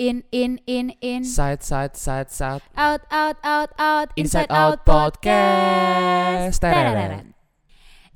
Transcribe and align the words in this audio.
In, 0.00 0.24
in, 0.32 0.64
in, 0.66 0.96
in. 1.04 1.24
Side, 1.28 1.62
side, 1.62 1.94
side, 1.94 2.30
side. 2.32 2.62
Out, 2.74 3.02
out, 3.10 3.36
out, 3.44 3.68
out. 3.76 4.08
Inside 4.16 4.46
Out 4.48 4.86
Podcast. 4.86 6.56
Tereren. 6.56 7.36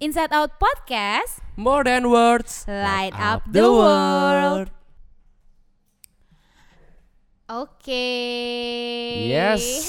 Inside 0.00 0.32
Out 0.32 0.56
Podcast. 0.56 1.44
More 1.60 1.84
than 1.84 2.08
words. 2.08 2.64
Light 2.66 3.12
up 3.20 3.44
the 3.44 3.68
world. 3.68 4.70
Oke. 7.52 7.84
Yes. 9.28 9.84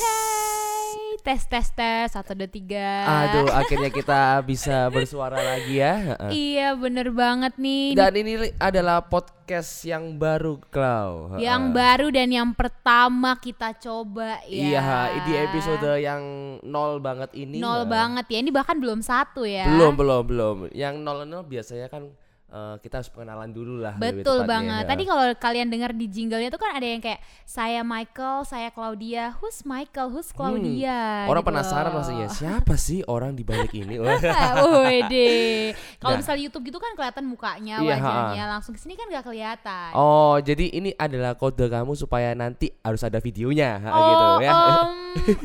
Tes, 1.26 1.42
tes, 1.50 1.66
tes. 1.74 2.14
Satu, 2.14 2.38
dua, 2.38 2.46
tiga. 2.46 3.02
Aduh, 3.10 3.50
akhirnya 3.66 3.90
kita 3.90 4.46
bisa 4.46 4.94
bersuara 4.94 5.42
lagi 5.42 5.82
ya. 5.82 6.14
Iya, 6.30 6.78
bener 6.78 7.10
banget 7.10 7.58
nih. 7.58 7.98
Dan 7.98 8.14
ini 8.14 8.54
adalah 8.62 9.02
podcast 9.02 9.82
yang 9.90 10.22
baru, 10.22 10.62
Klau. 10.70 11.34
yang 11.42 11.74
baru 11.74 12.14
dan 12.14 12.30
yang 12.30 12.54
pertama 12.54 13.34
kita 13.42 13.74
coba 13.74 14.38
ya. 14.46 14.78
Iya, 14.78 14.86
di 15.26 15.34
episode 15.50 15.98
yang 15.98 16.22
nol 16.62 17.02
banget 17.02 17.34
ini. 17.34 17.58
nol 17.58 17.90
banget 17.90 18.30
ya. 18.30 18.46
Ini 18.46 18.54
bahkan 18.54 18.78
belum 18.78 19.02
satu 19.02 19.50
ya. 19.50 19.66
Belum, 19.66 19.98
belum, 19.98 20.22
belum. 20.30 20.56
Yang 20.78 21.02
nol 21.02 21.26
nol 21.26 21.42
biasanya 21.42 21.90
kan 21.90 22.06
eh, 22.48 22.76
kita 22.78 23.00
harus 23.00 23.10
pengenalan 23.10 23.50
dulu 23.50 23.80
lah. 23.80 23.96
Betul 23.96 24.44
banget. 24.44 24.84
heeh. 24.84 24.90
Tadi 24.90 25.04
kalau 25.04 25.26
kalian 25.36 25.68
dengar 25.68 25.92
di 25.92 26.06
jinglenya 26.06 26.48
tuh 26.48 26.58
kan 26.58 26.72
ada 26.72 26.86
yang 26.86 27.00
kayak 27.00 27.18
saya 27.44 27.82
Michael, 27.82 28.44
saya 28.44 28.70
Claudia. 28.70 29.34
Who's 29.38 29.64
Michael? 29.64 30.10
Who's 30.10 30.30
Claudia? 30.30 31.26
Hmm, 31.26 31.30
Orang 31.30 31.42
gitu 31.42 31.50
penasaran 31.52 31.90
loh. 31.90 32.00
maksudnya 32.00 32.28
siapa 32.28 32.76
sih 32.76 33.02
orang 33.04 33.34
di 33.34 33.42
balik 33.42 33.72
ini? 33.72 33.98
Wede. 34.86 35.74
Kalau 35.98 36.16
Nah. 36.16 36.20
misalnya 36.20 36.42
YouTube 36.44 36.64
gitu 36.66 36.78
kan 36.78 36.94
kelihatan 36.94 37.26
mukanya, 37.26 37.76
Iya, 37.78 37.98
wajahnya. 37.98 38.44
Langsung 38.48 38.74
ke 38.74 38.80
sini 38.80 38.94
kan 38.94 39.08
gak 39.08 39.26
kelihatan. 39.26 39.90
Oh, 39.94 40.38
jadi 40.38 40.66
ini 40.72 40.94
adalah 40.96 41.34
kode 41.34 41.66
kamu 41.66 41.94
supaya 41.94 42.32
nanti 42.32 42.72
harus 42.80 43.02
ada 43.02 43.18
videonya 43.18 43.80
ha, 43.80 43.90
Oh, 43.90 44.06
gitu 44.06 44.26
ya. 44.40 44.52
em, 44.56 44.88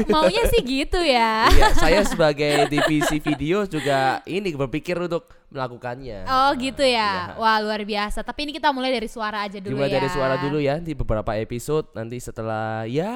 maunya 0.07 0.43
sih 0.49 0.63
gitu 0.63 1.01
ya. 1.01 1.47
Iya, 1.49 1.69
saya 1.75 2.01
sebagai 2.03 2.67
divisi 2.69 3.19
video 3.19 3.65
juga 3.65 4.21
ini 4.25 4.53
berpikir 4.53 4.99
untuk 4.99 5.27
melakukannya. 5.51 6.25
Oh 6.31 6.51
gitu 6.57 6.83
ya. 6.87 7.35
Iya. 7.35 7.39
Wah 7.39 7.59
luar 7.61 7.83
biasa. 7.83 8.23
Tapi 8.23 8.47
ini 8.49 8.53
kita 8.55 8.71
mulai 8.71 8.95
dari 8.95 9.11
suara 9.11 9.45
aja 9.45 9.59
dulu 9.59 9.77
Dimulai 9.77 9.91
ya. 9.91 9.97
dari 10.01 10.09
suara 10.09 10.35
dulu 10.39 10.59
ya 10.63 10.79
di 10.79 10.95
beberapa 10.95 11.35
episode 11.37 11.91
nanti 11.93 12.17
setelah 12.23 12.87
ya 12.87 13.13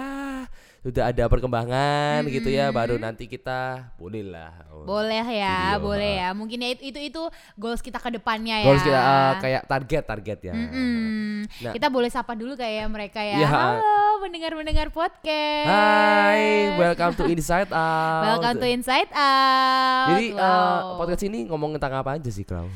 sudah 0.85 1.09
ada 1.09 1.25
perkembangan 1.33 2.29
gitu 2.29 2.53
ya 2.53 2.69
baru 2.69 3.01
nanti 3.01 3.25
kita 3.25 3.89
boleh 3.97 4.21
lah. 4.21 4.53
oh, 4.69 4.85
Boleh 4.85 5.25
ya, 5.33 5.81
video, 5.81 5.81
boleh 5.81 6.13
ya. 6.21 6.29
Mungkin 6.37 6.61
ya 6.61 6.69
itu 6.77 6.93
itu, 6.93 7.01
itu 7.09 7.23
goals 7.57 7.81
kita 7.81 7.97
ke 7.97 8.13
depannya 8.13 8.61
ya. 8.61 8.69
Goals 8.69 8.85
kita 8.85 9.01
ah, 9.01 9.33
kayak 9.41 9.63
target-target 9.65 10.39
ya. 10.45 10.53
Mm-mm. 10.53 11.49
Nah. 11.65 11.73
Kita 11.73 11.89
boleh 11.89 12.13
sapa 12.13 12.37
dulu 12.37 12.53
kayak 12.53 12.85
mereka 12.93 13.25
ya. 13.25 13.41
Iya. 13.41 13.49
Halo 13.49 14.21
pendengar-pendengar 14.29 14.93
podcast. 14.93 15.73
Hai, 15.73 16.77
welcome 16.77 17.17
to 17.17 17.25
Inside 17.33 17.73
Out. 17.73 18.23
Welcome 18.37 18.57
to 18.61 18.67
Inside 18.69 19.09
Out. 19.17 20.09
Jadi 20.13 20.37
eh, 20.37 20.45
Wow. 20.45 21.01
podcast 21.01 21.25
ini 21.25 21.49
ngomong 21.49 21.81
tentang 21.81 21.97
apa 21.97 22.21
aja 22.21 22.29
sih, 22.29 22.45
Klau? 22.45 22.69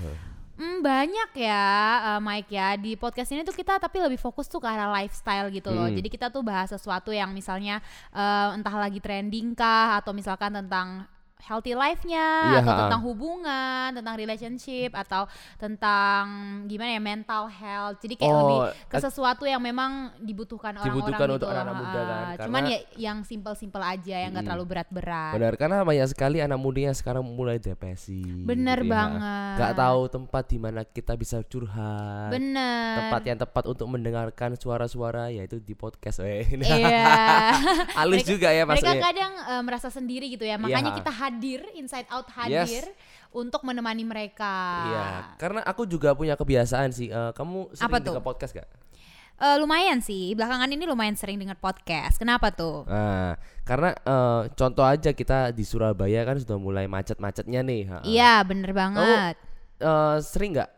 Hmm, 0.58 0.82
banyak 0.82 1.38
ya 1.38 1.66
eh, 2.02 2.20
Mike 2.20 2.50
ya 2.50 2.74
di 2.74 2.98
podcast 2.98 3.30
ini 3.30 3.46
tuh 3.46 3.54
kita 3.54 3.78
tapi 3.78 4.02
lebih 4.02 4.18
fokus 4.18 4.50
tuh 4.50 4.58
ke 4.58 4.66
arah 4.66 4.90
lifestyle 4.90 5.54
gitu 5.54 5.70
loh. 5.70 5.86
Hmm. 5.86 5.94
Jadi 5.94 6.08
kita 6.10 6.34
tuh 6.34 6.42
bahas 6.42 6.74
sesuatu 6.74 7.14
yang 7.14 7.30
misalnya 7.30 7.78
eh, 8.10 8.48
entah 8.58 8.74
lagi 8.74 8.98
trending 8.98 9.54
kah 9.54 10.02
atau 10.02 10.10
misalkan 10.10 10.50
tentang 10.50 11.06
healthy 11.38 11.72
life-nya 11.72 12.26
Iya, 12.50 12.60
atau 12.60 12.76
tentang 12.82 13.02
hubungan, 13.02 13.88
tentang 13.92 14.14
relationship 14.14 14.90
atau 14.92 15.24
tentang 15.56 16.24
gimana 16.64 16.90
ya 16.90 17.00
mental 17.00 17.46
health. 17.46 17.98
Jadi 17.98 18.14
kayak 18.16 18.28
Oh, 18.28 18.38
lebih 18.38 18.58
ke 18.86 18.96
sesuatu 18.98 19.44
yang 19.44 19.58
memang 19.58 19.90
dibutuhkan 20.18 20.74
orang-orang 20.74 20.92
Dibutuhkan 20.92 21.24
gitu. 21.24 21.34
untuk 21.34 21.48
anak-anak 21.48 21.72
ha-ha. 21.72 21.84
muda 21.84 22.00
kan, 22.02 22.24
Cuman 22.44 22.62
ya 22.66 22.78
yang 22.96 23.18
simple-simple 23.22 23.80
aja 23.80 24.16
yang 24.18 24.30
gak 24.30 24.34
Mm-mm. 24.34 24.46
terlalu 24.46 24.64
berat-berat. 24.66 25.32
Benar, 25.34 25.52
karena 25.54 25.76
banyak 25.82 26.08
sekali 26.08 26.38
anak 26.38 26.58
muda 26.58 26.80
yang 26.84 26.96
sekarang 26.96 27.22
mulai 27.22 27.56
depresi. 27.56 28.22
Bener 28.24 28.78
gitu 28.80 28.88
ya. 28.88 28.94
banget. 28.94 29.56
Gak 29.58 29.72
tahu 29.74 30.00
tempat 30.08 30.44
di 30.44 30.58
mana 30.58 30.80
kita 30.82 31.12
bisa 31.14 31.38
curhat. 31.42 32.28
Bener. 32.28 32.94
Tempat 32.98 33.22
yang 33.24 33.38
tepat 33.38 33.64
untuk 33.66 33.86
mendengarkan 33.86 34.50
suara-suara 34.54 35.30
yaitu 35.30 35.58
di 35.58 35.72
podcast. 35.72 36.20
Iya. 36.58 37.54
Mereka- 37.96 38.26
juga 38.26 38.48
ya 38.50 38.62
Mereka 38.62 38.82
maksudnya. 38.84 39.02
kadang 39.02 39.32
eh, 39.38 39.62
merasa 39.62 39.88
sendiri 39.88 40.26
gitu 40.28 40.42
ya. 40.42 40.56
Makanya 40.56 40.92
Iya. 40.92 40.98
kita 40.98 41.12
hadir, 41.28 41.60
inside 41.76 42.08
out 42.08 42.24
hadir 42.32 42.88
untuk 43.28 43.60
menemani 43.60 44.08
mereka. 44.08 44.54
Iya, 44.88 45.06
karena 45.36 45.60
aku 45.62 45.84
juga 45.84 46.16
punya 46.16 46.32
kebiasaan 46.32 46.88
sih. 46.90 47.12
eh, 47.12 47.32
kamu 47.36 47.76
sering 47.76 47.84
Apa 47.84 47.96
tuh? 48.00 48.16
dengar 48.16 48.24
podcast 48.24 48.56
gak? 48.56 48.68
Eh, 49.38 49.56
lumayan 49.60 50.00
sih. 50.02 50.34
Belakangan 50.34 50.66
ini 50.72 50.82
lumayan 50.88 51.14
sering 51.14 51.38
dengar 51.38 51.60
podcast. 51.60 52.18
Kenapa 52.18 52.50
tuh? 52.50 52.88
Nah, 52.88 53.36
karena 53.62 53.92
eh, 53.94 54.42
contoh 54.56 54.82
aja 54.82 55.12
kita 55.12 55.52
di 55.52 55.62
Surabaya 55.62 56.24
kan 56.24 56.40
sudah 56.40 56.58
mulai 56.58 56.88
macet-macetnya 56.88 57.60
nih. 57.62 57.82
Iya, 58.02 58.42
bener 58.42 58.72
banget. 58.74 59.36
Eh, 59.78 60.16
sering 60.26 60.58
nggak 60.58 60.70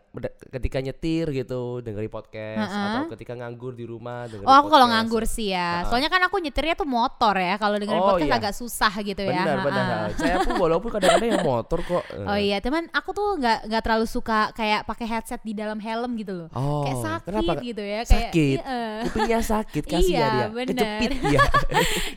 ketika 0.50 0.82
nyetir 0.82 1.30
gitu 1.30 1.78
dengerin 1.78 2.10
podcast 2.10 2.66
Heeh. 2.66 2.86
atau 2.90 3.14
ketika 3.14 3.32
nganggur 3.32 3.72
di 3.72 3.86
rumah 3.86 4.26
dengerin 4.26 4.42
Oh, 4.42 4.56
aku 4.56 4.66
kalau 4.68 4.90
nganggur 4.90 5.22
sih 5.22 5.54
ya. 5.54 5.80
Ha-ha. 5.80 5.86
Soalnya 5.86 6.10
kan 6.10 6.18
aku 6.20 6.36
nyetirnya 6.36 6.74
tuh 6.74 6.82
motor 6.82 7.30
ya. 7.32 7.54
Kalau 7.56 7.78
dengerin 7.78 8.02
Oh, 8.02 8.08
podcast 8.10 8.26
iya. 8.26 8.36
agak 8.36 8.52
susah 8.52 8.92
gitu 9.00 9.22
ya. 9.22 9.30
benar 9.38 9.58
benar 9.62 9.84
Ha-ha. 9.86 10.02
ha. 10.04 10.18
saya 10.18 10.36
pun 10.42 10.54
walaupun 10.58 10.90
kadang-kadang 10.90 11.30
yang 11.30 11.46
motor 11.46 11.78
kok 11.80 12.02
eh. 12.10 12.26
Oh 12.26 12.34
iya, 12.36 12.58
teman 12.58 12.90
aku 12.90 13.10
tuh 13.10 13.38
nggak 13.38 13.70
nggak 13.70 13.82
terlalu 13.82 14.06
suka 14.06 14.50
kayak 14.50 14.82
pakai 14.82 15.06
headset 15.06 15.40
di 15.40 15.52
dalam 15.52 15.78
helm 15.78 16.10
gitu 16.16 16.32
loh. 16.34 16.48
Oh, 16.50 16.82
kayak 16.82 16.98
sakit 17.00 17.30
kenapa? 17.30 17.52
gitu 17.62 17.82
ya, 17.82 18.00
kayak 18.02 18.30
Sakit? 18.34 18.58
iya. 18.58 18.82
kupingnya 19.00 19.40
sakit 19.40 19.84
kasihan 19.90 20.10
Iya, 20.10 20.26
dia 20.28 20.46
benar. 20.50 20.68
kejepit 20.68 21.10
dia 21.24 21.42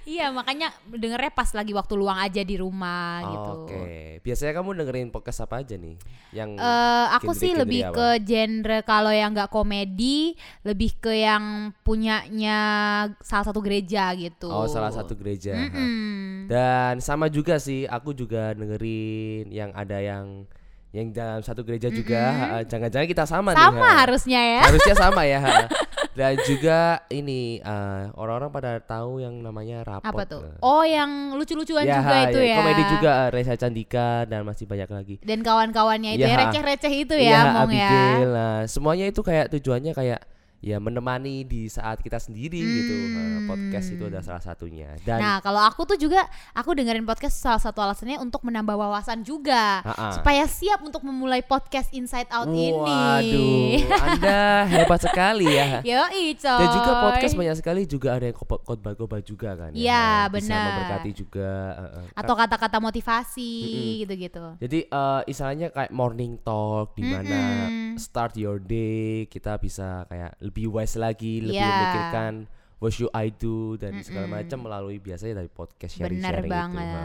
iya, 0.04 0.26
makanya 0.30 0.68
dengernya 0.88 1.30
pas 1.30 1.50
lagi 1.52 1.72
waktu 1.72 1.94
luang 1.94 2.18
aja 2.18 2.42
di 2.42 2.56
rumah 2.56 3.22
gitu. 3.24 3.52
oke 3.62 3.82
biasanya 4.22 4.54
kamu 4.56 4.70
dengerin 4.76 5.10
podcast 5.10 5.44
apa 5.44 5.62
aja 5.62 5.76
nih 5.76 5.96
yang 6.32 6.56
Eh, 6.56 7.06
aku 7.14 7.32
sih 7.34 7.52
genre-genre 7.52 7.68
lebih 7.84 7.92
apa? 7.92 7.98
ke 8.00 8.08
genre 8.24 8.78
kalau 8.88 9.12
yang 9.12 9.36
nggak 9.36 9.52
komedi, 9.52 10.38
lebih 10.64 10.92
ke 11.04 11.12
yang 11.12 11.76
punyanya 11.84 12.60
salah 13.20 13.46
satu 13.52 13.60
gereja 13.60 14.16
gitu. 14.16 14.48
oh 14.48 14.70
salah 14.72 14.94
satu 14.94 15.18
gereja 15.20 15.58
ha. 15.58 15.64
Mm-mm. 15.68 16.48
dan 16.48 17.04
sama 17.04 17.28
juga 17.28 17.60
sih 17.60 17.84
aku 17.84 18.16
juga 18.16 18.56
dengerin 18.56 19.52
yang 19.52 19.72
ada 19.76 20.00
yang 20.00 20.48
yang 20.94 21.10
dalam 21.10 21.42
satu 21.42 21.66
gereja 21.66 21.90
juga 21.90 22.22
ha. 22.32 22.46
jangan-jangan 22.70 23.08
kita 23.10 23.26
sama, 23.26 23.52
nih 23.58 23.66
Sama 23.66 23.82
ha. 23.82 23.94
harusnya 24.06 24.42
ya. 24.42 24.62
harusnya 24.64 24.96
sama 24.96 25.22
ya. 25.26 25.40
dan 26.14 26.38
juga 26.44 26.80
ini 27.10 27.58
eh, 27.58 28.04
orang-orang 28.14 28.50
pada 28.50 28.72
tahu 28.78 29.18
yang 29.18 29.34
namanya 29.38 29.82
rapot 29.82 30.10
Apa 30.10 30.24
tuh? 30.24 30.42
eh. 30.46 30.58
Oh, 30.62 30.82
yang 30.82 31.34
lucu-lucuan 31.34 31.84
Ya, 31.84 31.98
juga 31.98 32.14
ha, 32.14 32.26
itu 32.28 32.40
ya. 32.40 32.50
ya. 32.50 32.58
komedi 32.58 32.84
juga 32.88 33.12
eh, 33.12 33.30
Reza 33.30 33.56
Candika 33.56 34.10
dan 34.24 34.42
masih 34.44 34.66
banyak 34.66 34.90
lagi 34.90 35.16
Dan 35.20 35.42
kawan-kawannya 35.42 36.16
itu 36.16 36.24
ya 36.24 36.34
ha. 36.34 36.42
receh-receh 36.46 36.94
itu 36.94 37.16
Iya, 37.16 37.30
ya, 37.30 37.40
Mong 37.52 37.72
ya. 37.74 37.90
Abigail 37.90 38.30
nah, 38.30 38.60
semuanya 38.66 39.06
itu 39.06 39.22
kayak 39.22 39.50
tujuannya 39.52 39.92
kayak 39.92 40.22
ya 40.64 40.80
menemani 40.80 41.44
di 41.44 41.68
saat 41.68 42.00
kita 42.00 42.16
sendiri 42.16 42.56
gitu 42.56 42.96
Nah, 43.12 43.44
podcast 43.46 43.92
itu 43.92 44.00
adalah 44.02 44.24
salah 44.24 44.40
satunya 44.42 44.96
dan 45.04 45.20
Hmm. 45.20 45.26
Nah, 45.26 45.38
kalau 45.40 45.60
aku 45.60 45.84
tuh 45.86 45.98
juga 45.98 46.24
aku 46.52 46.72
dengerin 46.72 47.04
podcast 47.04 47.36
salah 47.36 47.60
satu 47.60 47.80
alasannya 47.80 48.16
untuk 48.18 48.42
menambah 48.42 48.72
wawasan 48.74 49.22
juga. 49.22 49.84
Ha-ha. 49.84 50.16
Supaya 50.16 50.48
siap 50.48 50.80
untuk 50.80 51.04
memulai 51.04 51.40
podcast 51.42 51.92
Inside 51.92 52.28
Out 52.30 52.48
ini. 52.48 52.72
waduh 52.74 53.76
anda 54.08 54.42
hebat 54.66 55.00
sekali 55.02 55.48
ya 55.50 55.80
Yo, 55.90 56.00
coy. 56.08 56.40
Dan 56.40 56.68
juga 56.72 56.92
podcast 57.04 57.34
banyak 57.34 57.56
sekali 57.56 57.82
juga 57.84 58.10
ada 58.14 58.26
yang 58.26 58.34
khotbah- 58.34 58.64
khotbah-khotbah 58.64 59.22
juga 59.22 59.50
kan 59.58 59.72
Iya, 59.74 59.92
Nah, 60.24 60.32
Bisa 60.32 60.48
benar. 60.48 60.64
memberkati 60.66 61.12
juga. 61.14 61.52
Atau 62.14 62.34
kata-kata 62.34 62.78
motivasi 62.80 63.52
gitu-gitu. 64.00 64.46
Jadi 64.58 64.80
eh, 64.86 65.22
istilahnya 65.26 65.68
kayak 65.70 65.92
morning 65.92 66.40
talk 66.40 66.94
di 66.94 67.04
mana 67.04 67.40
Mm-mm. 67.68 67.96
start 67.96 68.36
your 68.36 68.58
day 68.58 69.28
kita 69.28 69.58
bisa 69.58 70.08
kayak 70.08 70.32
lebih 70.54 70.70
wise 70.70 70.96
lagi, 70.96 71.42
lebih 71.42 71.58
Iya. 71.58 71.66
memikirkan 71.68 72.34
what 72.78 72.92
should 72.92 73.10
I 73.10 73.28
do 73.28 73.74
dan 73.76 73.98
segala 74.00 74.30
macam 74.30 74.62
melalui 74.62 75.00
biasanya 75.00 75.42
dari 75.42 75.50
podcast 75.50 75.98
sharing-sharing 75.98 76.46
itu. 76.46 76.54
banget. 76.54 76.86
ha. 76.86 77.04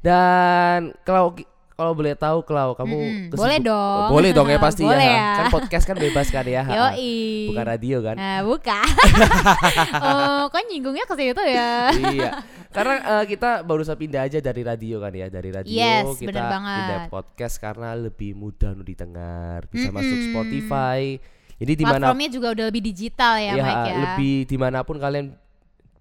Dan 0.00 0.78
kalau 1.02 1.36
kalau 1.72 1.92
boleh 1.92 2.14
tahu 2.14 2.44
kalau 2.44 2.72
kamu 2.72 2.94
Mm-mm. 2.94 3.22
kesibuk- 3.28 3.42
Boleh 3.42 3.58
dong. 3.60 4.08
Boleh 4.08 4.30
dong 4.30 4.46
ya 4.46 4.58
pasti 4.62 4.82
Boleh 4.82 5.02
ya. 5.02 5.12
ya. 5.12 5.28
Kan 5.34 5.44
podcast 5.50 5.84
kan 5.84 5.96
bebas 5.96 6.28
kan 6.28 6.44
ya. 6.44 6.62
Yoi. 6.78 7.50
Bukan 7.50 7.64
radio 7.66 7.96
kan. 8.00 8.14
Nah, 8.14 8.40
bukan. 8.40 8.86
oh, 10.06 10.42
kok 10.48 10.62
nyinggungnya 10.64 11.04
ke 11.04 11.14
situ 11.14 11.42
ya? 11.42 11.90
iya. 12.12 12.30
Karena 12.70 12.94
eh, 13.18 13.24
kita 13.26 13.60
baru 13.62 13.82
saja 13.82 13.98
pindah 13.98 14.22
aja 14.22 14.38
dari 14.38 14.62
radio 14.62 14.96
kan 14.96 15.12
ya, 15.12 15.26
dari 15.26 15.50
radio 15.50 15.74
Yes, 15.74 16.06
kita 16.16 16.40
pindah 16.40 17.02
podcast 17.08 17.58
karena 17.58 17.92
lebih 17.92 18.32
mudah 18.32 18.72
untuk 18.72 18.86
didengar, 18.86 19.66
bisa 19.66 19.90
masuk 19.90 20.08
Mm-mm. 20.14 20.28
Spotify. 20.30 21.00
Jadi 21.62 21.78
di 21.78 21.84
mana 21.86 22.10
Platformnya 22.10 22.30
juga 22.34 22.48
udah 22.58 22.64
lebih 22.66 22.82
digital 22.82 23.38
ya, 23.38 23.54
ya, 23.54 23.62
Mike 23.62 23.86
ya. 23.86 23.94
lebih 24.02 24.34
di 24.50 24.56
mana 24.58 24.82
pun 24.82 24.98
kalian 24.98 25.38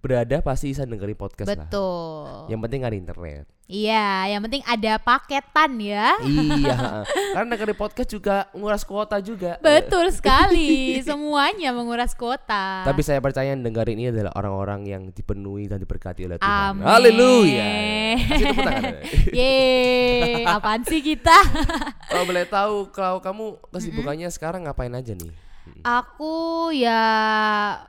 berada 0.02 0.42
pasti 0.42 0.74
bisa 0.74 0.82
dengerin 0.82 1.14
podcast 1.14 1.54
lah. 1.54 1.70
Betul. 1.70 2.50
Yang 2.50 2.60
penting 2.66 2.82
ada 2.82 2.96
internet. 2.98 3.46
Iya, 3.72 4.36
yang 4.36 4.42
penting 4.44 4.66
ada 4.68 5.00
paketan 5.00 5.80
ya. 5.80 6.18
iya, 6.28 7.06
karena 7.38 7.56
dengerin 7.56 7.78
podcast 7.78 8.10
juga 8.10 8.50
nguras 8.52 8.82
kuota 8.84 9.22
juga. 9.22 9.62
Betul 9.62 10.10
sekali. 10.18 11.00
Semuanya 11.06 11.72
menguras 11.72 12.18
kuota. 12.18 12.84
Tapi 12.84 13.00
saya 13.06 13.22
percaya 13.22 13.54
yang 13.54 13.62
dengerin 13.62 13.96
ini 14.02 14.10
adalah 14.12 14.34
orang-orang 14.36 14.90
yang 14.90 15.04
dipenuhi 15.14 15.70
dan 15.70 15.78
diberkati 15.78 16.26
oleh 16.26 16.42
Tuhan. 16.42 16.52
Amin. 16.52 16.84
Haleluya. 16.84 17.70
Yeay, 19.38 20.44
apaan 20.50 20.82
sih 20.84 21.00
kita? 21.00 21.38
Kalau 22.10 22.26
boleh 22.26 22.44
tahu, 22.50 22.90
kalau 22.92 23.22
kamu 23.22 23.56
kesibukannya 23.70 24.28
sekarang 24.34 24.66
ngapain 24.66 24.92
aja 24.98 25.14
nih? 25.14 25.51
Aku 25.82 26.70
ya 26.70 27.02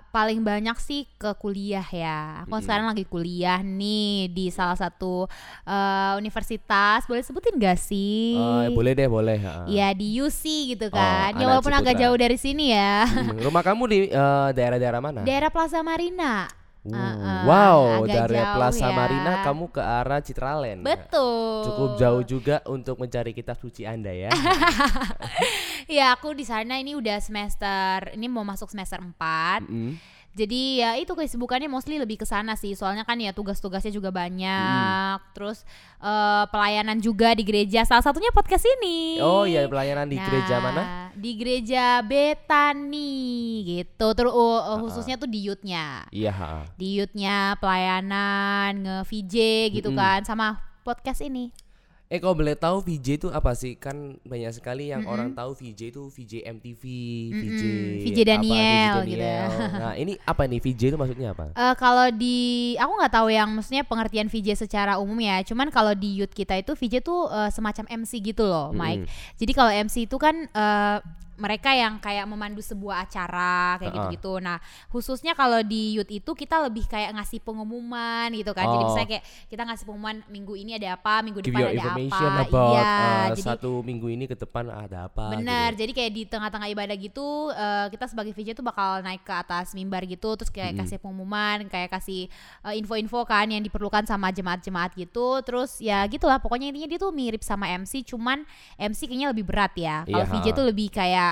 paling 0.09 0.41
banyak 0.41 0.77
sih 0.77 1.05
ke 1.17 1.37
kuliah 1.37 1.85
ya. 1.85 2.41
Aku 2.45 2.57
sekarang 2.59 2.89
lagi 2.89 3.05
kuliah 3.05 3.61
nih 3.61 4.29
di 4.29 4.49
salah 4.49 4.77
satu 4.77 5.29
eh, 5.65 6.13
universitas. 6.17 7.05
Boleh 7.05 7.21
sebutin 7.21 7.61
gak 7.61 7.77
sih? 7.77 8.33
Oh, 8.35 8.65
boleh 8.73 8.97
deh, 8.97 9.09
boleh. 9.09 9.37
Iya 9.69 9.93
di 9.93 10.17
UC 10.17 10.43
gitu 10.73 10.89
Oh, 10.89 10.97
kan. 10.97 11.33
ya 11.33 11.37
anak 11.37 11.49
walaupun 11.53 11.75
agak 11.75 11.95
jauh 11.97 12.17
dari 12.17 12.41
sini 12.41 12.73
ya. 12.73 13.05
Hmm, 13.05 13.37
Rumah 13.37 13.63
kamu 13.63 13.83
di 13.87 13.99
eh, 14.09 14.49
daerah-daerah 14.57 15.01
mana? 15.01 15.21
Daerah 15.21 15.53
Plaza 15.53 15.85
Marina. 15.85 16.49
Uh, 16.83 17.47
wow, 17.47 18.03
dari 18.03 18.35
jauh 18.35 18.59
Plaza 18.59 18.91
ya. 18.91 18.95
Marina 18.95 19.33
kamu 19.47 19.71
ke 19.71 19.79
arah 19.79 20.19
Citraland. 20.19 20.83
Betul. 20.83 21.63
Cukup 21.63 21.91
jauh 21.95 22.23
juga 22.27 22.59
untuk 22.67 22.99
mencari 22.99 23.31
kitab 23.31 23.55
suci 23.63 23.87
Anda 23.87 24.11
ya. 24.11 24.31
Ya 25.91 26.15
aku 26.15 26.33
di 26.33 26.47
sana 26.47 26.79
ini 26.79 26.95
udah 26.95 27.19
semester 27.19 28.15
ini 28.15 28.31
mau 28.31 28.47
masuk 28.47 28.71
semester 28.71 29.03
4 29.03 29.67
Mm. 29.67 29.95
Jadi 30.33 30.81
ya 30.81 30.97
itu 30.97 31.13
kesibukannya 31.13 31.69
mostly 31.69 32.01
lebih 32.01 32.17
ke 32.17 32.27
sana 32.27 32.57
sih. 32.57 32.73
Soalnya 32.73 33.05
kan 33.05 33.21
ya 33.21 33.37
tugas-tugasnya 33.37 33.93
juga 33.93 34.09
banyak. 34.09 35.21
Terus 35.37 35.69
eh, 36.01 36.45
pelayanan 36.49 36.97
juga 37.05 37.37
di 37.37 37.45
gereja. 37.45 37.85
Salah 37.85 38.01
satunya 38.01 38.33
podcast 38.33 38.65
ini. 38.81 39.21
Oh 39.21 39.45
iya, 39.45 39.69
pelayanan 39.69 40.09
di 40.09 40.17
gereja 40.17 40.57
Nah, 40.57 40.65
mana? 40.65 40.83
Di 41.13 41.31
gereja 41.37 42.01
Betani 42.01 43.13
gitu. 43.69 44.07
Terus 44.17 44.33
uh, 44.33 44.41
uh, 44.41 44.61
Ah, 44.73 44.77
khususnya 44.81 45.21
tuh 45.21 45.29
di 45.29 45.45
youth-nya. 45.45 46.09
Iya. 46.09 46.65
Di 46.81 46.97
youth-nya 46.97 47.61
pelayanan, 47.61 48.73
nge-VJ 48.81 49.37
gitu 49.77 49.93
Mm-mm. 49.93 50.01
kan 50.01 50.21
sama 50.25 50.65
podcast 50.81 51.21
ini. 51.21 51.53
Eh 52.13 52.21
kalau 52.21 52.37
boleh 52.37 52.53
tahu 52.53 52.85
VJ 52.85 53.25
itu 53.25 53.29
apa 53.33 53.57
sih? 53.57 53.73
Kan 53.81 54.21
banyak 54.21 54.53
sekali 54.53 54.93
yang 54.93 55.09
orang 55.09 55.33
tahu 55.33 55.57
VJ 55.57 55.97
itu 55.97 56.13
VJ 56.13 56.45
MTV, 56.45 56.83
VJ 57.33 57.63
Mm-mm, 57.65 58.05
VJ 58.05 58.19
apa, 58.21 58.29
Daniel 58.37 58.95
VJ 59.01 59.09
gitu 59.09 59.25
ya. 59.25 59.41
Daniel. 59.49 59.81
Nah 59.81 59.93
ini 59.97 60.13
apa 60.21 60.43
nih 60.45 60.61
VJ 60.61 60.83
itu 60.93 60.97
maksudnya 61.01 61.33
apa? 61.33 61.57
Eh 61.57 61.75
kalau 61.81 62.13
di 62.13 62.37
aku 62.77 62.93
nggak 63.01 63.13
tahu 63.17 63.29
yang 63.33 63.49
maksudnya 63.57 63.89
pengertian 63.89 64.29
VJ 64.29 64.61
secara 64.61 65.01
umum 65.01 65.17
ya. 65.25 65.41
Cuman 65.41 65.73
kalau 65.73 65.97
di 65.97 66.21
youth 66.21 66.37
kita 66.37 66.61
itu 66.61 66.77
VJ 66.77 67.01
tuh 67.01 67.33
eh, 67.33 67.49
semacam 67.49 67.89
MC 67.89 68.21
gitu 68.21 68.45
loh, 68.45 68.77
Mike. 68.77 69.09
Jadi 69.41 69.53
kalau 69.57 69.73
MC 69.73 70.05
itu 70.05 70.21
kan 70.21 70.37
eh, 70.53 70.99
mereka 71.43 71.75
yang 71.75 71.99
kayak 71.99 72.23
memandu 72.23 72.63
sebuah 72.63 73.03
acara 73.03 73.75
kayak 73.83 73.91
gitu-gitu. 73.91 74.39
Nah, 74.39 74.63
khususnya 74.87 75.35
kalau 75.35 75.59
di 75.61 75.99
youth 75.99 76.07
itu 76.07 76.31
kita 76.33 76.63
lebih 76.63 76.87
kayak 76.87 77.11
ngasih 77.13 77.43
pengumuman 77.43 78.31
gitu 78.31 78.55
kan. 78.55 78.63
Jadi 78.65 78.79
Oh. 78.79 78.87
misalnya 78.87 79.09
kayak 79.11 79.25
kita 79.51 79.63
ngasih 79.67 79.85
pengumuman 79.85 80.17
minggu 80.29 80.55
ini 80.55 80.79
ada 80.79 80.95
apa, 80.95 81.19
minggu 81.21 81.41
Give 81.41 81.51
depan 81.51 81.63
ada 81.65 81.75
information 81.75 82.31
apa. 82.31 82.43
about 82.47 82.71
iya, 82.71 82.83
uh, 82.87 83.27
jadi 83.35 83.43
satu 83.43 83.71
minggu 83.81 84.07
ini 84.07 84.25
ke 84.27 84.37
depan 84.37 84.65
ada 84.69 85.11
apa. 85.11 85.25
Benar, 85.35 85.75
gitu. 85.75 85.81
jadi 85.83 85.93
kayak 85.93 86.13
di 86.13 86.23
tengah-tengah 86.25 86.69
ibadah 86.71 86.97
gitu 86.97 87.27
eh, 87.51 87.87
kita 87.91 88.05
sebagai 88.07 88.33
VJ 88.33 88.55
tuh 88.55 88.63
bakal 88.63 89.01
naik 89.01 89.23
ke 89.23 89.33
atas 89.33 89.73
mimbar 89.73 90.05
gitu 90.05 90.35
terus 90.35 90.47
kayak 90.49 90.73
Mm-mm. 90.73 90.81
kasih 90.85 90.99
pengumuman, 90.99 91.67
kayak 91.67 91.91
kasih 91.91 92.31
eh, 92.63 92.75
info-info 92.77 93.25
kan 93.25 93.49
yang 93.49 93.61
diperlukan 93.61 94.05
sama 94.05 94.31
jemaat-jemaat 94.31 94.95
gitu. 94.95 95.41
Terus 95.43 95.81
ya 95.81 96.05
gitulah 96.07 96.39
pokoknya 96.39 96.71
intinya 96.71 96.87
dia 96.87 97.01
tuh 97.01 97.11
mirip 97.11 97.43
sama 97.43 97.67
MC 97.67 98.05
cuman 98.05 98.45
MC 98.77 99.09
kayaknya 99.09 99.29
lebih 99.33 99.45
berat 99.45 99.73
ya. 99.75 100.05
Kalau 100.05 100.23
Iya, 100.23 100.31
VJ 100.31 100.47
tuh 100.53 100.67
lebih 100.69 100.89
kayak 100.89 101.32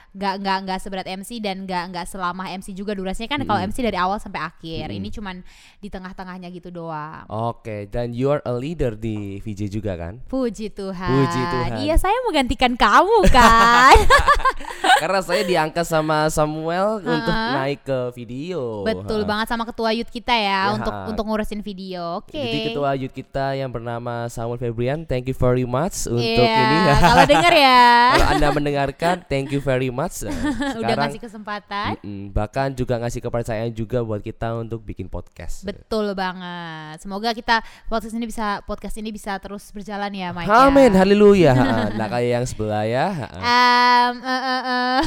nggak 0.11 0.33
nggak 0.37 0.57
nggak 0.61 0.79
seberat 0.79 1.07
MC 1.07 1.39
dan 1.39 1.63
nggak 1.63 1.83
nggak 1.89 2.03
selama 2.03 2.51
MC 2.51 2.71
juga 2.71 2.91
durasinya 2.91 3.29
kan 3.29 3.41
kalau 3.41 3.57
Mm-mm. 3.57 3.71
MC 3.71 3.77
dari 3.81 3.95
awal 3.95 4.17
sampai 4.17 4.41
akhir. 4.41 4.85
Mm-mm. 4.85 4.99
Ini 4.99 5.09
cuman 5.09 5.35
di 5.77 5.87
tengah-tengahnya 5.87 6.51
gitu 6.51 6.67
doang. 6.67 7.23
Oke, 7.25 7.87
dan 7.87 8.11
you 8.11 8.27
are 8.27 8.43
a 8.43 8.51
leader 8.51 8.93
di 8.93 9.39
VJ 9.39 9.71
juga 9.71 9.95
kan? 9.95 10.19
Puji 10.25 10.67
Tuhan. 10.69 11.09
Puji 11.09 11.41
Tuhan. 11.41 11.69
Iya, 11.79 11.95
saya 11.95 12.17
menggantikan 12.23 12.75
kamu 12.75 13.23
kan. 13.31 13.95
Karena 15.01 15.19
saya 15.19 15.41
diangkat 15.41 15.81
sama 15.81 16.27
Samuel 16.27 16.99
untuk 16.99 17.31
Ha-ha. 17.31 17.57
naik 17.63 17.81
ke 17.81 17.99
video. 18.13 18.83
Betul 18.83 19.23
Ha. 19.23 19.27
banget 19.27 19.47
sama 19.47 19.63
ketua 19.63 19.89
youth 19.91 20.09
kita 20.09 20.29
ya, 20.31 20.41
Ya. 20.41 20.59
untuk 20.71 20.93
untuk 21.07 21.23
ngurusin 21.25 21.61
video. 21.61 22.19
Oke. 22.19 22.35
Jadi 22.35 22.59
ketua 22.69 22.93
youth 22.93 23.09
kita 23.11 23.55
yang 23.55 23.71
bernama 23.71 24.27
Samuel 24.27 24.59
Febrian, 24.59 25.07
thank 25.07 25.25
you 25.25 25.33
very 25.33 25.63
much 25.63 26.03
untuk 26.03 26.19
Iya, 26.19 26.59
ini. 26.59 26.77
Kalau 26.99 27.23
denger 27.33 27.53
ya, 27.55 27.81
Kalau 28.11 28.27
anda 28.29 28.47
mendengarkan, 28.51 29.15
thank 29.25 29.49
you 29.49 29.63
very 29.63 29.87
much. 29.87 30.00
Nah, 30.23 30.33
udah 30.79 30.81
Sekarang 30.81 31.05
ngasih 31.05 31.21
kesempatan. 31.21 31.89
mm-mm, 31.99 32.23
bahkan 32.31 32.71
juga 32.71 32.97
ngasih 32.97 33.21
kepercayaan 33.21 33.69
juga 33.69 34.01
buat 34.01 34.19
kita 34.19 34.57
untuk 34.57 34.81
bikin 34.81 35.05
podcast. 35.05 35.61
Betul 35.61 36.13
banget. 36.13 36.97
Semoga 36.97 37.29
kita 37.31 37.59
podcast 37.85 38.13
ini 38.13 38.25
bisa 38.25 38.63
podcast 38.63 38.95
ini 38.95 39.09
bisa 39.09 39.37
terus 39.37 39.69
berjalan 39.69 40.09
ya, 40.09 40.31
Mike. 40.31 40.47
ya. 40.47 40.65
Amin, 40.65 40.91
haleluya. 40.91 41.53
Ha, 41.61 41.93
Nah 41.93 42.07
kayak 42.07 42.29
yang 42.33 42.45
sebelah 42.45 42.83
ya. 42.83 43.07
Em, 43.31 44.15
eh, 44.17 44.41
eh, 44.41 44.61
eh. 44.63 44.99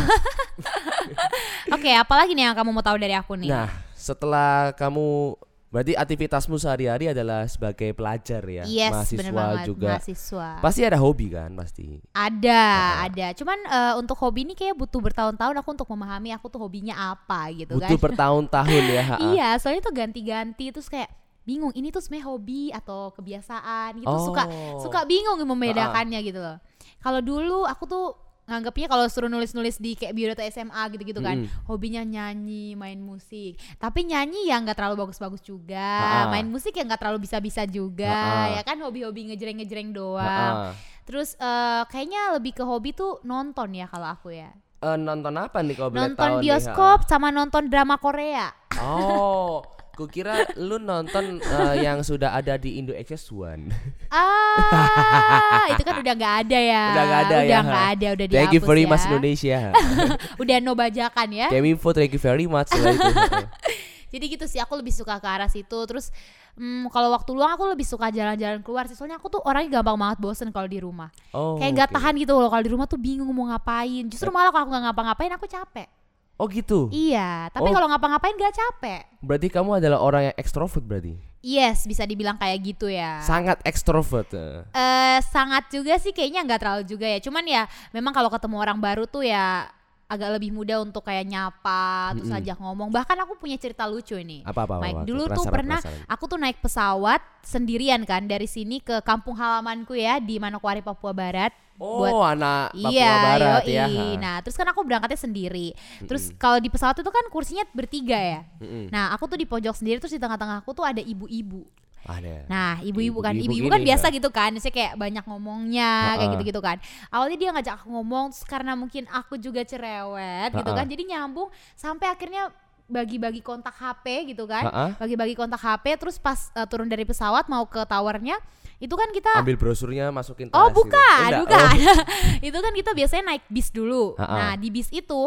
Oke, 1.75 1.91
apalagi 1.91 2.33
nih 2.33 2.47
yang 2.47 2.57
kamu 2.57 2.71
mau 2.71 2.85
tahu 2.85 2.97
dari 2.97 3.15
aku 3.15 3.35
nih? 3.35 3.51
Nah 3.51 3.69
setelah 3.95 4.77
kamu 4.77 5.35
berarti 5.75 5.93
aktivitasmu 5.93 6.55
sehari-hari 6.55 7.11
adalah 7.11 7.43
sebagai 7.45 7.91
pelajar 7.91 8.39
ya, 8.41 8.63
yes, 8.63 8.95
mahasiswa 8.95 9.45
juga. 9.67 9.99
Mahasiswa. 9.99 10.49
Pasti 10.63 10.81
ada 10.81 10.95
hobi 10.97 11.27
kan 11.29 11.51
pasti. 11.53 11.99
Ada, 12.15 12.63
Nah. 12.63 13.05
ada. 13.05 13.27
Cuman 13.35 13.59
eh, 13.59 13.95
untuk 13.99 14.15
hobi 14.17 14.47
ini 14.47 14.55
kayak 14.55 14.79
butuh 14.79 15.03
bertahun-tahun 15.03 15.59
aku 15.59 15.69
untuk 15.75 15.89
memahami 15.91 16.31
aku 16.31 16.47
tuh 16.47 16.63
hobinya 16.63 16.95
apa 17.11 17.51
gitu 17.51 17.75
Butuh 17.75 17.91
kan. 17.91 18.05
bertahun-tahun 18.07 18.85
ya. 18.87 19.05
Iya, 19.35 19.49
soalnya 19.59 19.83
tuh 19.83 19.91
ganti-ganti 19.93 20.71
terus 20.71 20.87
kayak 20.87 21.11
bingung 21.43 21.75
ini 21.75 21.91
tuh 21.91 22.01
sebenarnya 22.01 22.27
hobi 22.31 22.63
atau 22.71 23.11
kebiasaan 23.13 24.01
gitu 24.01 24.17
suka 24.25 24.47
Oh. 24.47 24.81
suka 24.81 25.03
bingung 25.05 25.37
membedakannya 25.43 26.23
gitu 26.23 26.39
loh. 26.39 26.57
Kalau 27.03 27.21
dulu 27.21 27.67
aku 27.67 27.85
tuh 27.85 28.07
nganggapnya 28.45 28.87
kalau 28.87 29.07
suruh 29.07 29.27
nulis-nulis 29.27 29.77
di 29.77 29.93
kayak 29.93 30.13
biodata 30.13 30.45
SMA 30.47 30.77
gitu-gitu 30.93 31.19
kan, 31.19 31.45
Mm-mm. 31.45 31.65
hobinya 31.65 32.01
nyanyi, 32.01 32.75
main 32.75 32.99
musik. 32.99 33.57
Tapi 33.77 34.05
nyanyi 34.05 34.49
yang 34.49 34.63
nggak 34.63 34.77
terlalu 34.77 35.01
bagus-bagus 35.03 35.41
juga, 35.41 35.81
Ha-ha. 35.81 36.31
main 36.31 36.45
musik 36.45 36.73
yang 36.73 36.87
nggak 36.87 37.01
terlalu 37.01 37.25
bisa-bisa 37.25 37.65
juga, 37.65 38.13
Ha-ha. 38.13 38.55
ya 38.55 38.63
kan 38.63 38.77
hobi-hobi 38.79 39.33
ngejreng-ngejreng 39.33 39.91
doang. 39.91 40.77
Terus 41.05 41.37
eh, 41.37 41.83
kayaknya 41.89 42.33
lebih 42.33 42.53
ke 42.53 42.65
hobi 42.65 42.93
tuh 42.93 43.21
nonton 43.23 43.73
ya 43.73 43.89
kalau 43.89 44.09
aku 44.09 44.33
ya. 44.33 44.53
Eh, 44.81 44.97
nonton 44.97 45.33
apa 45.35 45.65
nih 45.65 45.75
kalau 45.75 45.89
boleh 45.89 46.01
Nonton 46.05 46.21
tahu 46.21 46.29
nih, 46.29 46.37
ha? 46.37 46.43
bioskop 46.45 46.99
sama 47.09 47.29
nonton 47.29 47.73
drama 47.73 47.97
Korea. 47.97 48.53
Oh, 48.77 49.65
kukira 49.95 50.45
lu 50.59 50.77
nonton 50.77 51.39
eh, 51.39 51.75
yang 51.81 52.03
sudah 52.03 52.35
ada 52.35 52.59
di 52.59 52.77
Indo 52.77 52.93
Access 52.93 53.31
One. 53.31 53.71
Ah, 54.11 55.67
itu 55.73 55.83
kan 55.83 55.95
udah 55.99 56.15
nggak 56.15 56.35
ada 56.47 56.59
ya. 56.59 56.85
Udah 56.91 57.05
nggak 57.05 57.21
ada 57.21 57.35
udah 57.35 57.43
ya. 57.47 57.61
nggak 57.63 57.87
ada, 57.97 58.07
udah 58.15 58.27
Thank 58.27 58.53
you 58.53 58.61
dihapus 58.61 58.71
very 58.71 58.85
ya. 58.85 58.91
much 58.91 59.05
Indonesia. 59.07 59.59
Udah 60.43 60.57
no 60.61 60.73
bajakan 60.75 61.29
ya. 61.31 61.47
Keminfo 61.49 61.91
thank 61.95 62.13
you 62.13 62.23
very 62.23 62.47
much 62.47 62.71
itu. 62.75 62.85
Jadi 64.15 64.25
gitu 64.31 64.47
sih 64.47 64.63
aku 64.63 64.79
lebih 64.79 64.95
suka 64.95 65.19
ke 65.19 65.27
arah 65.27 65.51
situ. 65.51 65.79
Terus 65.91 66.15
hmm, 66.55 66.87
kalau 66.95 67.11
waktu 67.11 67.35
luang 67.35 67.59
aku 67.59 67.67
lebih 67.67 67.83
suka 67.83 68.15
jalan-jalan 68.15 68.63
keluar 68.63 68.87
sih. 68.87 68.95
Soalnya 68.95 69.19
aku 69.19 69.27
tuh 69.27 69.43
orangnya 69.43 69.83
gampang 69.83 69.99
banget 69.99 70.19
bosen 70.23 70.55
kalau 70.55 70.71
di 70.71 70.79
rumah. 70.79 71.11
Oh, 71.35 71.59
Kayak 71.59 71.71
nggak 71.83 71.89
oke. 71.91 71.95
tahan 71.99 72.15
gitu 72.23 72.33
loh 72.39 72.47
kalau 72.47 72.63
di 72.63 72.71
rumah 72.71 72.87
tuh 72.87 73.01
bingung 73.01 73.27
mau 73.35 73.51
ngapain. 73.51 74.07
Justru 74.07 74.31
malah 74.31 74.55
kalau 74.55 74.67
aku 74.67 74.71
nggak 74.71 74.85
ngapa-ngapain 74.91 75.33
aku 75.35 75.47
capek. 75.51 75.89
Oh 76.35 76.51
gitu. 76.51 76.91
Iya, 76.91 77.47
tapi 77.55 77.71
Oh. 77.71 77.75
kalau 77.75 77.87
ngapa-ngapain 77.87 78.35
gak 78.35 78.55
capek. 78.55 79.03
Berarti 79.23 79.49
kamu 79.49 79.79
adalah 79.79 80.03
orang 80.03 80.23
yang 80.31 80.37
ekstrovert 80.37 80.83
berarti. 80.83 81.15
Yes, 81.45 81.85
bisa 81.85 82.09
dibilang 82.09 82.41
kayak 82.41 82.59
gitu 82.65 82.89
ya. 82.89 83.21
Sangat 83.21 83.61
ekstrovert. 83.63 84.33
eh. 84.33 84.65
eh 84.73 85.19
sangat 85.23 85.69
juga 85.69 86.01
sih 86.01 86.11
kayaknya 86.11 86.41
nggak 86.43 86.61
terlalu 86.61 86.83
juga 86.89 87.05
ya. 87.05 87.21
Cuman 87.21 87.45
ya 87.45 87.63
memang 87.93 88.11
kalau 88.11 88.33
ketemu 88.33 88.57
orang 88.57 88.79
baru 88.81 89.05
tuh 89.05 89.23
ya 89.23 89.69
agak 90.05 90.37
lebih 90.37 90.53
mudah 90.53 90.85
untuk 90.85 91.01
kayak 91.03 91.25
nyapa 91.25 92.13
terus 92.15 92.29
Mm-mm. 92.29 92.41
ajak 92.45 92.57
ngomong. 92.61 92.89
Bahkan 92.93 93.17
aku 93.25 93.41
punya 93.41 93.57
cerita 93.57 93.89
lucu 93.89 94.15
ini. 94.15 94.45
Apa 94.45 94.69
apa 94.69 94.79
apa. 94.79 94.83
Mike, 94.85 94.97
apa, 95.01 95.07
dulu 95.09 95.23
tuh 95.33 95.45
pernah 95.49 95.81
penasaran. 95.81 96.07
aku 96.07 96.25
tuh 96.29 96.39
naik 96.39 96.59
pesawat 96.61 97.21
sendirian 97.45 98.01
kan 98.05 98.25
dari 98.29 98.45
sini 98.45 98.81
ke 98.85 99.01
kampung 99.01 99.37
halamanku 99.37 99.97
ya 99.97 100.21
di 100.21 100.37
Manokwari 100.37 100.85
Papua 100.85 101.17
Barat. 101.17 101.53
Oh, 101.75 102.07
buat- 102.07 102.39
anak 102.39 102.71
Papua 102.71 102.91
iya, 102.95 103.13
Barat 103.19 103.63
yoi. 103.67 103.75
ya. 103.75 103.87
Nah, 104.15 104.37
terus 104.47 104.55
kan 104.55 104.69
aku 104.71 104.87
berangkatnya 104.87 105.19
sendiri. 105.19 105.75
Terus 106.07 106.31
kalau 106.39 106.63
di 106.63 106.71
pesawat 106.71 107.03
itu 107.03 107.11
kan 107.11 107.25
kursinya 107.35 107.67
bertiga 107.75 108.15
ya. 108.15 108.41
Mm-mm. 108.63 108.95
Nah, 108.95 109.11
aku 109.11 109.27
tuh 109.27 109.35
di 109.41 109.49
pojok 109.49 109.75
sendiri 109.75 109.99
terus 109.99 110.15
di 110.15 110.23
tengah-tengah 110.23 110.63
aku 110.63 110.71
tuh 110.71 110.87
ada 110.87 111.03
ibu-ibu. 111.03 111.67
Ada. 112.05 112.45
Nah, 112.47 112.73
ibu-ibu 112.81 113.19
kan, 113.19 113.33
Ibu-ibu 113.33 113.69
kan 113.69 113.81
gini, 113.81 113.89
biasa 113.89 114.07
gitu 114.13 114.29
kan, 114.29 114.53
maksudnya 114.53 114.77
kayak 114.77 114.93
banyak 114.95 115.25
ngomongnya, 115.25 115.93
kayak 116.15 116.21
Ha-ha. 116.21 116.33
gitu-gitu 116.37 116.61
kan. 116.61 116.77
Awalnya 117.09 117.37
dia 117.41 117.51
ngajak 117.57 117.75
aku 117.81 117.89
ngomong, 117.91 118.25
terus 118.31 118.45
karena 118.45 118.73
mungkin 118.77 119.09
aku 119.09 119.41
juga 119.41 119.65
cerewet 119.65 120.53
gitu 120.53 120.69
Ha-ha. 120.69 120.79
kan, 120.79 120.87
jadi 120.87 121.03
nyambung 121.09 121.49
sampai 121.73 122.13
akhirnya 122.13 122.53
bagi-bagi 122.85 123.41
kontak 123.41 123.73
HP 123.73 124.37
gitu 124.37 124.45
kan 124.45 124.69
Ha-ha. 124.69 124.87
bagi-bagi 125.01 125.33
kontak 125.33 125.57
HP 125.57 125.97
terus 125.97 126.21
pas 126.21 126.53
eh, 126.53 126.69
turun 126.69 126.85
dari 126.85 127.09
pesawat 127.09 127.49
mau 127.49 127.65
ke 127.65 127.81
towernya 127.89 128.37
itu 128.85 128.93
kan 128.93 129.09
kita 129.09 129.41
Ambil 129.41 129.57
brosurnya 129.57 130.13
masukin 130.13 130.53
tas 130.53 130.61
Oh 130.61 130.69
gitu. 130.69 130.85
bukan, 130.85 131.25
Enggak, 131.25 131.41
bukan. 131.49 131.77
oh. 131.81 132.01
itu 132.53 132.59
kan 132.61 132.73
kita 132.77 132.91
biasanya 132.93 133.25
naik 133.33 133.45
bis 133.49 133.73
dulu. 133.73 134.13
Ha-ha. 134.21 134.37
Nah 134.37 134.53
di 134.61 134.69
bis 134.69 134.93
itu, 134.93 135.21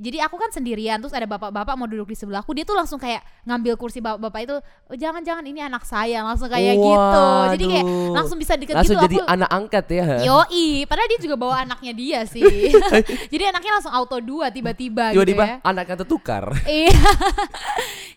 jadi 0.00 0.24
aku 0.24 0.40
kan 0.40 0.48
sendirian, 0.48 0.96
terus 0.96 1.12
ada 1.12 1.28
bapak-bapak 1.28 1.76
mau 1.76 1.84
duduk 1.84 2.08
di 2.08 2.16
sebelahku, 2.16 2.56
dia 2.56 2.64
tuh 2.64 2.72
langsung 2.72 2.96
kayak 2.96 3.20
ngambil 3.44 3.76
kursi 3.76 4.00
bapak-bapak 4.00 4.40
itu, 4.48 4.56
"Oh, 4.88 4.96
jangan-jangan 4.96 5.44
ini 5.44 5.60
anak 5.60 5.84
saya, 5.84 6.24
langsung 6.24 6.48
kayak 6.48 6.72
gitu. 6.72 7.26
Jadi 7.52 7.64
kayak 7.68 7.84
Waduh. 7.84 8.14
langsung 8.16 8.38
bisa 8.40 8.56
deket 8.56 8.74
Langsung 8.80 8.96
gitu. 8.96 9.04
jadi 9.04 9.16
aku, 9.20 9.28
anak 9.28 9.50
angkat 9.52 9.84
ya. 9.92 10.04
Yoi, 10.24 10.66
padahal 10.88 11.08
dia 11.12 11.20
juga 11.20 11.36
bawa 11.36 11.54
anaknya 11.68 11.92
dia 11.92 12.20
sih. 12.24 12.40
jadi 13.32 13.52
anaknya 13.52 13.76
langsung 13.76 13.92
auto 13.92 14.16
dua 14.24 14.48
tiba-tiba 14.48 15.12
gitu 15.12 15.20
Tiba-tiba 15.20 15.44
ya. 15.44 15.56
anaknya 15.60 15.96
tertukar. 16.00 16.44
Iya. 16.64 16.96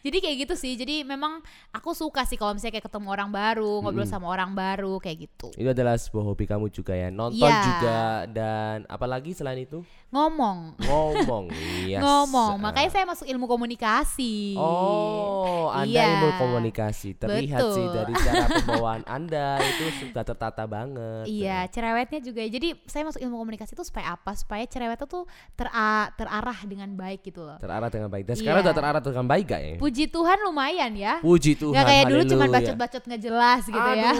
jadi 0.05 0.17
kayak 0.21 0.35
gitu 0.47 0.55
sih. 0.55 0.77
Jadi 0.77 1.01
memang 1.03 1.41
aku 1.73 1.91
suka 1.91 2.23
sih 2.23 2.37
kalau 2.37 2.53
misalnya 2.53 2.77
kayak 2.77 2.87
ketemu 2.87 3.07
orang 3.09 3.29
baru, 3.33 3.81
ngobrol 3.81 4.05
sama 4.05 4.29
orang 4.29 4.53
baru 4.53 4.84
kayak 4.97 5.17
gitu. 5.23 5.47
Itu 5.53 5.69
adalah 5.69 5.95
sebuah 5.95 6.23
hobi 6.25 6.45
kamu 6.45 6.67
juga 6.69 6.93
ya. 6.93 7.09
Nonton 7.09 7.43
Iya. 7.43 7.61
juga 7.61 7.99
dan 8.27 8.75
apalagi 8.85 9.31
selain 9.31 9.61
itu 9.61 9.81
Ngomong. 10.09 10.79
ngomong. 10.79 11.45
Yes. 11.85 12.01
ngomong. 12.01 12.57
Ah. 12.57 12.63
Makanya 12.65 12.89
saya 12.89 13.05
masuk 13.05 13.25
ilmu 13.25 13.45
komunikasi. 13.45 14.57
Oh, 14.57 15.69
Anda 15.69 15.85
Iya. 15.91 16.05
ilmu 16.17 16.29
komunikasi. 16.35 17.13
Terlihat 17.13 17.61
sih 17.71 17.83
Betul. 17.83 17.93
dari 17.93 18.13
cara 18.15 18.45
pembawaan 18.63 19.03
Anda 19.05 19.61
itu 19.61 19.83
sudah 20.01 20.23
tertata 20.23 20.63
banget. 20.65 21.25
Iya, 21.25 21.69
cerewetnya 21.69 22.19
juga. 22.19 22.41
Jadi 22.41 22.73
saya 22.85 23.05
masuk 23.05 23.21
ilmu 23.21 23.37
komunikasi 23.37 23.73
itu 23.73 23.83
supaya 23.83 24.13
apa? 24.13 24.33
Supaya 24.33 24.65
cerewetnya 24.65 25.05
tuh 25.05 25.23
tera- 25.53 26.09
terarah 26.15 26.59
dengan 26.63 26.89
baik 26.91 27.21
gitu 27.23 27.43
loh. 27.43 27.57
Terarah 27.57 27.87
dengan 27.87 28.09
baik. 28.09 28.25
Dan 28.25 28.35
sekarang 28.35 28.59
Iya. 28.59 28.65
udah 28.65 28.75
terarah 28.75 29.01
dengan 29.01 29.25
baik 29.25 29.45
gak 29.45 29.61
ya? 29.61 29.75
Puji 29.77 30.05
Tuhan 30.07 30.37
lumayan 30.41 30.91
ya. 30.95 31.13
Puji 31.21 31.53
Tuhan. 31.53 31.75
Gak 31.75 31.85
kayak 31.85 32.03
dulu 32.07 32.21
haleluya. 32.25 32.53
bacot-bacot 32.55 33.03
nggak 33.05 33.21
jelas 33.21 33.61
gitu 33.67 33.89
ya. 33.93 34.11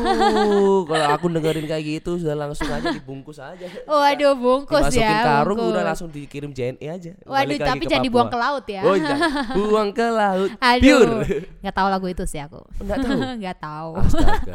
Kalau 0.85 1.07
aku 1.11 1.25
dengerin 1.31 1.65
kayak 1.65 1.83
gitu 1.83 2.21
sudah 2.21 2.35
langsung 2.37 2.67
aja 2.67 2.87
dibungkus 2.91 3.37
aja. 3.37 3.65
Waduh, 3.85 4.33
bungkus 4.37 4.91
Dimasukin 4.93 5.05
ya. 5.05 5.21
karung 5.23 5.57
bungkus. 5.57 5.73
udah 5.73 5.83
langsung 5.83 6.09
dikirim 6.09 6.51
JNE 6.53 6.87
aja. 6.87 7.11
Waduh, 7.25 7.57
tapi 7.57 7.83
jangan 7.85 8.01
Papua. 8.01 8.07
dibuang 8.07 8.29
ke 8.29 8.37
laut 8.37 8.65
ya. 8.65 8.81
Oh, 8.85 8.95
jangan. 8.95 9.29
buang 9.55 9.89
ke 9.91 10.07
laut. 10.07 10.49
Aduh. 10.73 10.99
Pure. 11.03 11.25
Nggak 11.61 11.75
tahu 11.75 11.87
lagu 11.89 12.07
itu 12.09 12.23
sih 12.25 12.39
aku. 12.41 12.61
Enggak 12.81 12.97
tahu. 13.01 13.19
Nggak 13.41 13.57
tahu. 13.59 13.91
Astaga. 14.01 14.53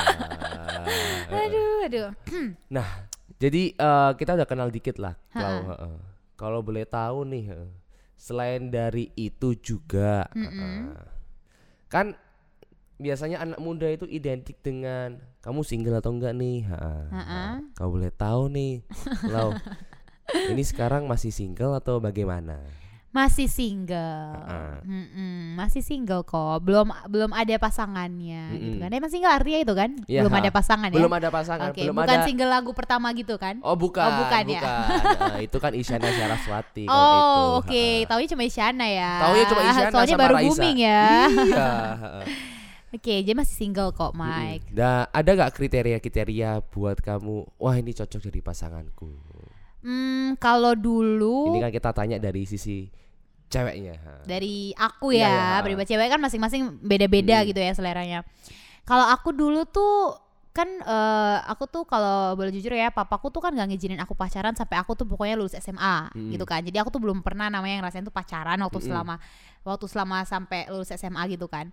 Aduh, 1.47 1.87
aduh. 1.87 2.09
Nah, 2.75 2.87
jadi 3.39 3.63
eh, 3.75 4.11
kita 4.19 4.35
udah 4.35 4.47
kenal 4.49 4.69
dikit 4.71 4.99
lah. 4.99 5.15
Kalau 6.35 6.65
boleh 6.65 6.89
tahu 6.89 7.29
nih, 7.29 7.53
selain 8.17 8.73
dari 8.73 9.13
itu 9.13 9.53
juga, 9.61 10.25
heeh, 10.33 10.93
kan 11.89 12.17
biasanya 13.01 13.41
anak 13.41 13.59
muda 13.59 13.89
itu 13.89 14.05
identik 14.07 14.61
dengan 14.61 15.17
kamu 15.41 15.61
single 15.63 15.97
atau 15.97 16.13
enggak 16.13 16.33
nih. 16.33 16.63
heeh. 16.63 17.03
Ha-ha. 17.11 17.45
Kau 17.73 17.89
boleh 17.89 18.13
tahu 18.13 18.47
nih, 18.49 18.85
Lau, 19.25 19.57
ini 20.53 20.63
sekarang 20.63 21.05
masih 21.05 21.31
single 21.31 21.75
atau 21.75 21.97
bagaimana? 21.97 22.61
Masih 23.11 23.51
single. 23.51 24.39
Ha-ha. 24.39 24.87
Mm-mm, 24.87 25.59
masih 25.59 25.83
single 25.83 26.23
kok. 26.23 26.63
Belum 26.63 26.95
belum 27.05 27.33
ada 27.33 27.59
pasangannya 27.59 28.55
gitu 28.55 28.79
Mm-mm. 28.79 28.83
kan. 28.85 28.91
Emang 28.93 29.11
single 29.11 29.35
artinya 29.35 29.59
itu 29.59 29.75
kan? 29.75 29.91
Iya, 30.07 30.23
belum 30.23 30.31
ha. 30.31 30.39
ada 30.39 30.51
pasangan 30.53 30.89
Belum 30.95 31.11
ya. 31.11 31.19
ada 31.19 31.29
pasangan, 31.29 31.69
Oke, 31.75 31.83
belum 31.83 31.97
bukan 31.97 32.15
ada. 32.15 32.23
single 32.23 32.51
lagu 32.53 32.71
pertama 32.71 33.11
gitu 33.11 33.35
kan? 33.35 33.59
Oh 33.61 33.75
bukan, 33.75 34.07
Oh, 34.07 34.15
bukan 34.23 34.45
ya? 34.47 34.63
Nah, 35.27 35.41
itu 35.41 35.59
kan 35.59 35.75
Isyana 35.75 36.07
Saraswati 36.07 36.87
kalau 36.87 36.95
Oh, 36.95 37.43
oke. 37.59 37.75
ha-ha. 37.75 38.07
Taunya 38.07 38.29
cuma 38.31 38.45
Isyana 38.45 38.87
ya. 38.87 39.13
Taunya 39.19 39.45
cuma 39.49 39.61
Isyana 39.65 39.91
Soalnya 39.91 40.15
sama 40.15 40.23
baru 40.23 40.35
Raisa. 40.37 40.47
booming 40.47 40.77
ya. 40.79 41.03
Iya. 41.27 41.71
Oke, 42.91 43.23
jadi 43.23 43.39
masih 43.39 43.55
single 43.55 43.95
kok, 43.95 44.11
Mike. 44.13 44.67
Nah, 44.75 45.07
ada 45.09 45.31
gak 45.31 45.55
kriteria-kriteria 45.55 46.59
buat 46.69 46.99
kamu? 46.99 47.47
Wah, 47.55 47.75
ini 47.75 47.95
cocok 47.95 48.19
jadi 48.21 48.43
pasanganku. 48.43 49.15
Hmm, 49.81 50.35
kalau 50.37 50.75
dulu 50.75 51.55
Ini 51.55 51.63
kan 51.63 51.73
kita 51.73 51.91
tanya 51.95 52.19
dari 52.19 52.45
sisi 52.45 52.91
ceweknya. 53.47 53.95
dari 54.23 54.75
aku 54.75 55.11
Iya, 55.11 55.25
ya, 55.25 55.31
iya. 55.31 55.63
pribadi 55.63 55.89
cewek 55.89 56.07
kan 56.09 56.21
masing-masing 56.21 56.79
beda-beda 56.79 57.41
Mm. 57.41 57.47
gitu 57.49 57.59
ya 57.59 57.73
seleranya. 57.73 58.19
Kalau 58.83 59.07
aku 59.07 59.31
dulu 59.31 59.65
tuh 59.65 60.19
kan 60.51 60.67
eh, 60.67 61.37
aku 61.47 61.65
tuh 61.65 61.83
kalau 61.85 62.35
boleh 62.35 62.51
jujur 62.51 62.75
ya 62.75 62.91
papaku 62.91 63.31
tuh 63.31 63.39
kan 63.39 63.55
gak 63.55 63.71
ngizinin 63.71 63.99
aku 63.99 64.13
pacaran 64.13 64.51
sampai 64.53 64.77
aku 64.77 64.93
tuh 64.95 65.07
pokoknya 65.07 65.39
lulus 65.39 65.55
SMA 65.55 66.11
Mm. 66.11 66.35
gitu 66.35 66.43
kan 66.43 66.59
jadi 66.59 66.83
aku 66.83 66.91
tuh 66.91 66.99
belum 66.99 67.23
pernah 67.23 67.47
namanya 67.47 67.79
ngerasain 67.79 68.03
tuh 68.03 68.11
pacaran 68.11 68.59
waktu 68.59 68.77
Mm-mm. 68.77 68.91
selama 68.91 69.15
waktu 69.63 69.87
selama 69.87 70.27
sampai 70.27 70.67
lulus 70.67 70.91
SMA 70.91 71.23
gitu 71.31 71.47
kan 71.47 71.71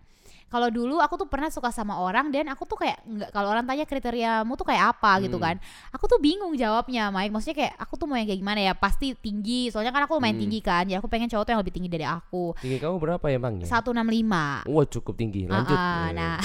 kalau 0.47 0.67
dulu 0.67 0.97
aku 0.97 1.15
tuh 1.15 1.25
pernah 1.25 1.47
suka 1.47 1.69
sama 1.69 1.97
orang 1.97 2.27
dan 2.27 2.47
aku 2.47 2.63
tuh 2.63 2.77
kayak 2.77 3.03
nggak 3.03 3.29
kalau 3.29 3.49
orang 3.49 3.63
tanya 3.63 3.83
kriteriamu 3.83 4.53
tuh 4.53 4.63
kayak 4.63 4.91
apa 4.91 5.19
gitu 5.19 5.35
Mm. 5.35 5.43
kan 5.43 5.55
aku 5.89 6.05
tuh 6.05 6.17
bingung 6.17 6.53
jawabnya 6.53 7.07
Mike 7.09 7.29
maksudnya 7.29 7.57
kayak 7.57 7.73
aku 7.75 7.93
tuh 7.95 8.05
mau 8.05 8.15
yang 8.15 8.25
kayak 8.25 8.39
gimana 8.39 8.59
ya 8.61 8.73
pasti 8.73 9.11
tinggi 9.13 9.67
soalnya 9.67 9.89
kan 9.89 10.01
aku 10.01 10.15
lumayan 10.15 10.35
Mm. 10.35 10.43
tinggi 10.43 10.59
kan 10.61 10.83
jadi 10.83 10.97
aku 10.97 11.07
pengen 11.07 11.27
cowok 11.27 11.43
tuh 11.43 11.51
yang 11.51 11.61
lebih 11.61 11.73
tinggi 11.73 11.89
dari 11.89 12.03
aku 12.03 12.55
Tinggi 12.57 12.77
kamu 12.77 12.95
berapa 12.97 13.25
emangnya? 13.27 13.67
165 13.67 14.63
Wah, 14.65 14.85
cukup 14.85 15.13
tinggi. 15.15 15.41
Lanjut. 15.45 15.75
Ah, 15.75 16.07
Eh, 16.07 16.09
nah 16.13 16.37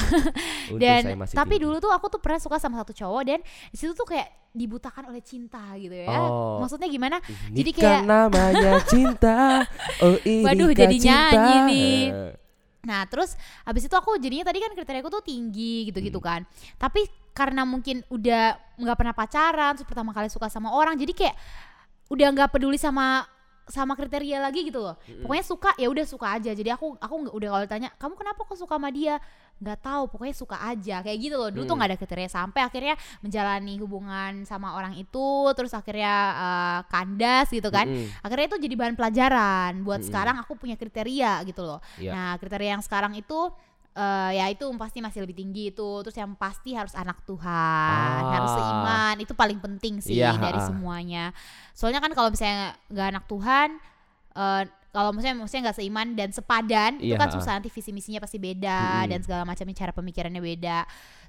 dan 0.75 1.03
tapi 1.29 1.57
tinggi. 1.57 1.63
dulu 1.63 1.77
tuh 1.79 1.91
aku 1.91 2.07
tuh 2.09 2.19
pernah 2.19 2.39
suka 2.39 2.57
sama 2.57 2.79
satu 2.79 2.91
cowok 2.93 3.23
dan 3.23 3.39
di 3.43 3.77
situ 3.77 3.93
tuh 3.93 4.05
kayak 4.05 4.27
dibutakan 4.53 5.09
oleh 5.09 5.23
cinta 5.23 5.63
gitu 5.75 5.95
ya 5.95 6.13
Oh. 6.13 6.61
maksudnya 6.61 6.85
gimana 6.85 7.17
Ini 7.23 7.55
jadi 7.55 7.71
kan 7.73 7.81
kayak- 7.81 8.05
namanya 8.05 8.73
cinta. 8.85 9.39
Oh, 10.05 10.19
ini 10.21 10.43
Waduh, 10.43 10.69
kan 10.69 10.79
jadi 10.83 10.97
cinta. 10.99 11.31
nyanyi 11.33 11.57
nih. 11.65 12.01
Nah 12.83 13.07
terus 13.07 13.39
habis 13.62 13.87
itu 13.87 13.95
aku 13.95 14.19
jadinya 14.19 14.51
tadi 14.51 14.59
kan 14.59 14.75
kriteriaku 14.75 15.07
tuh 15.07 15.23
tinggi 15.23 15.87
gitu-gitu 15.87 16.19
Hmm. 16.19 16.27
kan 16.27 16.41
tapi 16.83 17.07
karena 17.31 17.62
mungkin 17.62 18.03
udah 18.11 18.59
nggak 18.77 18.97
pernah 18.99 19.15
pacaran 19.15 19.73
terus 19.79 19.87
pertama 19.89 20.11
kali 20.11 20.29
suka 20.29 20.51
sama 20.51 20.75
orang 20.75 20.99
jadi 20.99 21.15
kayak 21.15 21.37
udah 22.11 22.27
nggak 22.35 22.51
peduli 22.53 22.77
sama 22.77 23.25
sama 23.73 23.97
kriteria 23.97 24.37
lagi 24.37 24.69
gitu 24.69 24.85
loh. 24.85 24.95
Pokoknya 25.25 25.45
suka 25.45 25.71
ya 25.81 25.88
udah 25.88 26.05
suka 26.05 26.26
aja. 26.37 26.52
Jadi 26.52 26.69
aku 26.69 27.00
aku 27.00 27.14
nggak 27.25 27.35
udah 27.35 27.49
kalau 27.49 27.64
ditanya 27.64 27.91
kamu 27.97 28.14
kenapa 28.14 28.41
kok 28.45 28.55
suka 28.55 28.76
sama 28.76 28.93
dia? 28.93 29.17
Nggak 29.57 29.79
tahu 29.81 30.02
pokoknya 30.12 30.37
suka 30.37 30.57
aja. 30.61 30.97
Kayak 31.00 31.19
gitu 31.19 31.37
loh. 31.41 31.49
Dulu 31.49 31.64
tuh 31.64 31.73
Mm. 31.73 31.79
nggak 31.81 31.91
ada 31.91 31.99
kriteria. 31.99 32.29
Sampai 32.29 32.61
akhirnya 32.61 32.95
menjalani 33.19 33.75
hubungan 33.81 34.33
sama 34.45 34.76
orang 34.76 34.93
itu 34.95 35.26
terus 35.57 35.73
akhirnya 35.73 36.12
eh, 36.37 36.81
kandas 36.87 37.49
gitu 37.49 37.73
kan. 37.73 37.88
Mm-mm. 37.88 38.12
akhirnya 38.21 38.47
itu 38.52 38.59
jadi 38.61 38.75
bahan 38.76 38.95
pelajaran. 38.95 39.73
Buat 39.81 40.05
Mm-mm. 40.05 40.09
sekarang 40.12 40.37
aku 40.37 40.52
punya 40.55 40.76
kriteria 40.76 41.41
gitu 41.43 41.64
loh. 41.64 41.81
Iya. 41.97 42.12
nah 42.12 42.31
kriteria 42.37 42.76
yang 42.76 42.85
sekarang 42.85 43.17
itu 43.17 43.49
eh, 43.95 44.31
ya 44.35 44.49
itu 44.49 44.65
pasti 44.75 44.99
masih 44.99 45.21
lebih 45.21 45.37
tinggi 45.37 45.69
itu 45.69 45.91
terus 46.01 46.15
yang 46.15 46.33
pasti 46.35 46.73
harus 46.73 46.93
anak 46.93 47.21
Tuhan 47.23 48.21
harus 48.27 48.49
Ah. 48.49 48.57
seiman 48.57 49.17
itu 49.19 49.33
paling 49.33 49.59
penting 49.59 49.99
sih 49.99 50.17
Iya, 50.17 50.33
dari 50.35 50.57
ha-ha. 50.57 50.67
semuanya 50.67 51.25
soalnya 51.73 51.99
kan 51.99 52.13
kalau 52.13 52.29
misalnya 52.29 52.73
nggak 52.87 53.09
anak 53.11 53.25
Tuhan 53.27 53.69
eh, 54.33 54.63
kalau 54.93 55.09
misalnya 55.11 55.37
maksudnya 55.39 55.63
nggak 55.67 55.79
seiman 55.79 56.09
dan 56.13 56.29
sepadan 56.31 56.93
itu 56.99 57.13
Iya, 57.13 57.17
kan 57.17 57.29
ha-ha. 57.29 57.37
susah 57.37 57.53
nanti 57.55 57.69
visi 57.69 57.91
misinya 57.91 58.19
pasti 58.19 58.37
beda 58.37 58.81
Mm-mm. 58.99 59.09
dan 59.09 59.19
segala 59.21 59.43
macamnya 59.43 59.77
cara 59.77 59.93
pemikirannya 59.93 60.41
beda 60.41 60.79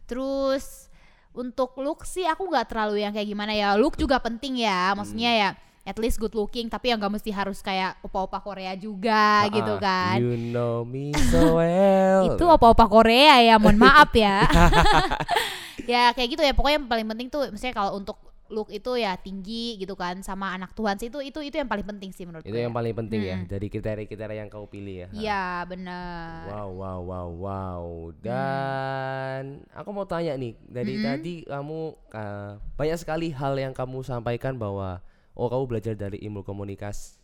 terus 0.03 0.87
untuk 1.33 1.73
look 1.77 2.03
sih 2.03 2.23
aku 2.23 2.45
nggak 2.45 2.69
terlalu 2.69 3.01
yang 3.01 3.11
kayak 3.11 3.25
gimana 3.25 3.51
ya 3.51 3.73
look 3.73 3.95
juga 3.95 4.19
penting 4.19 4.61
ya 4.61 4.93
maksudnya 4.93 5.31
Hmm. 5.31 5.41
ya 5.41 5.49
at 5.83 5.97
least 5.97 6.15
good 6.15 6.31
looking 6.31 6.67
tapi 6.67 6.89
yang 6.89 6.97
nggak 6.97 7.11
mesti 7.13 7.29
harus 7.29 7.59
kayak 7.59 7.99
opa-opa 7.99 8.39
Korea 8.39 8.71
juga 8.73 9.47
gitu 9.49 9.75
Ah, 9.75 9.79
kan 9.79 10.15
You 10.17 10.35
know 10.35 10.83
me 10.83 11.11
so 11.27 11.59
well. 11.59 12.23
itu 12.29 12.45
opa-opa 12.45 12.87
Korea 12.87 13.39
ya 13.39 13.55
mohon 13.57 13.75
maaf 13.75 14.11
ya 14.13 14.47
ya 15.91 16.11
kayak 16.11 16.29
gitu 16.29 16.41
ya 16.41 16.53
pokoknya 16.53 16.77
yang 16.77 16.87
paling 16.87 17.07
penting 17.07 17.27
tuh 17.27 17.49
misalnya 17.49 17.75
kalau 17.75 17.95
untuk 17.95 18.15
look 18.47 18.69
itu 18.69 18.93
ya 18.95 19.17
tinggi 19.17 19.75
gitu 19.75 19.97
kan 19.97 20.21
sama 20.21 20.53
anak 20.53 20.71
Tuhan 20.71 20.93
sih 20.95 21.09
itu 21.09 21.17
itu 21.19 21.39
itu 21.41 21.55
yang 21.57 21.65
paling 21.65 21.83
penting 21.83 22.13
sih 22.13 22.21
menurut 22.21 22.45
itu 22.45 22.53
gue 22.53 22.61
yang 22.61 22.71
paling 22.71 22.93
penting 22.93 23.19
ya 23.19 23.35
Mm-mm. 23.35 23.49
dari 23.49 23.65
kriteria-kriteria 23.67 24.37
yang 24.37 24.47
kau 24.47 24.69
pilih 24.69 24.95
ya. 24.95 25.07
iya 25.11 25.43
benar 25.65 26.45
Wow, 26.45 26.69
wow, 26.71 26.99
wow, 27.01 27.27
wow. 27.33 27.83
Dan 28.15 29.43
aku 29.71 29.89
mau 29.89 30.05
tanya 30.05 30.35
nih, 30.35 30.53
dari 30.61 30.93
Mm-mm. 30.93 31.07
tadi 31.07 31.33
kamu 31.43 31.79
uh, 32.09 32.51
banyak 32.73 32.95
sekali 32.95 33.27
hal 33.31 33.55
yang 33.55 33.71
kamu 33.71 33.99
sampaikan 34.01 34.53
bahwa 34.53 35.01
oh 35.33 35.47
kamu 35.49 35.63
belajar 35.69 35.93
dari 35.97 36.17
ilmu 36.21 36.41
komunikasi. 36.41 37.17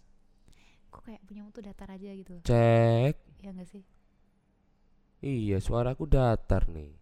kok 0.90 1.06
kayak 1.06 1.22
punyamu 1.30 1.54
tuh 1.54 1.62
datar 1.62 1.90
aja 1.94 2.10
gitu 2.10 2.42
Cek. 2.42 3.14
ya 3.46 3.50
enggak 3.54 3.70
sih 3.70 3.84
Iya, 5.20 5.60
suaraku 5.60 6.08
datar 6.08 6.64
nih. 6.72 6.96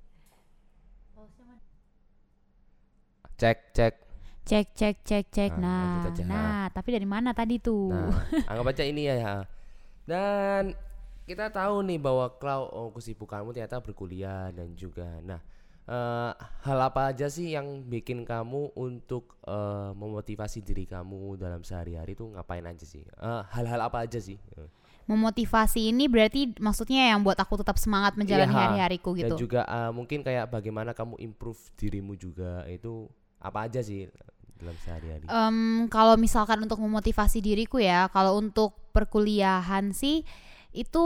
Cek, 3.37 3.57
cek. 3.69 3.93
cek 4.49 4.67
cek 4.73 4.95
cek 5.05 5.25
cek 5.29 5.51
Nah, 5.61 6.09
nah 6.09 6.25
nah 6.25 6.61
tapi 6.73 6.89
dari 6.89 7.05
mana 7.05 7.29
tadi 7.37 7.61
tuh 7.61 7.93
Nah, 7.93 8.09
anggap 8.49 8.73
aja 8.73 8.83
ini 8.89 9.05
ya. 9.05 9.15
ya. 9.21 9.33
Dan 10.09 10.73
kita 11.29 11.53
tahu 11.53 11.85
nih 11.85 12.01
bahwa 12.01 12.33
Klau 12.41 12.65
oh, 12.65 12.89
kesibukanmu 12.95 13.53
ternyata 13.53 13.77
berkuliah 13.77 14.49
dan 14.49 14.73
juga 14.73 15.05
nah 15.21 15.37
eh, 15.87 16.31
hal 16.37 16.79
apa 16.83 17.15
aja 17.15 17.31
sih 17.31 17.55
yang 17.55 17.87
bikin 17.87 18.27
kamu 18.27 18.75
untuk 18.75 19.39
eh, 19.47 19.91
memotivasi 19.95 20.61
diri 20.61 20.83
kamu 20.83 21.39
dalam 21.39 21.63
sehari-hari 21.63 22.13
itu 22.13 22.27
ngapain 22.27 22.63
aja 22.67 22.83
sih? 22.83 23.01
Eh, 23.07 23.41
hal-hal 23.55 23.79
apa 23.87 24.03
aja 24.03 24.19
sih? 24.19 24.35
Memotivasi 25.07 25.95
ini 25.95 26.11
berarti 26.11 26.59
maksudnya 26.59 27.15
yang 27.15 27.23
buat 27.23 27.39
aku 27.39 27.63
tetap 27.63 27.79
semangat 27.79 28.19
menjalani 28.19 28.51
Iya, 28.51 28.59
hari-hariku 28.59 29.15
Dan 29.15 29.31
gitu. 29.31 29.47
juga 29.47 29.63
uh, 29.63 29.95
mungkin 29.95 30.19
kayak 30.19 30.51
bagaimana 30.51 30.91
kamu 30.91 31.15
improve 31.23 31.59
dirimu 31.79 32.19
juga 32.19 32.67
itu 32.67 33.07
apa 33.39 33.71
aja 33.71 33.79
sih 33.79 34.11
dalam 34.59 34.75
sehari-hari. 34.83 35.23
Em, 35.29 35.87
kalau 35.87 36.19
misalkan 36.19 36.59
untuk 36.59 36.81
memotivasi 36.83 37.39
diriku 37.39 37.79
ya, 37.79 38.11
kalau 38.11 38.35
untuk 38.35 38.75
perkuliahan 38.91 39.95
sih 39.95 40.27
itu 40.75 41.05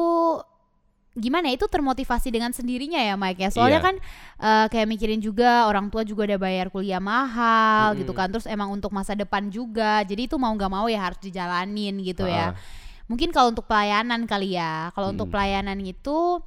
gimana 1.13 1.51
ya, 1.51 1.59
itu 1.59 1.67
termotivasi 1.67 2.31
dengan 2.31 2.51
sendirinya 2.51 2.95
ya 2.97 3.19
Mike 3.19 3.35
ya 3.37 3.49
soalnya 3.49 3.79
Iya. 3.79 3.87
kan 3.91 3.95
eh, 4.39 4.65
kayak 4.71 4.87
mikirin 4.87 5.19
juga 5.19 5.67
orang 5.67 5.91
tua 5.91 6.07
juga 6.07 6.23
udah 6.23 6.39
bayar 6.39 6.71
kuliah 6.71 7.03
mahal 7.03 7.99
gitu 7.99 8.11
Mm-mm. 8.11 8.19
kan 8.19 8.27
terus 8.31 8.47
emang 8.47 8.71
untuk 8.71 8.89
masa 8.89 9.11
depan 9.11 9.47
juga 9.47 10.07
jadi 10.07 10.23
itu 10.23 10.39
mau 10.39 10.55
nggak 10.55 10.71
mau 10.71 10.87
ya 10.87 11.03
harus 11.03 11.19
dijalanin 11.19 11.99
gitu 11.99 12.23
ya 12.25 12.55
Ah, 12.55 12.59
mungkin 13.05 13.29
kalau 13.29 13.51
untuk 13.51 13.67
pelayanan 13.67 14.23
kali 14.23 14.55
ya 14.55 14.87
kalau 14.91 15.11
untuk 15.11 15.27
Mm. 15.27 15.33
pelayanan 15.35 15.79
itu 15.81 16.39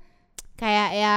kayak 0.54 0.90
ya 0.94 1.16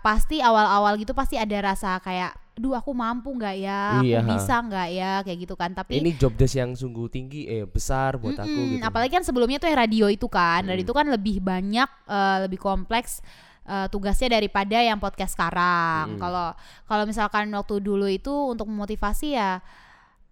pasti 0.00 0.40
awal-awal 0.40 0.96
gitu 0.96 1.12
pasti 1.12 1.36
ada 1.36 1.52
rasa 1.60 2.00
kayak 2.00 2.32
duh 2.56 2.72
aku 2.72 2.88
mampu 2.90 3.28
nggak 3.30 3.56
ya 3.58 4.00
aku 4.00 4.08
Iya. 4.08 4.20
bisa 4.24 4.54
nggak 4.58 4.88
ya 4.90 5.10
kayak 5.20 5.38
gitu 5.44 5.54
kan 5.54 5.70
tapi 5.70 6.00
Ini 6.00 6.16
job 6.16 6.32
desk 6.34 6.56
yang 6.56 6.72
sungguh 6.72 7.04
tinggi 7.06 7.44
eh 7.44 7.64
besar 7.64 8.16
buat 8.16 8.32
aku 8.34 8.48
Mm-mm, 8.48 8.72
gitu. 8.74 8.82
apalagi 8.82 9.12
kan 9.12 9.20
sebelumnya 9.20 9.56
tuh 9.56 9.68
yang 9.68 9.76
radio 9.76 10.08
itu 10.08 10.24
kan 10.24 10.64
radio 10.64 10.80
Mm. 10.80 10.86
itu 10.88 10.94
kan 10.94 11.06
lebih 11.06 11.36
banyak 11.38 11.84
eh, 12.06 12.36
lebih 12.42 12.56
kompleks 12.56 13.20
eh, 13.62 13.86
tugasnya 13.86 14.32
daripada 14.32 14.78
yang 14.78 14.96
podcast 14.96 15.36
sekarang 15.36 16.16
Mm. 16.16 16.18
kalau 16.18 16.56
kalau 16.84 17.04
misalkan 17.04 17.52
waktu 17.52 17.76
dulu 17.76 18.08
itu 18.08 18.32
untuk 18.32 18.64
memotivasi 18.66 19.36
ya 19.36 19.60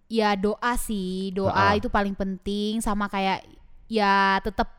ya 0.05 0.33
doa 0.33 0.73
sih 0.77 1.29
doa 1.29 1.73
itu 1.73 1.89
paling 1.89 2.13
penting 2.13 2.77
sama 2.77 3.05
kayak 3.05 3.45
ya 3.85 4.37
tetap 4.39 4.69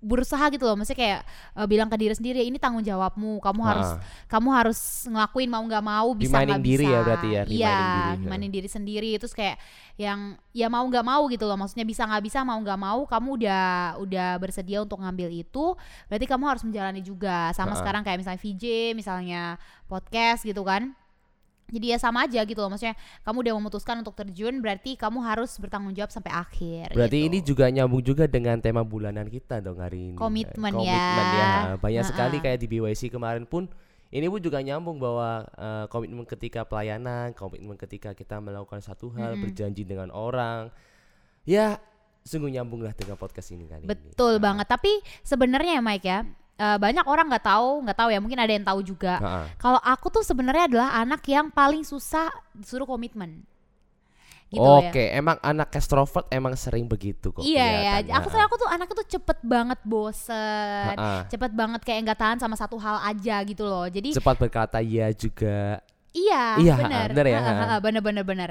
berusaha 0.00 0.48
gitu 0.48 0.64
loh. 0.64 0.74
Maksudnya 0.74 0.98
kayak 0.98 1.20
eh, 1.54 1.66
bilang 1.68 1.86
ke 1.86 1.96
diri 1.96 2.16
sendiri 2.16 2.40
ini 2.42 2.56
tanggung 2.56 2.80
jawabmu. 2.80 3.36
Kamu 3.38 3.60
harus 3.62 3.88
Ah, 3.90 4.00
kamu 4.26 4.48
harus 4.50 4.80
ngelakuin 5.06 5.48
mau 5.52 5.60
nggak 5.60 5.84
mau 5.84 6.08
bisa 6.16 6.40
nggak 6.40 6.60
diri 6.60 6.84
bisa. 6.84 6.92
ya 6.92 7.00
berarti 7.04 7.28
ya, 7.28 7.42
iya 7.46 7.78
diri. 8.16 8.24
reminding 8.24 8.52
diri 8.52 8.68
sendiri. 8.68 9.10
Terus 9.20 9.36
kayak 9.36 9.56
yang 9.94 10.18
ya 10.50 10.66
mau 10.66 10.82
nggak 10.88 11.04
mau 11.04 11.28
gitu 11.28 11.44
loh. 11.44 11.60
Maksudnya 11.60 11.84
bisa 11.84 12.08
nggak 12.08 12.22
bisa 12.24 12.40
mau 12.42 12.56
nggak 12.56 12.80
mau 12.80 13.04
kamu 13.04 13.28
udah 13.44 13.64
udah 14.00 14.28
bersedia 14.40 14.80
untuk 14.80 14.98
ngambil 14.98 15.28
itu 15.30 15.76
berarti 16.08 16.24
kamu 16.24 16.44
harus 16.48 16.62
menjalani 16.64 17.04
juga. 17.04 17.52
Sama 17.52 17.76
Ha-ha. 17.76 17.80
sekarang 17.84 18.02
kayak 18.02 18.18
misalnya 18.24 18.40
VJ 18.40 18.64
misalnya 18.96 19.42
podcast 19.84 20.42
gitu 20.42 20.64
kan 20.64 20.96
jadi 21.70 21.94
ya 21.94 21.98
sama 22.02 22.26
aja 22.26 22.42
gitu 22.42 22.58
loh 22.58 22.70
maksudnya 22.70 22.98
kamu 23.22 23.36
udah 23.46 23.54
memutuskan 23.56 23.96
untuk 24.02 24.14
terjun 24.14 24.58
berarti 24.58 24.98
kamu 24.98 25.18
harus 25.22 25.54
bertanggung 25.56 25.94
jawab 25.94 26.10
sampai 26.10 26.34
akhir 26.34 26.92
Berarti 26.92 27.18
gitu. 27.22 27.28
ini 27.30 27.38
juga 27.40 27.64
nyambung 27.70 28.02
juga 28.02 28.24
dengan 28.26 28.58
tema 28.58 28.82
bulanan 28.82 29.26
kita 29.26 29.62
dong 29.62 29.78
hari 29.78 30.12
ini. 30.12 30.18
Komitmen 30.18 30.72
ya. 30.82 30.98
Komitmen 30.98 31.26
ya. 31.38 31.50
Banyak 31.78 32.04
Ha-ha. 32.04 32.10
sekali 32.12 32.36
kayak 32.42 32.58
di 32.58 32.66
BYC 32.66 33.08
kemarin 33.08 33.46
pun 33.46 33.70
ini 34.10 34.26
pun 34.26 34.42
juga 34.42 34.58
nyambung 34.58 34.98
bahwa 34.98 35.46
eh, 35.54 35.86
komitmen 35.86 36.26
ketika 36.26 36.66
pelayanan, 36.66 37.30
komitmen 37.30 37.78
ketika 37.78 38.10
kita 38.10 38.42
melakukan 38.42 38.82
satu 38.82 39.14
hal, 39.14 39.38
Mm-mm. 39.38 39.46
berjanji 39.46 39.86
dengan 39.86 40.10
orang. 40.10 40.74
Ya, 41.46 41.78
sungguh 42.26 42.50
nyambung 42.50 42.82
lah 42.82 42.92
dengan 42.92 43.16
podcast 43.16 43.54
ini 43.54 43.64
kali 43.70 43.86
ini. 43.86 43.88
betul 43.88 44.36
Nah, 44.36 44.42
banget 44.42 44.66
tapi 44.68 44.92
sebenarnya 45.22 45.78
ya 45.78 45.82
Mike 45.82 46.04
ya 46.04 46.20
eh, 46.60 46.76
banyak 46.76 47.04
orang 47.04 47.26
nggak 47.26 47.46
tahu 47.46 47.80
nggak 47.80 47.96
tahu 47.96 48.08
ya 48.08 48.18
mungkin 48.18 48.36
ada 48.36 48.52
yang 48.52 48.62
tahu 48.62 48.80
juga 48.82 49.16
ha-ha. 49.16 49.42
Kalau 49.56 49.80
aku 49.80 50.06
tuh 50.10 50.20
sebenarnya 50.20 50.68
adalah 50.68 50.90
anak 50.94 51.24
yang 51.26 51.48
paling 51.48 51.80
susah 51.82 52.28
disuruh 52.52 52.84
komitmen. 52.84 53.48
Gitu 54.46 54.58
ya. 54.58 54.90
Oke, 54.90 55.04
emang 55.10 55.38
anak 55.40 55.70
extrovert 55.70 56.26
emang 56.28 56.58
sering 56.58 56.82
begitu 56.84 57.30
kok. 57.30 57.38
Iya 57.40 58.02
ya, 58.02 58.18
aku 58.18 58.26
tuh 58.28 58.40
aku 58.40 58.54
tuh 58.56 58.66
anaknya 58.66 58.96
tuh 58.96 59.08
cepet 59.08 59.38
banget 59.40 59.78
bosen, 59.80 60.90
Ha-ha. 60.90 61.22
cepet 61.24 61.54
banget 61.54 61.80
kayak 61.80 62.00
nggak 62.04 62.18
tahan 62.18 62.38
sama 62.38 62.54
satu 62.54 62.74
hal 62.76 62.98
aja 63.00 63.38
gitu 63.42 63.62
loh. 63.62 63.86
Jadi 63.86 64.10
Cepat 64.10 64.36
berkata 64.36 64.82
ya 64.82 65.06
juga. 65.14 65.78
iya, 66.10 66.58
Iya, 66.58 66.74
benar, 66.76 67.06
bener 67.08 67.26
ya, 67.28 67.38
Ha, 67.38 67.46
ha, 67.46 67.52
ha. 67.54 67.64
ha, 67.64 67.76
bener 67.78 68.02
bener 68.02 68.24
bener. 68.26 68.50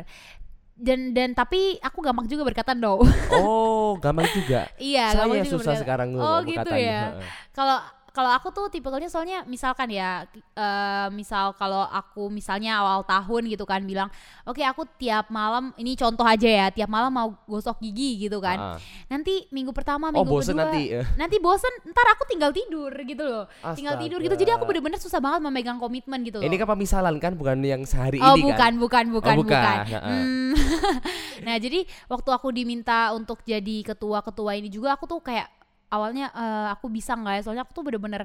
Dan 0.71 1.11
dan 1.11 1.35
tapi 1.35 1.75
aku 1.77 1.99
gampang 1.99 2.23
juga 2.23 2.47
berkata 2.47 2.71
no. 2.71 3.03
Oh, 3.35 3.99
gampang 3.99 4.31
juga. 4.31 4.71
iya, 4.79 5.11
Saya 5.11 5.27
gampang 5.27 5.43
juga 5.43 5.51
susah 5.51 5.59
berkata- 5.67 5.81
sekarang 5.83 6.07
Oh 6.15 6.39
ngomong 6.39 6.47
gitu 6.47 6.71
ya. 6.79 7.19
Kalau 7.51 7.83
kalau 8.11 8.29
aku 8.29 8.49
tuh 8.49 8.67
tipikalnya 8.67 9.05
soalnya 9.05 9.41
misalkan 9.43 9.87
ya 9.87 10.25
eh, 10.33 11.07
misal 11.09 11.53
kalau 11.53 11.81
aku 11.83 12.27
misalnya 12.27 12.77
awal 12.77 13.01
tahun 13.01 13.47
gitu 13.47 13.63
kan 13.63 13.81
bilang 13.81 14.09
oke 14.43 14.59
aku 14.59 14.83
tiap 14.95 15.29
malam 15.29 15.71
ini 15.75 15.93
contoh 15.93 16.23
aja 16.23 16.45
ya 16.45 16.67
tiap 16.69 16.87
malam 16.87 17.09
mau 17.09 17.29
gosok 17.45 17.79
gigi 17.79 18.19
gitu 18.19 18.37
kan 18.37 18.57
Ha-ha. 18.57 18.77
nanti 19.07 19.45
minggu 19.49 19.69
pertama 19.69 20.09
Oh, 20.09 20.21
minggu 20.21 20.31
bosen 20.31 20.53
kedua 20.53 20.65
nanti. 20.65 20.83
eh. 20.91 21.05
nanti 21.21 21.37
bosen 21.37 21.69
ntar 21.85 22.05
aku 22.11 22.23
tinggal 22.25 22.49
tidur 22.49 22.89
gitu 22.99 23.21
loh 23.21 23.45
tinggal 23.73 23.93
Astaga. 23.93 24.03
tidur 24.03 24.19
gitu 24.19 24.35
jadi 24.35 24.51
aku 24.55 24.65
bener-bener 24.65 24.97
susah 24.97 25.17
banget 25.17 25.39
memegang 25.39 25.77
komitmen 25.77 26.19
gitu 26.21 26.37
loh 26.37 26.45
Ini 26.45 26.55
kan 26.55 26.67
pemisalan 26.69 27.15
kan 27.17 27.33
bukan 27.33 27.57
yang 27.61 27.81
sehari 27.83 28.17
Oh 28.19 28.33
ini 28.33 28.43
bukan, 28.43 28.57
kan. 28.57 28.73
bukan, 28.75 29.05
bukan, 29.11 29.35
bukan. 29.37 29.45
bukan. 29.45 29.77
Heeh. 29.87 30.19
Hmm. 30.19 30.53
nah 31.45 31.55
jadi 31.55 31.79
waktu 32.05 32.29
aku 32.29 32.47
diminta 32.49 33.11
untuk 33.11 33.41
jadi 33.41 33.85
ketua-ketua 33.85 34.55
ini 34.55 34.67
juga 34.67 34.93
aku 34.93 35.05
tuh 35.05 35.19
kayak 35.19 35.47
awalnya 35.93 36.31
eh, 36.33 36.67
aku 36.73 36.87
bisa 36.91 37.13
nggak 37.17 37.33
ya? 37.39 37.41
Soalnya 37.45 37.63
aku 37.67 37.73
tuh 37.77 37.83
bener-bener 37.87 38.23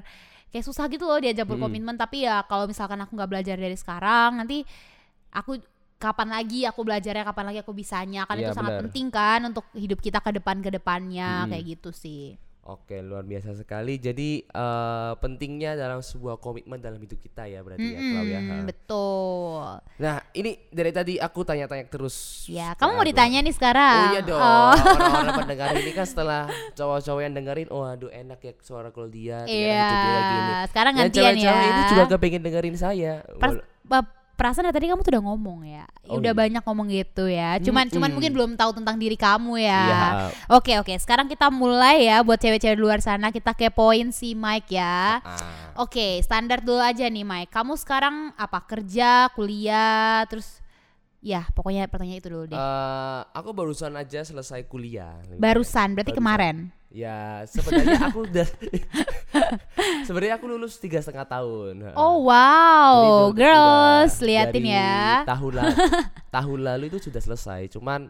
kayak 0.53 0.65
susah 0.65 0.85
gitu 0.93 1.05
loh 1.09 1.19
diajak 1.21 1.45
Mm-mm. 1.47 1.51
berkomitmen. 1.57 1.95
Tapi 1.99 2.25
ya 2.27 2.45
kalau 2.49 2.65
misalkan 2.69 2.99
aku 3.03 3.11
nggak 3.17 3.29
belajar 3.31 3.55
dari 3.59 3.75
sekarang 3.77 4.39
nanti 4.41 4.63
aku 5.33 5.59
kapan 5.99 6.29
lagi 6.35 6.67
aku 6.69 6.81
belajarnya 6.87 7.23
kapan 7.27 7.45
lagi 7.53 7.59
aku 7.63 7.73
bisanya? 7.75 8.27
Kan 8.29 8.37
itu 8.43 8.51
Iya, 8.51 8.55
sangat 8.55 8.75
penting 8.79 9.07
kan 9.13 9.39
untuk 9.49 9.65
hidup 9.75 9.99
kita 10.03 10.19
ke 10.23 10.31
depan 10.37 10.59
ke 10.65 10.69
depannya 10.73 11.45
Mm-mm. 11.45 11.49
kayak 11.49 11.63
gitu 11.77 11.89
sih 11.95 12.37
Oke, 12.65 12.97
luar 12.97 13.21
biasa 13.21 13.53
sekali. 13.53 13.95
Jadi 13.95 14.41
eh, 14.41 15.13
pentingnya 15.15 15.77
dalam 15.77 16.01
sebuah 16.01 16.37
komitmen 16.37 16.77
dalam 16.77 16.97
hidup 16.97 17.17
kita 17.17 17.45
ya 17.45 17.61
berarti 17.61 17.85
ya, 17.87 17.99
Clau 18.01 18.25
ya. 18.25 18.39
Mm-mm, 18.39 18.49
Ha. 18.51 18.65
betul 18.65 19.61
Nah, 19.95 20.15
ini 20.31 20.57
dari 20.67 20.89
tadi 20.89 21.13
aku 21.15 21.41
tanya-tanya 21.41 21.85
terus. 21.85 22.41
ya 22.47 22.73
kamu 22.73 22.91
mau 22.91 23.05
ditanya 23.05 23.39
nih 23.39 23.53
sekarang 23.53 24.01
Oh 24.01 24.11
iya 24.11 24.21
dong. 24.21 24.41
Oh. 24.41 24.73
Orang-orang 24.73 25.35
pendengar 25.39 25.67
ini 25.73 25.91
kan 25.91 26.05
setelah 26.05 26.41
cowok-cowok 26.73 27.21
yang 27.21 27.33
dengerin, 27.33 27.69
oh 27.69 27.85
aduh 27.85 28.09
enak 28.09 28.39
ya 28.39 28.53
suara 28.59 28.89
Claudia. 28.89 29.45
Iya, 29.45 29.85
hidupnya 29.85 30.09
lagi 30.11 30.33
ini. 30.33 30.53
sekarang 30.67 30.93
gantian 30.95 31.05
ya. 31.05 31.29
cewek-cewek 31.37 31.67
ini 31.69 31.81
juga 31.87 32.03
kepengen 32.09 32.41
dengerin 32.41 32.75
saya. 32.75 33.13
Pers- 33.37 33.61
perasaan 34.35 34.67
dari 34.67 34.75
tadi 34.75 34.85
kamu 34.91 35.01
tuh 35.01 35.11
udah 35.15 35.25
ngomong 35.25 35.59
ya, 35.63 35.85
Oh, 36.05 36.19
udah 36.19 36.31
iya. 36.31 36.39
banyak 36.45 36.63
ngomong 36.63 36.87
gitu 36.91 37.25
ya. 37.25 37.57
Cuman 37.63 37.87
cuman 37.87 38.11
Mm-mm. 38.11 38.15
mungkin 38.19 38.31
belum 38.35 38.51
tahu 38.53 38.71
tentang 38.75 38.99
diri 38.99 39.15
kamu 39.15 39.57
ya. 39.57 39.83
Iya. 39.87 40.03
Oke 40.53 40.75
oke, 40.77 40.93
sekarang 40.99 41.25
kita 41.25 41.47
mulai 41.49 42.05
ya 42.05 42.21
buat 42.21 42.37
cewek-cewek 42.37 42.75
luar 42.75 42.99
sana 42.99 43.31
kita 43.31 43.55
kepoin 43.55 44.11
si 44.11 44.35
Mike 44.35 44.75
ya. 44.75 45.23
Ah. 45.23 45.79
Oke, 45.81 46.19
standar 46.21 46.59
dulu 46.59 46.79
aja 46.79 47.07
nih 47.07 47.23
Mike. 47.23 47.51
Kamu 47.51 47.75
sekarang 47.75 48.35
apa 48.35 48.63
kerja, 48.63 49.31
kuliah, 49.33 50.23
terus 50.27 50.59
ya 51.19 51.41
pokoknya 51.51 51.89
pertanyaan 51.89 52.21
itu 52.21 52.29
dulu 52.29 52.45
deh. 52.45 52.55
Eh, 52.55 53.21
aku 53.33 53.49
barusan 53.51 53.97
aja 53.97 54.21
selesai 54.21 54.61
kuliah. 54.69 55.17
Barusan, 55.35 55.97
berarti 55.97 56.13
barusan. 56.13 56.19
kemarin. 56.21 56.55
Ya 56.93 57.43
sebenarnya 57.49 58.07
aku 58.07 58.23
udah 58.23 58.47
sebenarnya 60.07 60.35
aku 60.39 60.45
lulus 60.47 60.79
tiga 60.79 61.03
setengah 61.03 61.27
tahun. 61.27 61.91
Oh 61.97 62.23
Jadi 62.23 62.27
wow, 62.29 62.95
itu 63.03 63.43
girls, 63.43 64.13
udah 64.15 64.25
liatin 64.25 64.63
ya. 64.63 65.03
Tahun 65.27 65.53
lalu, 65.53 65.75
tahun 66.31 66.59
lalu 66.63 66.83
itu 66.93 66.99
sudah 67.03 67.21
selesai. 67.21 67.67
Cuman 67.73 68.07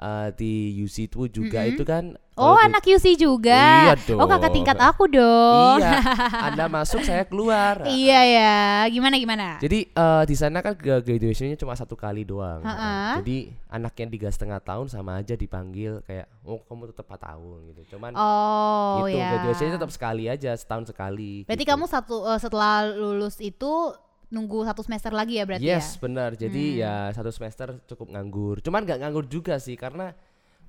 eh, 0.00 0.28
di 0.32 0.52
UC 0.78 0.96
itu 1.06 1.28
juga 1.30 1.60
Mm-mm. 1.60 1.72
itu 1.72 1.84
kan. 1.84 2.04
Oh, 2.34 2.56
di- 2.56 2.64
anak 2.64 2.80
UC 2.82 3.06
juga. 3.14 3.92
Iya 3.92 4.16
Oh, 4.16 4.24
kakak 4.24 4.48
dong. 4.48 4.56
tingkat 4.56 4.78
aku 4.80 5.04
dong. 5.06 5.76
Iya, 5.76 5.92
Anda 6.48 6.64
masuk 6.66 7.04
saya 7.04 7.22
keluar. 7.22 7.84
Iya 7.84 8.20
ya, 8.24 8.56
gimana 8.88 9.14
gimana? 9.14 9.60
Jadi 9.60 9.84
eh, 9.86 10.22
di 10.24 10.34
sana 10.34 10.58
kan 10.58 10.72
gra- 10.72 10.98
graduationnya 10.98 11.54
cuma 11.54 11.76
satu 11.76 11.94
kali 11.94 12.24
doang. 12.24 12.64
Ha-ha. 12.64 13.20
Jadi 13.20 13.52
anak 13.68 13.92
yang 13.94 14.08
tiga 14.08 14.28
setengah 14.28 14.56
tahun 14.58 14.88
sama 14.88 15.20
aja 15.20 15.36
dipanggil 15.36 16.00
kayak, 16.02 16.32
oh 16.42 16.64
kamu 16.64 16.88
tetap 16.88 17.04
4 17.06 17.20
tahun 17.20 17.58
gitu. 17.68 17.80
Cuman 17.92 18.16
Oh 18.16 19.04
gitu 19.04 19.20
ya. 19.20 19.36
graduationnya 19.36 19.76
tetap 19.76 19.92
sekali 19.92 20.24
aja 20.24 20.56
setahun 20.56 20.88
sekali. 20.88 21.44
Berarti 21.44 21.60
gitu. 21.60 21.72
kamu 21.76 21.84
satu 21.86 22.24
eh, 22.24 22.40
setelah 22.40 22.88
lulus 22.88 23.36
itu 23.36 23.92
nunggu 24.30 24.62
satu 24.62 24.80
semester 24.80 25.10
lagi 25.10 25.36
ya 25.36 25.44
berarti 25.44 25.66
yes 25.66 25.94
ya? 25.94 26.00
benar. 26.00 26.30
Jadi 26.34 26.64
Hmm. 26.72 26.80
ya 26.80 26.94
satu 27.10 27.30
semester 27.30 27.82
cukup 27.84 28.14
nganggur. 28.14 28.62
Cuman 28.62 28.82
nggak 28.82 28.98
nganggur 29.02 29.26
juga 29.26 29.58
sih 29.58 29.74
karena 29.74 30.14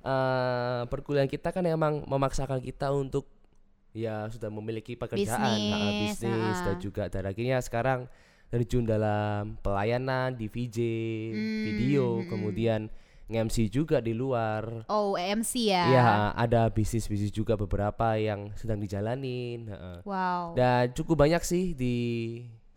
eh 0.02 0.82
perkuliahan 0.86 1.30
kita 1.30 1.50
kan 1.50 1.62
emang 1.62 2.02
memaksakan 2.04 2.58
kita 2.58 2.90
untuk 2.90 3.24
ya 3.94 4.26
sudah 4.26 4.50
memiliki 4.50 4.96
pekerjaan, 4.96 5.52
Bisnis, 5.52 6.18
bisnis 6.18 6.58
ha. 6.58 6.64
dan 6.66 6.76
juga 6.76 7.02
dan 7.06 7.22
akhirnya 7.22 7.60
sekarang 7.60 8.00
terjun 8.48 8.82
dalam 8.82 9.56
pelayanan 9.60 10.34
di 10.34 10.44
VJ, 10.44 10.78
Hmm, 11.30 11.62
video, 11.64 12.04
hmm, 12.18 12.28
kemudian 12.28 12.80
nge-MC 13.24 13.70
juga 13.70 13.96
di 13.96 14.12
luar. 14.12 14.84
Oh 14.90 15.14
EMC 15.14 15.52
ya? 15.70 15.84
Iya, 15.88 16.04
ada 16.34 16.68
bisnis-bisnis 16.68 17.30
juga 17.30 17.54
beberapa 17.54 18.12
yang 18.18 18.52
sedang 18.52 18.76
dijalanin. 18.76 19.70
Wow. 20.04 20.52
Dan 20.52 20.92
cukup 20.92 21.22
banyak 21.22 21.40
sih 21.40 21.72
di 21.72 21.96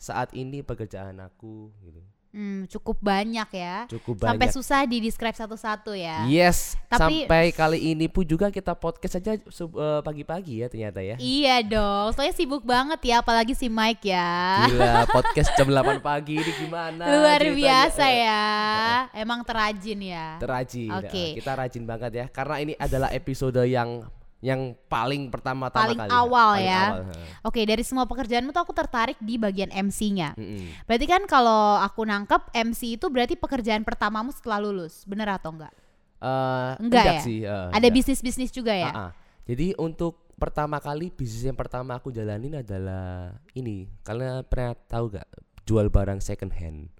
saat 0.05 0.29
ini 0.31 0.61
pekerjaan 0.61 1.17
aku 1.19 1.73
gitu. 1.81 2.01
Hmm, 2.29 2.67
cukup 2.67 2.99
banyak 2.99 3.47
ya. 3.47 3.87
Cukup 3.87 4.19
Sampai 4.19 4.51
banyak. 4.51 4.59
susah 4.59 4.83
di 4.83 4.99
describe 4.99 5.31
satu-satu 5.33 5.95
ya. 5.95 6.27
Yes, 6.27 6.75
Tapi- 6.91 7.23
sampai 7.23 7.55
kali 7.55 7.95
ini 7.95 8.11
pun 8.11 8.27
juga 8.27 8.51
kita 8.51 8.75
podcast 8.75 9.15
aja 9.15 9.39
sub- 9.47 9.71
eh, 9.73 10.03
pagi-pagi 10.03 10.59
ya 10.59 10.67
ternyata 10.67 10.99
ya. 10.99 11.15
Iya 11.15 11.63
dong, 11.63 12.11
soalnya 12.11 12.35
sibuk 12.35 12.67
banget 12.67 12.99
ya, 13.07 13.23
apalagi 13.23 13.55
si 13.55 13.71
Mike 13.71 14.11
ya. 14.11 14.67
Gila, 14.67 15.07
podcast 15.15 15.55
jam 15.55 15.71
8 15.71 16.03
pagi 16.03 16.35
ini 16.35 16.51
gimana? 16.59 17.07
Luar 17.07 17.39
ceritanya? 17.39 17.55
biasa 17.55 18.05
ya, 18.11 18.43
emang 19.15 19.39
terajin 19.47 19.99
ya. 20.03 20.27
Terajin. 20.35 20.91
Oke. 20.91 21.15
eh, 21.15 21.33
Kita 21.39 21.55
rajin 21.55 21.83
banget 21.87 22.11
ya 22.13 22.25
karena 22.27 22.55
ini 22.59 22.73
adalah 22.75 23.15
episode 23.15 23.63
yang 23.63 24.03
yang 24.45 24.61
paling 24.85 25.33
pertama-tama 25.33 25.81
Paling 25.81 25.99
kali. 25.99 26.11
awal 26.13 26.49
Paling 26.53 26.69
ya. 26.69 26.83
awal, 26.85 27.01
ha. 27.03 27.13
Oke, 27.41 27.65
dari 27.65 27.81
semua 27.81 28.05
pekerjaanmu 28.05 28.53
tuh 28.53 28.61
aku 28.61 28.71
tertarik 28.71 29.17
di 29.17 29.35
bagian 29.35 29.73
MC-nya. 29.73 30.37
Mm-mm. 30.37 30.85
Berarti 30.85 31.05
kan 31.05 31.25
kalau 31.25 31.81
aku 31.81 32.05
nangkep 32.05 32.53
MC 32.53 32.93
itu 32.93 33.09
berarti 33.09 33.33
pekerjaan 33.33 33.81
pertamamu 33.81 34.29
setelah 34.29 34.61
lulus, 34.61 35.01
bener 35.03 35.25
atau 35.31 35.49
enggak? 35.49 35.73
Eh, 36.15 36.71
Enggak 36.77 37.05
ya? 37.07 37.19
sih. 37.19 37.41
eh, 37.41 37.67
Ada 37.69 37.81
enggak. 37.81 37.95
bisnis-bisnis 37.97 38.49
juga 38.49 38.71
ya? 38.71 38.91
Ah. 38.91 39.11
Jadi 39.45 39.73
untuk 39.75 40.29
pertama 40.35 40.77
kali 40.77 41.09
bisnis 41.09 41.41
yang 41.43 41.53
pertama 41.53 41.95
aku 41.95 42.09
jalanin 42.09 42.59
adalah 42.59 43.33
ini. 43.51 43.89
Kalian 44.01 44.41
pernah 44.43 44.73
tahu 44.75 45.09
gak 45.11 45.25
jual 45.63 45.87
barang 45.87 46.19
second 46.19 46.49
hand? 46.51 46.93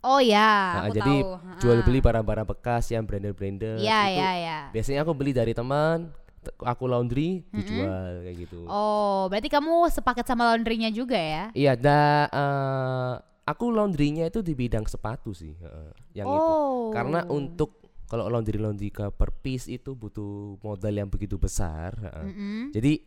Oh 0.00 0.22
ya, 0.22 0.38
Ah, 0.38 0.86
aku 0.86 0.94
jadi 0.94 1.14
tahu. 1.18 1.58
jual 1.58 1.78
beli 1.82 1.98
barang-barang 1.98 2.46
bekas 2.46 2.86
yang 2.88 3.02
branded-branded. 3.02 3.82
Iya, 3.82 4.00
itu 4.04 4.14
iya, 4.14 4.30
iya. 4.36 4.58
Biasanya 4.70 5.02
aku 5.02 5.12
beli 5.12 5.30
dari 5.30 5.50
teman, 5.50 6.14
aku 6.62 6.84
laundry, 6.86 7.42
dijual 7.50 8.22
kayak 8.26 8.36
gitu. 8.46 8.66
Oh, 8.66 9.26
berarti 9.30 9.48
kamu 9.50 9.90
sepaket 9.90 10.26
sama 10.26 10.52
laundrynya 10.52 10.90
juga 10.90 11.16
ya? 11.18 11.44
Iya, 11.52 11.72
da, 11.74 12.00
eh, 12.30 13.12
aku 13.46 13.70
laundrynya 13.70 14.26
itu 14.26 14.42
di 14.42 14.52
bidang 14.54 14.84
sepatu 14.86 15.30
sih, 15.34 15.54
heeh, 15.54 15.90
yang 16.18 16.26
itu. 16.28 16.52
oh. 16.52 16.90
Karena 16.90 17.22
untuk 17.30 17.78
kalau 18.06 18.30
laundry 18.30 18.58
laundry 18.58 18.90
ke 18.94 19.10
per 19.10 19.34
piece 19.42 19.66
itu 19.66 19.94
butuh 19.98 20.58
modal 20.62 20.94
yang 20.94 21.10
begitu 21.10 21.36
besar. 21.38 21.94
heeh. 21.98 22.26
Mm-mm. 22.30 22.62
Jadi 22.70 23.02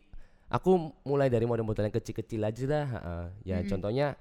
aku 0.52 0.92
mulai 1.08 1.32
dari 1.32 1.48
model-model 1.48 1.88
yang 1.88 1.96
kecil-kecil 1.96 2.42
aja 2.44 2.64
dah. 2.68 2.86
heeh. 3.00 3.26
Ya 3.48 3.58
contohnya 3.64 4.20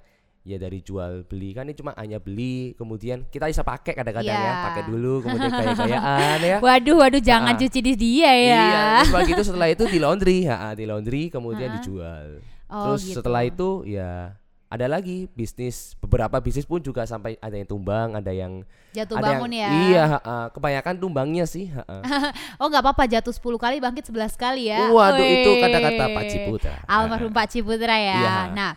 ya 0.48 0.56
dari 0.56 0.80
jual 0.80 1.22
beli 1.22 1.52
kan 1.52 1.68
ini 1.68 1.76
cuma 1.76 1.92
hanya 1.94 2.16
beli 2.16 2.72
kemudian 2.72 3.28
kita 3.28 3.44
bisa 3.44 3.60
pakai 3.60 3.92
kadang-kadang 3.92 4.32
ya 4.32 4.40
Iya. 4.40 4.64
pakai 4.64 4.82
dulu 4.86 5.20
kemudian 5.20 5.50
gaya-gayaan 5.52 6.38
ya. 6.40 6.56
Waduh, 6.66 6.96
waduh, 6.98 7.20
jangan 7.20 7.52
Ah. 7.52 7.60
cuci 7.60 7.80
di 7.82 7.92
dia 7.94 8.32
ya. 8.32 8.40
Iya, 8.64 8.64
terus 9.04 9.12
begitu 9.20 9.42
setelah 9.44 9.68
itu 9.68 9.84
di 9.84 9.98
laundry, 9.98 10.48
ha, 10.48 10.72
di 10.72 10.84
laundry 10.84 11.28
kemudian 11.28 11.76
dijual. 11.76 12.40
Oh, 12.66 12.96
terus 12.96 13.04
gitu. 13.04 13.20
setelah 13.20 13.44
itu 13.44 13.84
ya 13.84 14.32
ada 14.68 14.84
lagi 14.84 15.24
bisnis 15.30 15.96
beberapa 15.96 16.36
bisnis 16.38 16.64
pun 16.64 16.76
juga 16.78 17.04
sampai 17.04 17.40
ada 17.40 17.52
yang 17.52 17.64
tumbang, 17.64 18.12
ada 18.12 18.28
yang 18.28 18.60
Jatuh 18.92 19.16
ada 19.16 19.24
bangun 19.32 19.48
yang, 19.48 19.72
ya. 19.72 19.80
Iya, 19.88 20.02
ha, 20.06 20.18
ha, 20.20 20.34
kebanyakan 20.48 20.94
tumbangnya 20.96 21.44
sih. 21.44 21.68
ha, 21.68 21.80
ha. 21.88 22.28
Oh 22.56 22.68
nggak 22.68 22.80
apa-apa 22.82 23.04
jatuh 23.06 23.32
10 23.32 23.40
kali 23.56 23.76
bangkit 23.78 24.08
11 24.08 24.32
kali 24.34 24.68
ya. 24.68 24.88
Waduh, 24.88 25.24
itu 25.24 25.50
Weh. 25.50 25.60
kata-kata 25.60 26.04
Pak 26.10 26.24
Ciputra. 26.26 26.74
Almarhum 26.84 27.32
Pak 27.32 27.46
Ciputra 27.48 27.96
ya. 27.96 28.16
Iya. 28.16 28.36
Nah, 28.52 28.70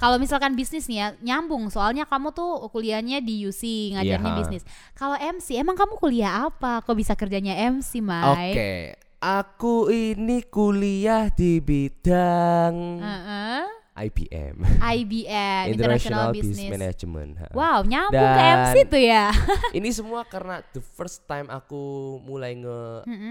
kalau 0.00 0.16
misalkan 0.16 0.56
bisnis 0.56 0.88
nih 0.88 0.96
ya 0.96 1.08
nyambung 1.20 1.68
soalnya 1.68 2.02
kamu 2.02 2.32
tuh 2.32 2.64
kuliahnya 2.66 3.20
di 3.20 3.44
UC 3.44 3.62
ngajarnya 3.92 4.32
Iya. 4.32 4.38
bisnis. 4.40 4.64
Kalau 4.96 5.14
MC 5.14 5.54
emang 5.54 5.76
kamu 5.76 5.94
kuliah 5.94 6.48
apa? 6.48 6.80
Kok 6.80 6.96
bisa 6.96 7.12
kerjanya 7.12 7.52
MC, 7.68 8.00
Mai? 8.00 8.24
Oke, 8.50 8.72
aku 9.20 9.74
ini 9.86 10.40
kuliah 10.42 11.28
di 11.28 11.60
bidang 11.60 12.74
Heeh. 12.98 13.62
IBM, 14.00 14.56
IBM 14.80 15.64
International 15.68 15.76
International 15.76 16.26
Business 16.32 16.56
Business. 16.56 16.72
Management. 16.72 17.30
Wow, 17.52 17.84
nyambung 17.84 18.16
ke 18.32 18.40
Dan- 18.40 18.56
MC 18.64 18.76
tuh 18.88 19.02
ya. 19.02 19.28
Ini 19.76 19.88
semua 19.92 20.24
karena 20.24 20.64
the 20.72 20.80
first 20.80 21.28
time 21.28 21.52
aku 21.52 21.76
mulai 22.18 22.56
nge 22.56 22.80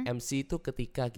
MC 0.06 0.46
itu 0.46 0.62
ketika 0.62 1.10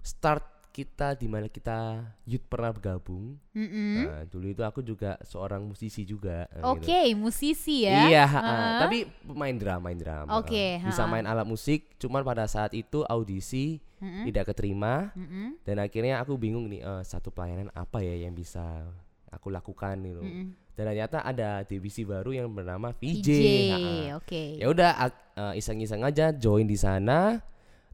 start 0.00 0.46
kita 0.70 1.18
di 1.18 1.26
mana 1.26 1.50
kita 1.50 2.06
youth 2.24 2.46
pernah 2.46 2.70
bergabung. 2.70 3.34
Mm-mm. 3.52 3.94
Nah, 4.06 4.22
dulu 4.30 4.46
itu 4.48 4.62
aku 4.62 4.80
juga 4.80 5.18
seorang 5.26 5.66
musisi 5.66 6.06
juga. 6.06 6.46
eh, 6.54 6.62
Oke, 6.62 7.10
gitu. 7.10 7.18
musisi 7.18 7.84
ya. 7.84 8.06
Iya, 8.06 8.24
ha. 8.24 8.40
Heeh. 8.40 8.78
tapi 8.80 8.98
main 9.34 9.58
drum, 9.58 9.82
main 9.82 9.98
drum. 9.98 10.26
Oke, 10.38 10.78
ha. 10.78 10.86
bisa 10.86 11.04
main 11.10 11.26
alat 11.26 11.44
musik. 11.44 11.98
Cuman 11.98 12.22
pada 12.22 12.46
saat 12.46 12.70
itu 12.72 13.02
audisi 13.04 13.82
tidak 14.00 14.56
keterima 14.56 15.12
Mm-mm. 15.12 15.60
dan 15.60 15.76
akhirnya 15.76 16.24
aku 16.24 16.32
bingung 16.40 16.72
nih 16.72 16.80
eh, 16.80 17.02
satu 17.04 17.28
pelayanan 17.28 17.68
apa 17.76 18.00
ya 18.00 18.16
yang 18.24 18.32
bisa 18.32 18.88
aku 19.28 19.52
lakukan 19.52 20.00
gitu. 20.00 20.24
Mm-mm. 20.24 20.56
Dan 20.72 20.88
ternyata 20.88 21.20
ada 21.20 21.60
divisi 21.68 22.08
baru 22.08 22.32
yang 22.32 22.48
bernama 22.48 22.96
VJ. 22.96 23.28
VJ, 23.28 23.72
oke. 24.16 24.44
Ya 24.56 24.66
udah 24.72 24.90
eh, 25.36 25.60
iseng-iseng 25.60 26.00
aja 26.00 26.32
join 26.32 26.64
di 26.64 26.80
sana. 26.80 27.44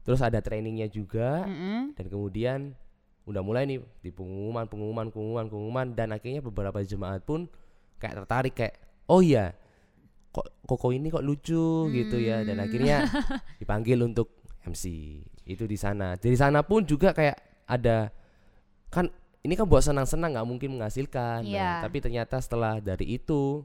Terus 0.07 0.23
ada 0.23 0.39
trainingnya 0.39 0.87
juga 0.87 1.43
Mm-mm. 1.43 1.91
dan 1.93 2.05
kemudian 2.07 2.59
udah 3.27 3.43
mulai 3.43 3.67
nih 3.67 3.83
di 3.99 4.07
pengumuman 4.07 4.63
pengumuman 4.63 5.11
pengumuman 5.11 5.45
pengumuman 5.45 5.87
dan 5.91 6.15
akhirnya 6.15 6.39
beberapa 6.39 6.79
jemaat 6.79 7.21
pun 7.21 7.51
kayak 7.99 8.23
tertarik 8.23 8.55
kayak 8.55 8.75
oh 9.05 9.19
iya 9.19 9.51
kok 10.31 10.47
koko 10.63 10.95
ini 10.95 11.11
kok 11.11 11.19
lucu 11.21 11.91
gitu 11.91 12.15
ya 12.15 12.47
dan 12.47 12.55
Hmm. 12.55 12.65
akhirnya 12.65 12.97
dipanggil 13.59 13.99
untuk 13.99 14.31
MC 14.63 14.85
itu 15.43 15.63
di 15.63 15.75
sana 15.75 16.15
dari 16.15 16.35
sana 16.35 16.63
pun 16.63 16.83
juga 16.83 17.11
kayak 17.11 17.35
ada 17.67 18.15
kan 18.87 19.11
ini 19.43 19.53
kan 19.53 19.67
buat 19.67 19.83
senang-senang 19.83 20.31
nggak 20.31 20.47
mungkin 20.47 20.69
menghasilkan 20.75 21.43
Nah, 21.43 21.51
Iya. 21.51 21.71
tapi 21.83 21.99
ternyata 21.99 22.39
setelah 22.39 22.79
dari 22.79 23.11
itu 23.11 23.63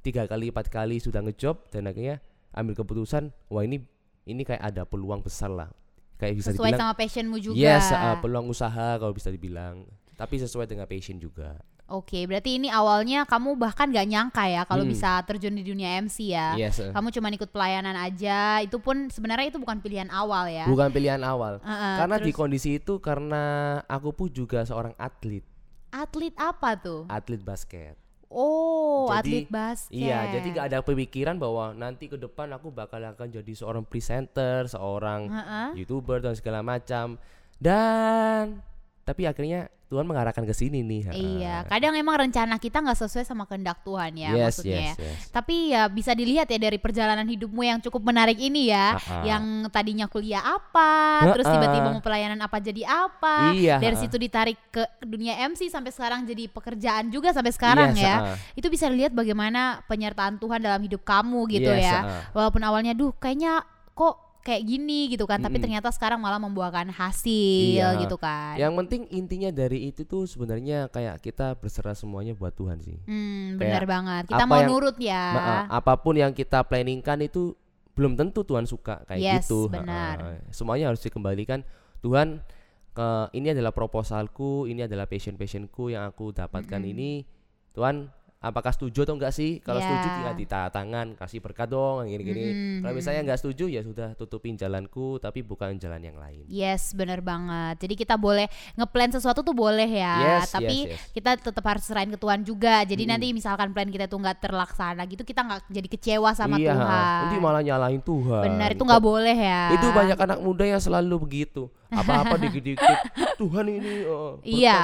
tiga 0.00 0.24
kali 0.24 0.48
empat 0.48 0.68
kali 0.68 0.96
sudah 0.96 1.20
ngejob 1.20 1.60
dan 1.68 1.88
akhirnya 1.88 2.24
ambil 2.52 2.72
keputusan 2.74 3.32
wah 3.48 3.60
ini 3.60 3.84
ini 4.24 4.42
kayak 4.42 4.62
ada 4.62 4.82
peluang 4.84 5.20
besar 5.20 5.52
lah 5.52 5.68
kayak 6.16 6.34
bisa 6.40 6.50
Sesuai 6.54 6.72
dibilang 6.72 6.80
sama 6.80 6.94
passionmu 6.96 7.36
juga. 7.42 7.58
Yes, 7.58 7.90
uh, 7.90 8.16
peluang 8.22 8.46
usaha 8.48 8.96
kalau 8.96 9.12
bisa 9.12 9.28
dibilang. 9.28 9.84
Tapi 10.14 10.38
sesuai 10.38 10.70
dengan 10.70 10.86
passion 10.86 11.18
juga. 11.18 11.58
Oke, 11.84 12.24
berarti 12.24 12.56
ini 12.56 12.72
awalnya 12.72 13.28
kamu 13.28 13.60
bahkan 13.60 13.92
gak 13.92 14.08
nyangka 14.08 14.48
ya 14.48 14.64
kalau 14.64 14.88
Hmm. 14.88 14.92
bisa 14.96 15.20
terjun 15.28 15.52
di 15.52 15.60
dunia 15.60 16.00
MC 16.00 16.32
ya. 16.32 16.56
Yes. 16.56 16.80
uh, 16.80 16.96
Kamu 16.96 17.12
cuma 17.12 17.28
ikut 17.28 17.52
pelayanan 17.52 17.92
aja, 17.92 18.64
itu 18.64 18.80
pun 18.80 19.12
sebenarnya 19.12 19.52
itu 19.52 19.60
bukan 19.60 19.84
pilihan 19.84 20.08
awal 20.08 20.48
ya. 20.48 20.64
Bukan 20.64 20.88
pilihan 20.88 21.20
awal. 21.20 21.60
Heeh, 21.60 21.94
karena 22.00 22.16
di 22.16 22.32
terus 22.32 22.40
kondisi 22.40 22.80
itu 22.80 22.96
karena 23.04 23.42
aku 23.84 24.16
pun 24.16 24.32
juga 24.32 24.64
seorang 24.64 24.96
atlet, 24.96 25.44
atlet 25.92 26.32
apa 26.40 26.72
tuh? 26.80 27.04
atlet 27.04 27.42
basket. 27.44 28.00
Oh, 28.34 29.06
Jadi, 29.14 29.46
atlet 29.46 29.46
basket. 29.46 29.94
Iya, 29.94 30.18
jadi 30.34 30.48
gak 30.58 30.66
ada 30.74 30.80
pemikiran 30.82 31.38
bahwa 31.38 31.70
nanti 31.70 32.10
ke 32.10 32.18
depan 32.18 32.50
aku 32.50 32.74
bakal 32.74 32.98
akan 32.98 33.30
jadi 33.30 33.52
seorang 33.54 33.86
presenter, 33.86 34.66
seorang 34.66 35.30
Heeh. 35.30 35.68
youtuber 35.78 36.18
dan 36.18 36.34
segala 36.34 36.66
macam. 36.66 37.14
Dan 37.62 38.58
tapi 39.04 39.28
akhirnya 39.28 39.68
Tuhan 39.84 40.08
mengarahkan 40.08 40.42
ke 40.42 40.54
sini 40.56 40.80
nih. 40.82 41.12
Iya, 41.12 41.68
kadang 41.70 41.94
emang 41.94 42.16
rencana 42.26 42.56
kita 42.58 42.82
nggak 42.82 42.98
sesuai 43.04 43.22
sama 43.28 43.44
kehendak 43.46 43.84
Tuhan 43.84 44.16
ya 44.16 44.32
yes, 44.34 44.58
maksudnya. 44.58 44.80
yes, 44.80 44.96
yes. 44.98 45.18
Tapi 45.30 45.70
ya 45.70 45.86
bisa 45.86 46.16
dilihat 46.16 46.48
ya 46.50 46.58
dari 46.58 46.80
perjalanan 46.80 47.28
hidupmu 47.28 47.62
yang 47.62 47.78
cukup 47.78 48.00
menarik 48.02 48.34
ini 48.40 48.72
ya, 48.74 48.96
Ha-ha. 48.98 49.22
yang 49.22 49.68
tadinya 49.70 50.08
kuliah 50.10 50.42
apa, 50.42 51.22
terus 51.36 51.46
Ha-ha. 51.46 51.54
tiba-tiba 51.54 51.88
mau 51.94 52.02
pelayanan 52.02 52.40
apa 52.42 52.58
jadi 52.58 52.82
apa, 52.88 53.54
Iya, 53.54 53.76
dari 53.78 53.94
situ 54.00 54.16
ditarik 54.18 54.58
ke 54.72 54.82
dunia 55.04 55.36
MC 55.46 55.68
sampai 55.70 55.92
sekarang 55.94 56.26
jadi 56.26 56.48
pekerjaan 56.50 57.12
juga 57.12 57.30
sampai 57.30 57.52
sekarang 57.54 57.94
Yes, 57.94 58.02
ya. 58.02 58.14
ha-ha. 58.18 58.34
Itu 58.58 58.72
bisa 58.72 58.88
dilihat 58.90 59.14
bagaimana 59.14 59.84
penyertaan 59.86 60.40
Tuhan 60.42 60.58
dalam 60.64 60.80
hidup 60.80 61.06
kamu 61.06 61.44
gitu 61.54 61.70
Yes, 61.70 61.86
ya. 61.86 62.00
ha-ha. 62.02 62.18
Walaupun 62.34 62.64
awalnya 62.66 62.96
duh 62.96 63.12
kayaknya 63.14 63.62
kok 63.94 64.33
kayak 64.44 64.62
gini 64.62 65.08
gitu 65.08 65.24
kan, 65.24 65.40
tapi 65.40 65.56
Mm-mm. 65.56 65.64
ternyata 65.64 65.88
sekarang 65.88 66.20
malah 66.20 66.36
membuahkan 66.36 66.92
hasil 66.92 67.80
Iya. 67.80 68.00
gitu 68.04 68.14
kan. 68.14 68.54
Yang 68.54 68.72
penting 68.78 69.02
intinya 69.10 69.48
dari 69.48 69.88
itu 69.88 70.04
tuh 70.04 70.24
sebenarnya 70.24 70.86
kayak 70.88 71.18
kita 71.18 71.56
berserah 71.56 71.96
semuanya 71.96 72.36
buat 72.36 72.52
Tuhan 72.52 72.76
sih. 72.78 73.00
Hmm, 73.08 73.56
benar 73.56 73.82
banget. 73.84 74.28
Kita 74.28 74.44
mau 74.44 74.60
yang- 74.60 74.68
nurut 74.68 74.96
ya. 75.00 75.24
Ma- 75.32 75.66
apa 75.72 75.96
pun 75.96 76.14
yang 76.14 76.30
kita 76.30 76.60
planningkan 76.62 77.24
itu 77.24 77.56
belum 77.94 78.14
tentu 78.14 78.44
Tuhan 78.44 78.66
suka 78.66 79.00
kayak 79.04 79.18
Yes, 79.18 79.48
gitu. 79.48 79.66
benar. 79.66 80.44
Semuanya 80.50 80.92
harus 80.92 81.00
dikembalikan 81.00 81.64
Tuhan 81.98 82.44
ke 82.92 83.08
ini 83.32 83.50
adalah 83.50 83.72
proposalku, 83.72 84.68
ini 84.68 84.84
adalah 84.84 85.08
passion 85.08 85.34
passionku 85.34 85.88
yang 85.88 86.04
aku 86.04 86.30
dapatkan 86.30 86.84
ini. 86.84 87.24
Tuhan 87.72 88.06
apakah 88.44 88.70
setuju 88.70 89.02
atau 89.02 89.16
enggak 89.16 89.32
sih? 89.32 89.56
Kalau 89.58 89.80
Ya. 89.80 89.88
setuju 89.88 90.08
tinggal 90.12 90.34
ditanda 90.34 90.68
tangan, 90.68 91.06
kasih 91.14 91.40
berkat 91.40 91.66
dong 91.66 92.04
gini-gini. 92.04 92.44
Mm-mm, 92.44 92.78
Kalau 92.80 92.92
misalnya 92.92 93.20
enggak 93.22 93.40
setuju 93.40 93.64
ya 93.66 93.80
sudah 93.80 94.12
tutupin 94.12 94.54
jalanku 94.54 95.16
tapi 95.16 95.40
bukan 95.40 95.74
jalan 95.74 95.98
yang 95.98 96.14
lain. 96.14 96.44
Yes, 96.46 96.92
bener 96.92 97.18
banget. 97.18 97.80
Jadi 97.80 97.94
kita 97.96 98.14
boleh 98.14 98.46
ngeplan 98.74 99.10
sesuatu 99.10 99.40
tuh 99.40 99.50
boleh 99.50 99.88
ya, 99.88 100.14
Yes, 100.38 100.52
tapi 100.52 100.76
yes, 100.84 100.92
yes. 100.92 101.12
kita 101.12 101.30
tetap 101.40 101.64
harus 101.64 101.82
serahin 101.82 102.10
ke 102.10 102.18
Tuhan 102.18 102.44
juga. 102.44 102.84
Jadi 102.84 103.02
nanti 103.04 103.26
misalkan 103.30 103.70
plan 103.70 103.88
kita 103.88 104.04
tuh 104.04 104.18
nggak 104.18 104.38
terlaksana 104.38 105.02
gitu, 105.04 105.22
kita 105.22 105.40
nggak 105.40 105.60
jadi 105.66 105.88
kecewa 105.88 106.30
sama 106.32 106.54
iya, 106.56 106.70
ha. 106.70 106.76
Tuhan. 106.76 107.16
nanti 107.24 107.36
malah 107.38 107.62
nyalahin 107.62 108.00
Tuhan. 108.00 108.42
Benar, 108.44 108.68
itu 108.70 108.78
Kok- 108.78 108.86
nggak 108.86 109.02
boleh 109.02 109.36
ya. 109.36 109.62
Itu 109.72 109.86
banyak 109.88 110.18
anak 110.18 110.38
muda 110.38 110.64
yang 110.66 110.78
selalu 110.78 111.16
begitu. 111.18 111.66
Apa-apa 111.88 112.34
dikit-dikit 112.42 112.98
Tuhan 113.38 113.66
ini 113.70 113.94
berkat 114.04 114.42
Iya. 114.42 114.82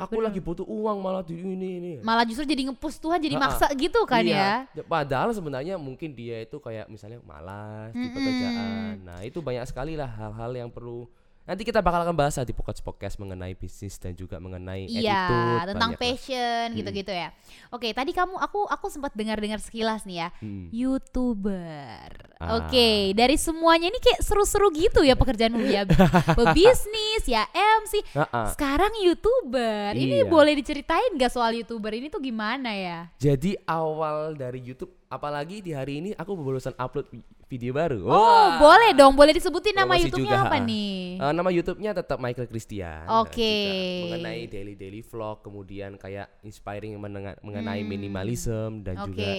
Aku 0.00 0.18
lagi 0.18 0.38
butuh 0.38 0.64
uang 0.64 0.98
malah 0.98 1.20
di 1.20 1.36
ini 1.36 1.68
ini 1.76 1.92
Malah 2.00 2.24
justru 2.24 2.42
jadi 2.44 2.66
ngepus 2.66 2.96
Tuhan 2.96 3.18
jadi 3.18 3.36
Ha-ha. 3.36 3.44
maksa 3.46 3.66
gitu 3.74 4.00
kan 4.04 4.22
Iya. 4.22 4.64
ya. 4.66 4.82
Padahal 4.82 5.30
sebenarnya 5.30 5.76
mungkin 5.76 6.10
dia 6.10 6.40
itu 6.40 6.56
kayak 6.56 6.86
misalnya 6.86 7.20
malas 7.20 7.92
di 7.92 8.08
pekerjaan. 8.08 9.02
Nah, 9.02 9.20
itu 9.20 9.38
banyak 9.38 9.64
sekali 9.64 9.94
lah 9.94 10.08
hal-hal 10.08 10.52
yang 10.56 10.70
perlu 10.70 11.04
nanti 11.44 11.62
kita 11.64 11.80
bakal 11.80 12.04
akan 12.04 12.14
bahas 12.14 12.36
di 12.40 12.52
podcast 12.52 12.80
podcast 12.80 13.14
mengenai 13.16 13.52
bisnis 13.52 13.96
dan 13.96 14.12
juga 14.12 14.36
mengenai 14.38 14.86
Iya, 14.86 15.12
attitude, 15.12 15.68
tentang 15.74 15.90
passion 15.96 16.66
gitu-gitu 16.76 17.12
ya. 17.12 17.28
Oke, 17.68 17.90
tadi 17.90 18.12
kamu 18.12 18.38
aku 18.38 18.68
aku 18.68 18.86
sempat 18.86 19.12
dengar-dengar 19.16 19.58
sekilas 19.58 20.04
nih 20.04 20.24
ya. 20.24 20.28
Hmm. 20.38 20.68
YouTuber. 20.70 22.08
Ah. 22.40 22.64
Oke, 22.64 23.12
dari 23.12 23.36
semuanya 23.36 23.92
ini 23.92 23.98
kayak 24.00 24.20
seru-seru 24.24 24.72
gitu 24.72 25.04
ya 25.04 25.12
pekerjaanmu 25.16 25.60
ya. 25.66 25.84
Pebisnis, 26.38 27.24
ya 27.26 27.44
MC. 27.52 28.00
Ha-ha. 28.16 28.52
Sekarang 28.56 28.92
YouTuber. 29.00 29.92
Ini 29.96 30.24
Iya. 30.24 30.28
boleh 30.28 30.56
diceritain 30.56 31.16
gak 31.16 31.32
soal 31.32 31.52
YouTuber 31.56 31.92
ini 31.92 32.08
tuh 32.08 32.20
gimana 32.22 32.72
ya? 32.72 33.08
Jadi 33.20 33.56
awal 33.68 34.36
dari 34.36 34.60
YouTube 34.60 34.92
apalagi 35.10 35.60
di 35.60 35.74
hari 35.74 35.98
ini 36.00 36.10
aku 36.14 36.32
barusan 36.38 36.72
upload 36.78 37.10
video 37.50 37.74
baru. 37.74 38.00
Oh, 38.00 38.14
Wah. 38.14 38.56
boleh 38.56 38.94
dong. 38.94 39.12
Boleh 39.12 39.34
disebutin 39.34 39.74
nama 39.74 39.90
Promosi 39.90 40.06
YouTube-nya 40.06 40.30
juga, 40.32 40.46
apa 40.46 40.56
ha. 40.56 40.64
nih? 40.64 40.94
Eh, 41.18 41.32
nama 41.34 41.50
YouTube-nya 41.50 41.90
tetap 41.92 42.16
Michael 42.16 42.46
Christian. 42.46 43.02
Nah, 43.02 43.20
Oke. 43.20 43.42
juga 43.42 43.74
mengenai 44.06 44.40
daily 44.46 44.74
daily 44.74 45.02
vlog, 45.02 45.42
kemudian 45.42 45.90
kayak 45.94 46.30
inspiring 46.40 46.94
mengenai 47.42 47.82
minimalism 47.82 48.80
dan 48.80 48.94
Hmm. 48.96 49.04
Oke. 49.04 49.10
juga. 49.10 49.30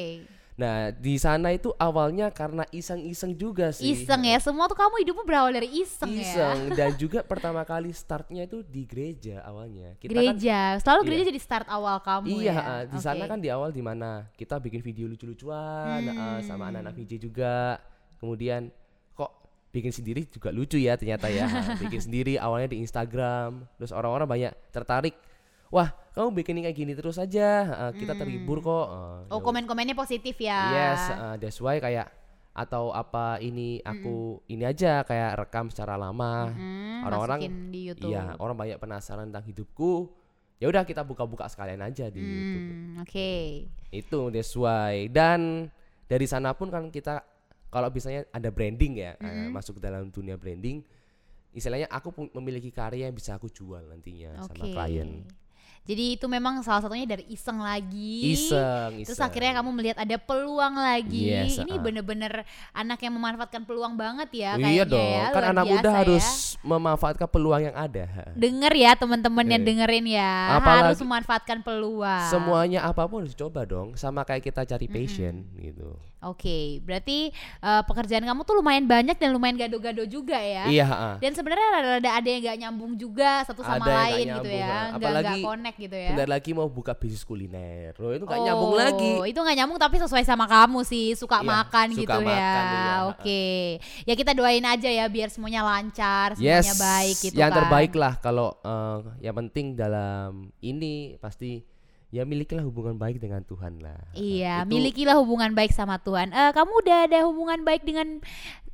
Nah 0.52 0.92
di 0.92 1.16
sana 1.16 1.50
itu 1.50 1.74
awalnya 1.76 2.30
karena 2.30 2.62
iseng-iseng 2.70 3.34
juga 3.34 3.72
sih. 3.72 3.98
Iseng 3.98 4.22
ya. 4.22 4.38
Semua 4.38 4.68
tuh 4.68 4.76
kamu 4.76 5.02
hidupmu 5.02 5.24
berawal 5.24 5.50
dari 5.50 5.66
iseng, 5.74 6.12
ya. 6.12 6.22
Iseng 6.22 6.60
dan 6.78 6.92
juga 6.94 7.24
pertama 7.24 7.64
kali 7.64 7.90
startnya 7.90 8.46
itu 8.46 8.62
di 8.62 8.86
gereja 8.86 9.42
awalnya. 9.42 9.96
Kita 9.98 10.12
kan 10.12 10.38
Gereja. 10.38 10.60
Selalu 10.78 11.00
Iya. 11.00 11.08
gereja 11.08 11.24
jadi 11.26 11.42
start 11.42 11.66
awal 11.66 11.98
kamu 12.00 12.26
Iya, 12.38 12.46
ya. 12.46 12.62
ah, 12.62 12.82
di 12.84 13.00
sana 13.00 13.24
Oke. 13.26 13.32
kan 13.32 13.40
di 13.42 13.50
awal 13.50 13.70
di 13.72 13.82
mana 13.82 14.30
kita 14.32 14.60
bikin 14.60 14.82
video 14.82 15.10
lucu-lucuan 15.10 16.04
ah, 16.12 16.38
sama 16.44 16.68
Hmm. 16.68 16.78
anak-anak 16.78 16.94
VJ 16.94 17.12
juga. 17.18 17.82
Kemudian 18.22 18.70
kok 19.12 19.32
bikin 19.74 19.90
sendiri 19.90 20.30
juga 20.30 20.54
lucu 20.54 20.78
ya 20.78 20.94
ternyata 20.96 21.28
ya. 21.28 21.50
Bikin 21.82 21.98
sendiri 22.00 22.38
awalnya 22.38 22.70
di 22.70 22.80
Instagram, 22.80 23.66
terus 23.76 23.90
orang-orang 23.92 24.28
banyak 24.30 24.54
tertarik. 24.70 25.18
Wah, 25.72 25.90
kamu 26.12 26.36
bikin 26.36 26.60
kayak 26.60 26.76
gini 26.76 26.92
terus 26.92 27.16
aja, 27.16 27.48
ah, 27.72 27.92
kita 27.96 28.12
terhibur 28.14 28.60
kok. 28.60 28.88
Ah, 28.92 29.24
Oh, 29.32 29.40
ya 29.40 29.44
komen-komennya 29.44 29.96
positif 29.96 30.36
ya. 30.38 30.60
Yes, 30.70 31.02
uh, 31.10 31.36
that's 31.40 31.58
why 31.58 31.80
kayak 31.80 32.12
atau 32.52 32.92
apa 32.92 33.40
ini 33.40 33.80
aku 33.80 34.44
ini 34.52 34.68
aja 34.68 35.08
kayak 35.08 35.40
rekam 35.40 35.72
secara 35.72 35.96
lama. 35.96 36.52
Hmm, 36.52 37.08
Orang-orang 37.08 37.72
di 37.72 37.88
YouTube. 37.88 38.12
Iya, 38.12 38.36
orang 38.38 38.60
banyak 38.60 38.78
penasaran 38.78 39.32
tentang 39.32 39.48
hidupku. 39.48 40.12
Ya 40.60 40.68
udah 40.68 40.84
kita 40.84 41.02
buka-buka 41.02 41.48
sekalian 41.48 41.80
aja 41.82 42.12
di 42.12 42.20
YouTube. 42.20 42.68
Hmm, 42.68 43.02
oke. 43.02 43.32
Itu 43.90 44.28
that's 44.30 44.52
why. 44.54 45.08
Dan 45.08 45.72
dari 46.06 46.28
sana 46.28 46.52
pun 46.52 46.68
kan 46.68 46.92
kita 46.92 47.24
kalau 47.72 47.88
misalnya 47.88 48.28
ada 48.36 48.52
branding 48.52 49.00
ya, 49.00 49.16
uh, 49.16 49.48
masuk 49.48 49.80
ke 49.80 49.82
dalam 49.88 50.12
dunia 50.12 50.36
branding, 50.36 50.84
istilahnya 51.56 51.88
aku 51.88 52.12
memiliki 52.36 52.68
karya 52.70 53.08
yang 53.08 53.16
bisa 53.16 53.40
aku 53.40 53.48
jual 53.48 53.80
nantinya 53.88 54.44
Oke. 54.44 54.60
sama 54.60 54.66
klien. 54.76 55.24
Jadi 55.82 56.14
itu 56.14 56.30
memang 56.30 56.62
salah 56.62 56.86
satunya 56.86 57.10
dari 57.10 57.26
iseng 57.26 57.58
lagi. 57.58 58.38
Iseng, 58.38 59.02
Terus 59.02 59.18
iseng. 59.18 59.26
akhirnya 59.26 59.58
kamu 59.58 59.70
melihat 59.74 59.98
ada 59.98 60.14
peluang 60.22 60.78
lagi. 60.78 61.34
Yes, 61.34 61.58
Ini 61.58 61.74
uh. 61.74 61.82
bener-bener 61.82 62.46
anak 62.70 63.02
yang 63.02 63.18
memanfaatkan 63.18 63.66
peluang 63.66 63.98
banget 63.98 64.30
ya 64.30 64.62
iya 64.62 64.62
kayaknya 64.62 64.86
dong, 64.86 65.10
ya. 65.10 65.26
kan 65.34 65.44
anak 65.50 65.66
muda 65.66 65.82
biasa 65.82 65.98
harus 66.06 66.26
ya. 66.30 66.62
memanfaatkan 66.62 67.28
peluang 67.34 67.62
yang 67.66 67.74
ada. 67.74 68.06
Denger 68.38 68.74
ya 68.78 68.92
teman-teman 68.94 69.46
yang 69.50 69.64
dengerin 69.66 70.06
ya. 70.06 70.62
Apalagi- 70.62 70.86
harus 70.94 71.00
memanfaatkan 71.02 71.58
peluang. 71.66 72.30
Semuanya 72.30 72.86
apa 72.86 73.02
pun 73.10 73.26
harus 73.26 73.34
coba 73.34 73.66
dong, 73.66 73.98
sama 73.98 74.22
kayak 74.22 74.54
kita 74.54 74.62
cari 74.70 74.86
passion 74.86 75.50
gitu. 75.58 75.98
Oke, 76.22 76.78
berarti 76.86 77.34
eh, 77.34 77.82
pekerjaan 77.90 78.22
kamu 78.22 78.46
tuh 78.46 78.62
lumayan 78.62 78.86
banyak 78.86 79.18
dan 79.18 79.34
lumayan 79.34 79.58
gado-gado 79.58 80.06
juga 80.06 80.38
ya. 80.38 80.70
Iya, 80.70 80.86
ha. 80.86 81.12
Dan 81.18 81.34
sebenarnya 81.34 81.68
rada-rada 81.74 82.10
ada 82.14 82.28
yang 82.30 82.42
gak 82.46 82.58
nyambung 82.62 82.94
juga 82.94 83.42
satu 83.42 83.66
sama 83.66 83.82
Ada 83.82 83.82
yang 83.82 83.90
nggak 83.90 84.06
lain 84.06 84.26
gitu 84.30 84.50
ya, 84.50 84.62
nggak 84.62 84.78
nggak 84.86 85.02
Apalagi 85.02 85.42
connect 85.42 85.78
gitu 85.82 85.98
ya. 85.98 86.10
Bentar 86.14 86.30
lagi 86.30 86.50
mau 86.54 86.68
buka 86.70 86.94
bisnis 86.94 87.26
kuliner. 87.26 87.98
Loh, 87.98 88.14
itu 88.14 88.24
gak 88.24 88.38
nyambung 88.38 88.74
lagi. 88.78 89.12
Oh, 89.18 89.26
Itu 89.26 89.42
nggak 89.42 89.58
nyambung 89.58 89.80
tapi 89.82 89.98
sesuai 89.98 90.22
sama 90.22 90.46
kamu 90.46 90.86
sih, 90.86 91.18
suka 91.18 91.42
Iya, 91.42 91.50
makan 91.50 91.88
suka 91.90 92.02
gitu 92.06 92.20
makan, 92.22 92.30
ya. 92.38 92.54
iya. 92.70 92.94
Oke. 93.10 93.46
Ya 94.06 94.14
kita 94.14 94.32
doain 94.38 94.62
aja 94.62 94.90
ya 94.94 95.06
biar 95.10 95.34
semuanya 95.34 95.66
lancar, 95.66 96.38
Yes, 96.38 96.70
semuanya 96.70 96.76
baik 96.78 97.16
gitu 97.18 97.34
yang 97.34 97.50
kan. 97.50 97.58
terbaik 97.66 97.94
lah 97.98 98.14
kalau 98.22 98.54
eh, 98.62 99.26
yang 99.26 99.34
penting 99.34 99.74
dalam 99.74 100.54
ini 100.62 101.18
pasti 101.18 101.66
ya 102.12 102.28
milikilah 102.28 102.68
hubungan 102.68 103.00
baik 103.00 103.24
dengan 103.24 103.42
Tuhan 103.48 103.80
lah. 103.80 103.96
Iya, 104.14 104.68
Itu- 104.68 104.76
milikilah 104.76 105.16
hubungan 105.24 105.56
baik 105.56 105.72
sama 105.72 105.96
Tuhan. 106.04 106.36
Eh, 106.36 106.52
kamu 106.52 106.72
udah 106.84 106.98
ada 107.08 107.20
hubungan 107.24 107.64
baik 107.64 107.88
dengan 107.88 108.20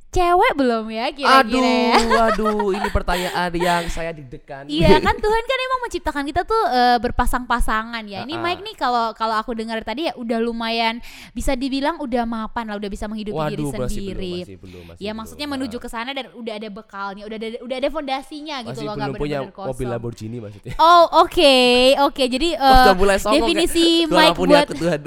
cewek 0.08 0.52
belum 0.54 0.88
ya 0.88 1.12
kira-kira 1.12 1.44
Aduh, 1.44 1.60
ya? 1.92 2.00
waduh, 2.08 2.68
ini 2.72 2.88
pertanyaan 2.88 3.50
yang 3.52 3.84
saya 3.86 4.10
deg-degan. 4.10 4.64
Iya 4.64 4.96
kan 5.04 5.14
Tuhan 5.14 5.42
kan 5.44 5.58
emang 5.60 5.80
menciptakan 5.84 6.24
kita 6.24 6.42
tuh 6.42 6.62
eh, 6.66 6.96
berpasang-pasangan 6.98 8.02
ya. 8.02 8.24
Ini 8.24 8.34
Ah, 8.34 8.40
ah. 8.40 8.44
Mike 8.46 8.62
nih 8.62 8.74
kalau 8.74 9.04
kalau 9.12 9.36
aku 9.36 9.52
dengar 9.52 9.76
tadi 9.82 10.08
ya 10.08 10.16
udah 10.16 10.38
lumayan 10.38 11.04
bisa 11.30 11.52
dibilang 11.52 11.98
udah 11.98 12.24
mapan 12.24 12.64
lah, 12.66 12.76
udah 12.76 12.88
bisa 12.88 13.04
menghidupi 13.04 13.36
diri 13.52 13.60
Waduh, 13.60 13.70
masih 13.76 13.84
sendiri. 14.00 14.16
belum, 14.16 14.40
masih 14.40 14.56
belum, 14.58 14.82
masih 14.86 14.98
ya 14.98 15.04
belum. 15.04 15.18
maksudnya 15.20 15.46
menuju 15.46 15.76
ke 15.76 15.88
sana 15.88 16.10
dan 16.10 16.26
udah 16.32 16.54
ada 16.56 16.68
bekalnya, 16.68 17.22
udah 17.22 17.36
ada 17.36 17.48
udah 17.60 17.76
ada 17.76 17.88
fondasinya 17.88 18.56
gitu 18.62 18.72
masih 18.74 18.86
loh, 18.86 18.94
belum 18.96 19.12
punya 19.14 19.38
bener-bener 19.38 19.52
kosong. 19.54 19.68
mobil 19.70 19.86
Lamborghini 19.88 20.36
maksudnya. 20.40 20.72
Oh 20.88 21.04
oke 21.20 21.56
oke 22.00 22.24
jadi 22.24 22.48
eh, 22.56 22.74
Udah 22.80 22.96
mulai 22.96 23.18
sombong 23.20 23.44
definisi 23.44 23.84
"Tuhan 24.02 24.14
Mike 24.14 24.38
buat 24.40 24.64
aku, 24.64 24.74
Tuhan." 24.74 25.00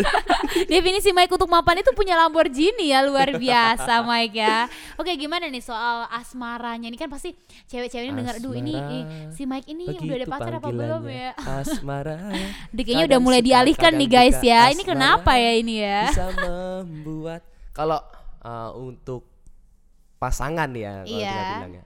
definisi 0.67 1.09
Mike 1.09 1.31
untuk 1.31 1.49
mapan 1.49 1.79
itu 1.79 1.91
punya 1.91 2.13
Lamborghini 2.15 2.91
ya 2.91 3.01
luar 3.01 3.33
biasa 3.33 4.03
Mike 4.03 4.37
ya. 4.37 4.69
Oke 4.99 5.15
gimana 5.15 5.47
nih 5.47 5.63
soal 5.63 6.07
asmaranya 6.11 6.87
ini 6.87 6.97
kan 6.99 7.07
pasti 7.07 7.31
cewek-cewek 7.67 8.09
ini 8.09 8.15
dengar 8.15 8.35
aduh 8.39 8.51
ini 8.51 8.73
ih, 8.73 9.03
si 9.31 9.43
Mike 9.45 9.69
ini 9.69 9.87
udah 9.87 10.15
ada 10.17 10.27
pacar 10.27 10.53
apa 10.57 10.69
belum 10.69 11.03
ya? 11.07 11.31
Asmara. 11.37 12.17
Kayaknya 12.75 13.05
udah 13.07 13.19
mulai 13.19 13.39
suka, 13.39 13.47
dialihkan 13.47 13.91
nih 13.95 14.09
guys 14.09 14.39
ya. 14.41 14.61
Ini 14.71 14.83
kenapa 14.83 15.37
ya 15.37 15.51
ini 15.55 15.73
ya? 15.79 16.09
Bisa 16.09 16.27
membuat 16.33 17.41
kalau 17.77 17.99
uh, 18.43 18.71
untuk 18.75 19.27
pasangan 20.17 20.69
ya 20.75 21.01
kalau 21.05 21.17
Iya. 21.17 21.31
kita 21.33 21.53
bilangnya. 21.57 21.83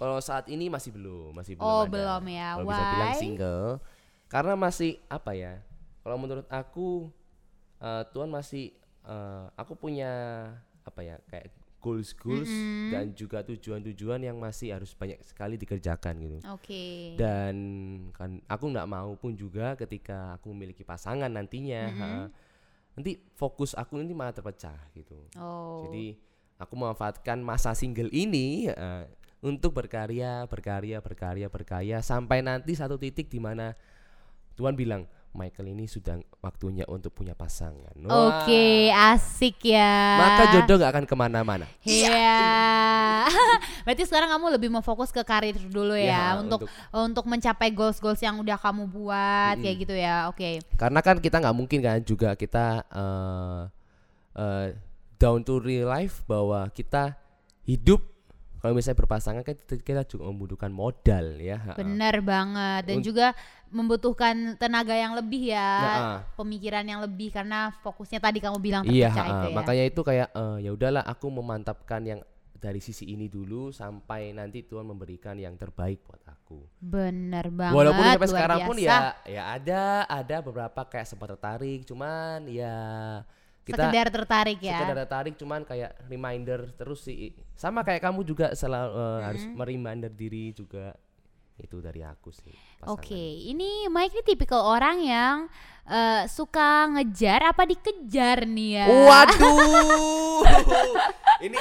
Kalau 0.00 0.16
saat 0.24 0.48
ini 0.48 0.72
masih 0.72 0.96
belum, 0.96 1.36
masih 1.36 1.60
belum 1.60 1.68
Oh, 1.68 1.84
ada. 1.84 1.92
belum 1.92 2.22
ya. 2.32 2.48
Kalau 2.56 2.66
bisa 2.72 2.84
bilang 2.96 3.14
single. 3.20 3.68
Karena 4.32 4.54
masih 4.56 4.90
apa 5.12 5.30
ya? 5.36 5.60
Kalau 6.00 6.16
menurut 6.16 6.46
aku 6.48 7.12
uh, 7.84 8.02
Tuhan 8.08 8.32
masih 8.32 8.72
uh, 9.04 9.52
aku 9.60 9.76
punya 9.76 10.08
apa 10.88 11.00
ya? 11.04 11.20
kayak 11.28 11.52
goals 11.80 12.12
goals 12.14 12.52
dan 12.92 13.16
juga 13.16 13.40
tujuan-tujuan 13.42 14.20
yang 14.20 14.36
masih 14.36 14.76
harus 14.76 14.92
banyak 14.92 15.18
sekali 15.24 15.56
dikerjakan 15.56 16.14
gitu. 16.20 16.38
Oke. 16.52 17.16
Dan 17.16 17.56
kan 18.12 18.38
aku 18.46 18.64
nggak 18.70 18.88
mau 18.88 19.16
pun 19.16 19.32
juga 19.32 19.74
ketika 19.74 20.36
aku 20.36 20.52
memiliki 20.52 20.84
pasangan 20.84 21.32
nantinya, 21.32 21.82
ha, 21.96 22.08
nanti 22.94 23.16
fokus 23.34 23.72
aku 23.72 23.96
nanti 23.96 24.12
malah 24.12 24.36
terpecah 24.36 24.78
gitu. 24.92 25.16
Oh. 25.40 25.88
Jadi 25.88 26.20
aku 26.60 26.76
memanfaatkan 26.76 27.40
masa 27.40 27.72
single 27.72 28.12
ini 28.12 28.68
eh, 28.68 29.04
untuk 29.40 29.72
berkarya, 29.72 30.44
berkarya, 30.44 31.00
berkarya, 31.00 31.48
berkarya 31.48 31.98
sampai 32.04 32.44
nanti 32.44 32.76
satu 32.76 33.00
titik 33.00 33.32
di 33.32 33.40
mana 33.40 33.72
Tuhan 34.60 34.76
bilang 34.76 35.08
Michael 35.30 35.78
ini 35.78 35.86
sudah 35.86 36.18
waktunya 36.42 36.82
untuk 36.90 37.14
punya 37.14 37.38
pasangan. 37.38 37.94
Wah, 38.02 38.42
Oke, 38.42 38.90
asik 38.90 39.62
ya. 39.62 40.18
Maka 40.18 40.42
jodoh 40.58 40.74
nggak 40.82 40.90
akan 40.90 41.04
ke 41.06 41.14
mana-mana. 41.14 41.66
Iya. 41.86 42.50
Berarti 43.86 44.02
sekarang 44.10 44.26
kamu 44.26 44.58
lebih 44.58 44.68
mau 44.74 44.82
fokus 44.82 45.14
ke 45.14 45.22
karir 45.22 45.54
dulu 45.70 45.94
ya, 45.94 46.10
Ya, 46.10 46.24
untuk, 46.34 46.66
untuk 46.90 47.24
mencapai 47.30 47.70
goals-goals 47.70 48.18
yang 48.18 48.42
udah 48.42 48.58
kamu 48.58 48.90
buat 48.90 49.54
kayak 49.62 49.76
gitu 49.86 49.94
ya. 49.94 50.26
Oke. 50.26 50.66
Karena 50.74 50.98
kan 50.98 51.22
kita 51.22 51.38
nggak 51.38 51.56
mungkin 51.56 51.78
kan 51.78 52.02
juga 52.02 52.34
kita 52.34 52.82
eh 52.90 53.62
eh, 54.34 54.66
down 55.14 55.46
to 55.46 55.62
real 55.62 55.86
life 55.94 56.26
bahwa 56.26 56.66
kita 56.74 57.14
hidup 57.62 58.02
kalau 58.60 58.76
misalnya 58.76 59.00
berpasangan 59.00 59.40
kan 59.40 59.56
kita, 59.56 60.04
juga 60.04 60.28
membutuhkan 60.28 60.68
modal 60.68 61.40
ya. 61.40 61.72
Bener 61.80 62.20
banget 62.20 62.92
dan 62.92 62.96
Un- 63.00 63.04
juga 63.04 63.32
membutuhkan 63.70 64.54
tenaga 64.54 64.92
yang 64.92 65.14
lebih 65.14 65.50
ya, 65.50 65.70
Nah, 65.80 66.18
pemikiran 66.34 66.82
yang 66.82 67.00
lebih 67.00 67.30
karena 67.30 67.70
fokusnya 67.80 68.18
tadi 68.18 68.38
kamu 68.38 68.58
bilang 68.58 68.82
Iya, 68.82 69.08
terpecah 69.08 69.24
ha, 69.24 69.32
itu 69.32 69.46
ya. 69.48 69.56
makanya 69.56 69.84
itu 69.86 70.00
kayak 70.02 70.28
eh, 70.30 70.56
ya 70.62 70.70
udahlah 70.70 71.02
aku 71.02 71.26
memantapkan 71.30 72.02
yang 72.02 72.20
dari 72.54 72.76
sisi 72.76 73.08
ini 73.08 73.24
dulu 73.24 73.72
sampai 73.72 74.36
nanti 74.36 74.60
Tuhan 74.60 74.84
memberikan 74.84 75.32
yang 75.34 75.56
terbaik 75.56 76.04
buat 76.04 76.20
aku. 76.28 76.60
Bener 76.76 77.48
banget. 77.48 77.72
Walaupun 77.72 78.04
sampai 78.04 78.28
sekarang 78.28 78.58
pun 78.68 78.76
ya 78.76 79.16
ya 79.24 79.42
ada 79.56 80.04
ada 80.04 80.36
beberapa 80.44 80.80
kayak 80.84 81.08
sempat 81.08 81.32
tertarik, 81.32 81.88
cuman 81.88 82.44
ya 82.44 82.76
kita 83.60 83.88
sekedar 83.88 84.06
tertarik 84.10 84.58
ya. 84.60 84.76
sekedar 84.76 84.96
tertarik 84.98 85.34
cuman 85.36 85.60
kayak 85.62 85.92
reminder 86.04 86.72
terus 86.74 87.04
sih 87.06 87.32
sama 87.54 87.80
kayak 87.80 88.02
kamu 88.02 88.24
juga 88.24 88.46
selalu 88.52 88.90
eh, 88.92 89.20
harus 89.24 89.42
Mm-hmm. 89.44 89.56
mereminder 89.56 90.10
diri 90.10 90.50
juga 90.50 90.96
itu 91.60 91.78
dari 91.78 92.00
aku 92.02 92.32
sih 92.32 92.52
Oke, 92.88 93.12
pasangan. 93.12 93.50
ini 93.52 93.70
Mike 93.92 94.14
ini 94.16 94.22
tipikal 94.24 94.64
orang 94.64 95.04
yang 95.04 95.36
eh, 95.84 96.24
suka 96.30 96.88
ngejar 96.96 97.44
apa 97.52 97.68
dikejar 97.68 98.48
nih 98.48 98.70
ya? 98.80 98.84
Waduh. 98.88 100.42
ini 101.46 101.58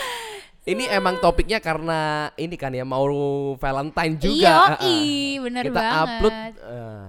ini 0.70 0.84
emang 0.88 1.18
topiknya 1.18 1.60
karena 1.60 2.32
ini 2.38 2.56
kan 2.56 2.72
ya 2.72 2.86
mau 2.86 3.04
Valentine 3.58 4.16
juga. 4.16 4.80
Iya, 4.80 4.80
ah. 4.80 5.36
bener 5.44 5.64
Kita 5.68 5.76
banget. 5.76 6.08
upload. 6.08 6.36
eh, 6.56 7.08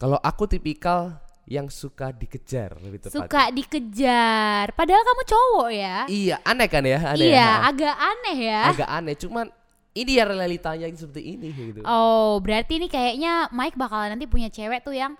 kalau 0.00 0.18
aku 0.18 0.44
tipikal 0.50 1.22
yang 1.46 1.68
suka 1.68 2.14
dikejar 2.14 2.78
lebih 2.80 3.02
tepatnya. 3.02 3.26
Suka 3.26 3.42
dikejar. 3.50 4.64
Padahal 4.72 5.02
kamu 5.04 5.22
cowok 5.26 5.68
ya? 5.74 5.96
Iya, 6.06 6.36
aneh 6.46 6.68
kan 6.70 6.82
ya? 6.86 6.98
Aneh 7.12 7.28
iya, 7.28 7.38
ya? 7.38 7.50
agak 7.68 7.96
aneh 7.98 8.36
ya. 8.40 8.60
Agak 8.72 8.88
aneh, 8.88 9.14
cuman 9.18 9.46
ini 9.92 10.10
ya 10.16 10.24
realitanya 10.24 10.88
seperti 10.92 11.36
ini 11.36 11.48
gitu. 11.52 11.80
Oh, 11.84 12.40
berarti 12.40 12.80
ini 12.80 12.88
kayaknya 12.88 13.52
Mike 13.52 13.76
bakalan 13.76 14.16
nanti 14.16 14.24
punya 14.24 14.48
cewek 14.48 14.80
tuh 14.80 14.96
yang 14.96 15.12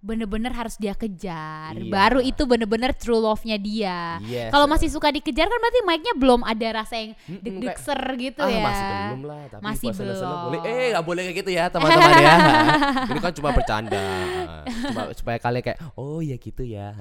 bener-bener 0.00 0.48
harus 0.56 0.80
dia 0.80 0.96
kejar. 0.96 1.76
Iya. 1.76 1.92
Baru 1.92 2.24
itu 2.24 2.48
bener-bener 2.48 2.96
true 2.96 3.20
love-nya 3.20 3.60
dia. 3.60 4.16
Yes. 4.24 4.48
Kalau 4.48 4.64
masih 4.64 4.88
suka 4.88 5.12
dikejar 5.12 5.44
kan 5.44 5.58
berarti 5.60 5.80
Mike-nya 5.84 6.14
belum 6.16 6.40
ada 6.40 6.68
rasa 6.82 6.96
yang 6.96 7.12
Mm-mm, 7.28 7.44
deg-deg 7.44 7.76
kayak, 7.76 7.84
ser 7.84 8.00
gitu 8.16 8.40
ah, 8.40 8.48
ya. 8.48 8.64
masih 8.64 8.84
belum 8.88 9.22
lah, 9.28 9.42
tapi 9.52 9.62
Masih 9.62 9.88
buat 9.92 9.98
belum. 10.00 10.40
boleh. 10.40 10.60
Eh, 10.64 10.88
nggak 10.96 11.04
boleh 11.04 11.22
kayak 11.28 11.36
gitu 11.44 11.50
ya, 11.52 11.64
teman-teman 11.72 12.12
ya. 12.16 12.34
ini 13.12 13.20
kan 13.20 13.32
cuma 13.36 13.50
bercanda. 13.52 14.04
Cuma 14.64 15.02
supaya 15.12 15.36
kalian 15.36 15.62
kayak, 15.68 15.78
oh 16.00 16.18
ya 16.24 16.36
gitu 16.40 16.62
ya. 16.64 16.96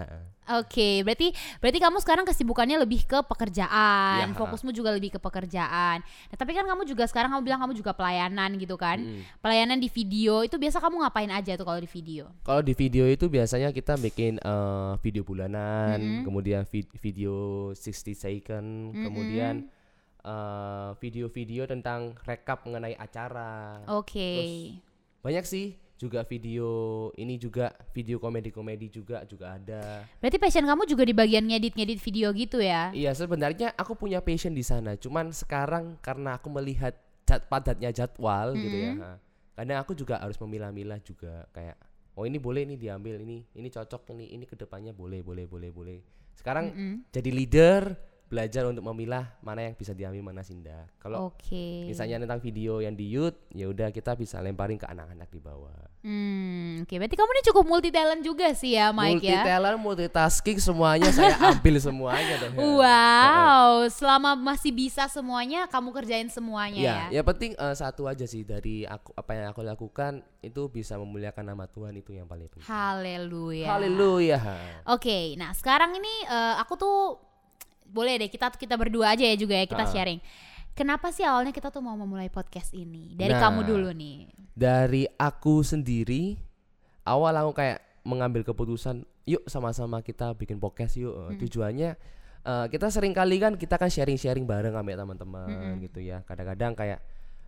Oke, 0.49 1.05
berarti 1.05 1.29
berarti 1.59 1.77
kamu 1.77 1.97
sekarang 2.01 2.25
kesibukannya 2.25 2.81
lebih 2.81 3.05
ke 3.05 3.21
pekerjaan, 3.21 4.33
Iya. 4.33 4.38
fokusmu 4.38 4.73
juga 4.73 4.89
lebih 4.89 5.13
ke 5.13 5.19
pekerjaan. 5.19 6.01
Nah, 6.01 6.38
tapi 6.38 6.51
kan 6.51 6.65
kamu 6.65 6.83
juga 6.83 7.05
sekarang 7.05 7.29
kamu 7.29 7.43
bilang 7.43 7.62
kamu 7.62 7.73
juga 7.73 7.93
pelayanan 7.93 8.57
gitu 8.57 8.73
kan? 8.73 8.97
Mm. 8.97 9.21
Pelayanan 9.39 9.77
di 9.77 9.88
video 9.88 10.41
itu 10.41 10.57
biasa 10.57 10.77
kamu 10.77 11.05
ngapain 11.05 11.29
aja 11.29 11.53
tuh 11.53 11.63
kalau 11.63 11.77
di 11.77 11.85
video? 11.85 12.33
Kalau 12.41 12.59
di 12.59 12.73
video 12.73 13.05
itu 13.05 13.25
biasanya 13.25 13.69
kita 13.69 13.93
bikin 13.95 14.38
eh, 14.39 14.93
video 14.99 15.21
bulanan, 15.21 15.97
Mm-mm. 15.97 16.23
kemudian 16.25 16.65
vid- 16.65 16.97
video 16.97 17.35
60 17.71 18.13
second, 18.13 18.67
kemudian 18.91 19.69
eh, 20.19 20.89
video-video 20.97 21.63
tentang 21.63 22.17
rekap 22.23 22.65
mengenai 22.65 22.91
acara. 22.93 23.85
Oke. 23.88 24.73
Banyak 25.19 25.43
sih, 25.43 25.75
juga 25.99 26.23
video 26.23 26.69
ini 27.19 27.35
juga 27.35 27.75
video 27.91 28.23
komedi-komedi 28.23 28.88
juga 28.88 29.27
juga 29.27 29.59
ada. 29.59 30.07
Berarti 30.23 30.39
passion 30.39 30.63
kamu 30.63 30.88
juga 30.88 31.03
di 31.03 31.12
bagian 31.12 31.43
ngedit-ngedit 31.43 31.99
video 31.99 32.31
gitu 32.31 32.63
ya? 32.63 32.95
Iya, 32.95 33.12
sebenarnya 33.12 33.75
aku 33.75 33.99
punya 33.99 34.23
passion 34.23 34.55
di 34.55 34.63
sana, 34.63 34.95
cuman 34.95 35.35
sekarang 35.35 35.99
karena 35.99 36.39
aku 36.39 36.47
melihat 36.47 36.95
jad- 37.27 37.43
padatnya 37.51 37.91
jadwal 37.91 38.55
gitu 38.55 38.77
ya. 38.79 38.93
Ha. 38.95 39.09
Kadang 39.59 39.77
aku 39.83 39.91
juga 39.91 40.23
harus 40.23 40.39
memilah-milah 40.39 41.03
juga 41.03 41.43
kayak 41.51 41.75
oh 42.15 42.23
ini 42.23 42.39
boleh 42.39 42.63
nih 42.63 42.79
diambil 42.79 43.19
ini, 43.19 43.43
ini 43.59 43.67
cocok 43.67 44.15
ini, 44.15 44.31
ini 44.31 44.47
ke 44.47 44.55
depannya 44.55 44.95
boleh, 44.95 45.19
boleh, 45.19 45.43
boleh, 45.51 45.67
boleh. 45.67 45.99
Sekarang 46.31 46.71
Mm-mm. 46.71 47.12
jadi 47.12 47.29
leader 47.35 47.81
belajar 48.30 48.70
untuk 48.70 48.86
memilah 48.86 49.26
mana 49.42 49.65
yang 49.65 49.74
bisa 49.74 49.98
diambil 49.98 50.22
mana 50.22 50.46
tidak. 50.46 50.86
Kalau 51.02 51.34
Oke. 51.34 51.89
misalnya 51.89 52.22
tentang 52.22 52.38
video 52.38 52.78
yang 52.78 52.94
di 52.94 53.10
YouTube, 53.10 53.42
ya 53.52 53.65
udah 53.65 53.89
kita 53.89 54.13
bisa 54.13 54.38
lemparin 54.38 54.78
ke 54.78 54.86
anak-anak 54.86 55.26
di 55.34 55.42
bawah. 55.42 55.74
Hmm, 56.00 56.86
oke. 56.86 56.96
Berarti 56.96 57.18
kamu 57.18 57.32
ini 57.34 57.44
cukup 57.52 57.63
multi 57.68 57.89
talent 57.92 58.22
juga 58.24 58.54
sih 58.56 58.78
ya, 58.78 58.94
Mike 58.96 59.20
multi 59.20 59.34
ya? 59.34 59.44
talent, 59.44 59.82
multitasking 59.82 60.62
semuanya 60.62 61.10
saya 61.12 61.36
ambil 61.52 61.76
semuanya 61.82 62.34
deh. 62.39 62.50
Wow, 62.56 63.89
selama 63.92 64.38
masih 64.38 64.72
bisa 64.72 65.10
semuanya, 65.12 65.68
kamu 65.68 65.89
kerjain 65.92 66.30
semuanya 66.32 66.80
Ya, 66.80 66.96
ya? 67.12 67.20
ya 67.20 67.22
penting 67.26 67.52
eh, 67.58 67.76
satu 67.76 68.06
aja 68.08 68.24
sih 68.24 68.46
dari 68.46 68.86
aku 68.88 69.12
apa 69.12 69.32
yang 69.36 69.48
aku 69.52 69.65
lakukan 69.65 70.22
itu 70.39 70.70
bisa 70.72 70.96
memuliakan 70.96 71.52
nama 71.52 71.65
Tuhan 71.68 71.92
itu 71.98 72.15
yang 72.15 72.30
paling 72.30 72.48
penting. 72.48 72.63
Haleluya. 72.63 73.68
Haleluya. 73.74 74.39
Oke, 74.88 75.34
nah 75.36 75.52
sekarang 75.52 75.98
ini 75.98 76.13
eh, 76.30 76.56
aku 76.62 76.80
tuh 76.80 76.98
boleh 77.89 78.21
deh 78.21 78.30
kita 78.30 78.54
kita 78.54 78.78
berdua 78.78 79.17
aja 79.17 79.25
ya 79.25 79.36
juga 79.36 79.54
ya 79.54 79.65
kita 79.65 79.84
Ah. 79.84 79.89
sharing. 79.89 80.21
Kenapa 80.71 81.12
sih 81.12 81.28
awalnya 81.28 81.52
kita 81.52 81.67
tuh 81.69 81.84
mau 81.84 81.93
memulai 81.93 82.30
podcast 82.30 82.71
ini? 82.71 83.12
Dari 83.13 83.36
Nah. 83.36 83.41
kamu 83.41 83.60
dulu 83.67 83.89
nih. 83.91 84.32
Dari 84.54 85.04
aku 85.12 85.60
sendiri 85.60 86.39
awal 87.04 87.36
aku 87.36 87.52
kayak 87.52 87.80
mengambil 88.06 88.47
keputusan, 88.47 89.04
yuk 89.28 89.43
sama-sama 89.45 89.99
kita 89.99 90.32
bikin 90.34 90.56
podcast 90.56 90.95
yuk. 90.95 91.36
Eh, 91.36 91.38
Tujuannya 91.38 91.91
eh, 92.39 92.65
kita 92.71 92.88
sering 92.88 93.12
kali 93.12 93.36
kan 93.38 93.60
kita 93.60 93.75
kan 93.75 93.91
sharing-sharing 93.91 94.47
bareng 94.47 94.71
sama 94.71 94.95
teman-teman 94.95 95.84
gitu 95.84 95.99
ya. 95.99 96.23
Kadang-kadang 96.23 96.71
kayak 96.71 96.99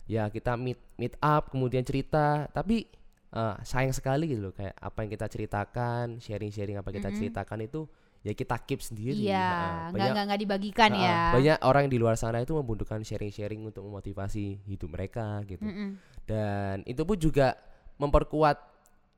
ya 0.04 0.28
kita 0.28 0.58
meet 0.58 0.76
meet 1.00 1.16
up 1.18 1.48
kemudian 1.48 1.80
cerita, 1.82 2.50
tapi 2.52 2.84
eh, 3.32 3.56
sayang 3.64 3.96
sekali 3.96 4.28
gitu 4.28 4.44
loh 4.44 4.52
kayak 4.52 4.76
apa 4.76 4.98
yang 5.00 5.10
kita 5.10 5.24
ceritakan, 5.24 6.20
sharing-sharing 6.20 6.76
apa 6.76 6.92
yang 6.92 7.00
kita 7.00 7.10
ceritakan 7.16 7.64
itu 7.64 7.88
ya 8.22 8.32
kita 8.32 8.54
keep 8.62 8.78
sendiri. 8.78 9.18
Iya, 9.18 9.90
Heeh. 9.90 10.22
nggak 10.26 10.40
dibagikan 10.40 10.90
Nah, 10.94 11.02
ya. 11.02 11.18
Banyak 11.34 11.58
orang 11.66 11.84
di 11.90 11.98
luar 11.98 12.14
sana 12.14 12.38
itu 12.38 12.54
membutuhkan 12.54 13.02
sharing-sharing 13.02 13.58
untuk 13.66 13.82
memotivasi 13.82 14.62
hidup 14.66 14.94
mereka 14.94 15.42
gitu. 15.44 15.62
Mm-mm. 15.62 15.98
Dan 16.22 16.86
itu 16.86 17.02
pun 17.02 17.18
juga 17.18 17.58
memperkuat 17.98 18.56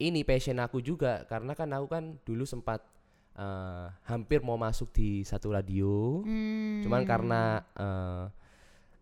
ini 0.01 0.25
passion 0.25 0.59
aku 0.59 0.81
juga 0.81 1.23
karena 1.29 1.53
kan 1.53 1.69
aku 1.77 1.87
kan 1.87 2.05
dulu 2.25 2.49
sempat 2.49 2.81
eh, 3.37 3.87
hampir 4.09 4.41
mau 4.41 4.57
masuk 4.57 4.89
di 4.97 5.21
satu 5.23 5.53
radio. 5.53 6.25
Hmm. 6.25 6.81
Cuman 6.81 7.05
karena 7.05 7.61
eh, 7.77 8.25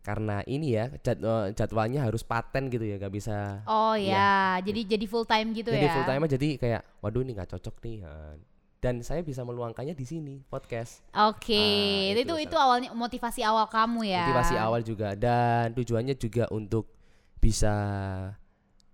karena 0.02 0.42
ini 0.50 0.74
ya 0.74 0.90
jad- 0.98 1.22
eh, 1.22 1.46
jadwalnya 1.54 2.02
harus 2.02 2.26
paten 2.26 2.66
gitu 2.66 2.82
ya 2.82 2.98
nggak 2.98 3.14
bisa 3.14 3.62
Oh 3.70 3.94
Iya. 3.94 4.58
ya, 4.58 4.66
jadi 4.66 4.98
jadi 4.98 5.06
full 5.06 5.22
time 5.22 5.54
gitu 5.54 5.70
jadi 5.70 5.86
ya. 5.86 5.94
full 5.94 6.06
time 6.10 6.26
jadi 6.26 6.48
kayak 6.58 6.82
waduh 6.98 7.22
ini 7.22 7.38
nggak 7.38 7.54
cocok 7.54 7.78
nih 7.86 7.96
eh. 8.02 8.34
Dan 8.82 8.98
saya 9.00 9.22
bisa 9.22 9.46
meluangkannya 9.46 9.94
di 9.94 10.02
sini 10.02 10.34
podcast 10.42 11.06
Oke, 11.14 11.54
Ah, 11.54 12.18
itu 12.18 12.26
itu 12.26 12.34
itu 12.50 12.56
awalnya 12.58 12.90
motivasi 12.90 13.46
awal 13.46 13.70
kamu 13.70 14.10
ya. 14.10 14.26
motivasi 14.26 14.54
awal 14.58 14.82
juga 14.82 15.14
dan 15.14 15.70
tujuannya 15.72 16.18
juga 16.18 16.50
untuk 16.50 16.90
bisa 17.38 17.70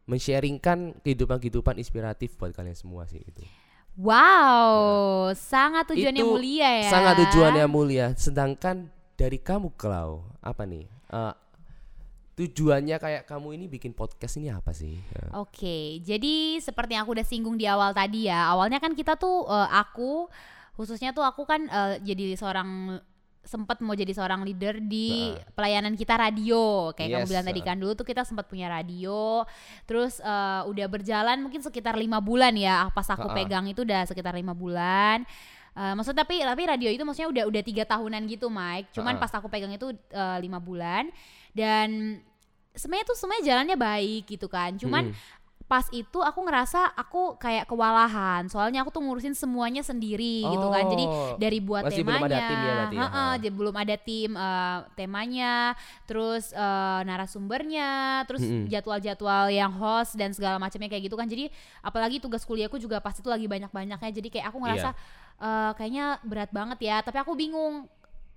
men-sharingkan 0.04 1.00
kehidupan-kehidupan 1.04 1.76
inspiratif 1.76 2.36
buat 2.36 2.52
kalian 2.52 2.72
semua 2.72 3.04
sih 3.04 3.20
itu. 3.20 3.44
Wow, 3.98 5.34
sangat 5.34 5.90
tujuannya 5.92 6.22
Itu 6.22 6.32
mulia 6.32 6.68
ya. 6.80 6.88
Sangat 6.88 7.14
tujuannya 7.28 7.66
mulia. 7.68 8.06
Sedangkan 8.14 8.88
dari 9.18 9.36
kamu 9.36 9.74
Klau, 9.74 10.24
apa 10.40 10.64
nih? 10.64 10.86
Eh, 11.12 11.34
tujuannya 12.38 12.96
kayak 12.96 13.22
kamu 13.26 13.58
ini 13.58 13.66
bikin 13.66 13.90
podcast 13.90 14.38
ini 14.38 14.54
apa 14.54 14.70
sih? 14.70 14.94
Eh, 14.94 15.30
Oke, 15.34 15.98
jadi 16.00 16.62
seperti 16.62 16.94
yang 16.94 17.02
aku 17.02 17.18
udah 17.18 17.26
singgung 17.26 17.58
di 17.58 17.66
awal 17.66 17.90
tadi 17.90 18.30
ya, 18.30 18.54
awalnya 18.54 18.78
kan 18.78 18.94
kita 18.94 19.18
tuh 19.18 19.42
eh, 19.44 19.68
aku 19.74 20.30
khususnya 20.78 21.10
tuh 21.10 21.26
aku 21.26 21.42
kan 21.42 21.66
eh, 21.66 21.98
jadi 21.98 22.38
seorang 22.38 23.02
sempat 23.42 23.80
mau 23.80 23.96
jadi 23.96 24.12
seorang 24.12 24.44
leader 24.44 24.76
di 24.78 25.32
Nah. 25.32 25.56
pelayanan 25.56 25.96
kita 25.96 26.20
radio 26.20 26.92
kayak 26.92 27.16
kamu 27.16 27.24
Yes, 27.24 27.30
bilang 27.32 27.46
tadi 27.48 27.60
uh. 27.60 27.64
kan 27.64 27.76
dulu 27.80 27.92
tuh 27.96 28.04
kita 28.04 28.20
sempat 28.22 28.44
punya 28.44 28.68
radio 28.68 29.42
terus 29.88 30.20
eh, 30.20 30.62
udah 30.68 30.86
berjalan 30.86 31.40
mungkin 31.40 31.64
sekitar 31.64 31.96
lima 31.96 32.20
bulan 32.20 32.52
ya 32.54 32.92
pas 32.92 33.08
aku 33.08 33.24
Uh-uh. 33.26 33.34
pegang 33.34 33.64
itu 33.66 33.82
udah 33.82 34.06
sekitar 34.06 34.36
lima 34.38 34.54
bulan 34.54 35.26
Eh, 35.78 35.94
maksud 35.94 36.10
tapi 36.10 36.42
tapi 36.42 36.62
radio 36.66 36.90
itu 36.90 37.06
maksudnya 37.06 37.30
udah 37.30 37.44
udah 37.54 37.62
tiga 37.62 37.86
tahunan 37.86 38.26
gitu 38.26 38.50
Mike 38.50 38.90
cuman 38.98 39.14
Uh-uh. 39.14 39.22
pas 39.22 39.30
aku 39.38 39.46
pegang 39.46 39.70
itu 39.70 39.94
eh, 40.10 40.38
lima 40.42 40.58
bulan 40.58 41.06
dan 41.58 42.22
sebenarnya 42.70 43.10
tuh 43.10 43.18
semuanya 43.18 43.42
jalannya 43.44 43.74
baik 43.74 44.22
gitu 44.30 44.46
kan. 44.46 44.78
Cuman 44.78 45.10
Mm-mm. 45.10 45.36
pas 45.68 45.84
itu 45.90 46.16
aku 46.16 46.40
ngerasa 46.40 46.94
aku 46.94 47.36
kayak 47.36 47.66
kewalahan. 47.66 48.46
Soalnya 48.46 48.80
aku 48.80 48.88
tuh 48.88 49.02
ngurusin 49.02 49.34
semuanya 49.34 49.82
sendiri 49.82 50.40
gitu 50.46 50.66
kan. 50.70 50.86
Jadi 50.86 51.04
Oh, 51.04 51.36
dari 51.36 51.58
buat 51.58 51.84
masih 51.84 52.06
belum 52.06 52.22
temanya. 52.22 52.32
ada 52.32 52.48
tim 52.48 52.56
ya 52.56 52.72
berarti 52.72 52.94
ya? 52.94 53.00
heeh, 53.02 53.12
Ha. 53.28 53.36
jadi 53.36 53.52
belum 53.52 53.74
ada 53.76 53.96
tim 53.98 54.30
eh, 54.32 54.78
temanya. 54.94 55.52
Terus 56.06 56.44
eh, 56.56 57.00
narasumbernya 57.04 57.90
terus 58.24 58.40
Mm-mm. 58.40 58.64
jadwal-jadwal 58.70 59.44
yang 59.50 59.72
host 59.74 60.16
dan 60.16 60.32
segala 60.32 60.56
macamnya 60.56 60.88
kayak 60.88 61.04
gitu 61.04 61.18
kan. 61.18 61.28
Jadi 61.28 61.52
apalagi 61.80 62.16
tugas 62.16 62.48
kuliahku 62.48 62.78
juga 62.78 63.02
pasti 63.02 63.20
itu 63.20 63.28
lagi 63.28 63.44
banyak-banyaknya. 63.44 64.08
Jadi 64.08 64.28
kayak 64.30 64.48
aku 64.48 64.58
ngerasa 64.62 64.88
eh, 65.36 65.70
kayaknya 65.76 66.16
berat 66.24 66.48
banget 66.48 66.78
ya. 66.80 66.96
Tapi 67.02 67.20
aku 67.20 67.36
bingung 67.36 67.84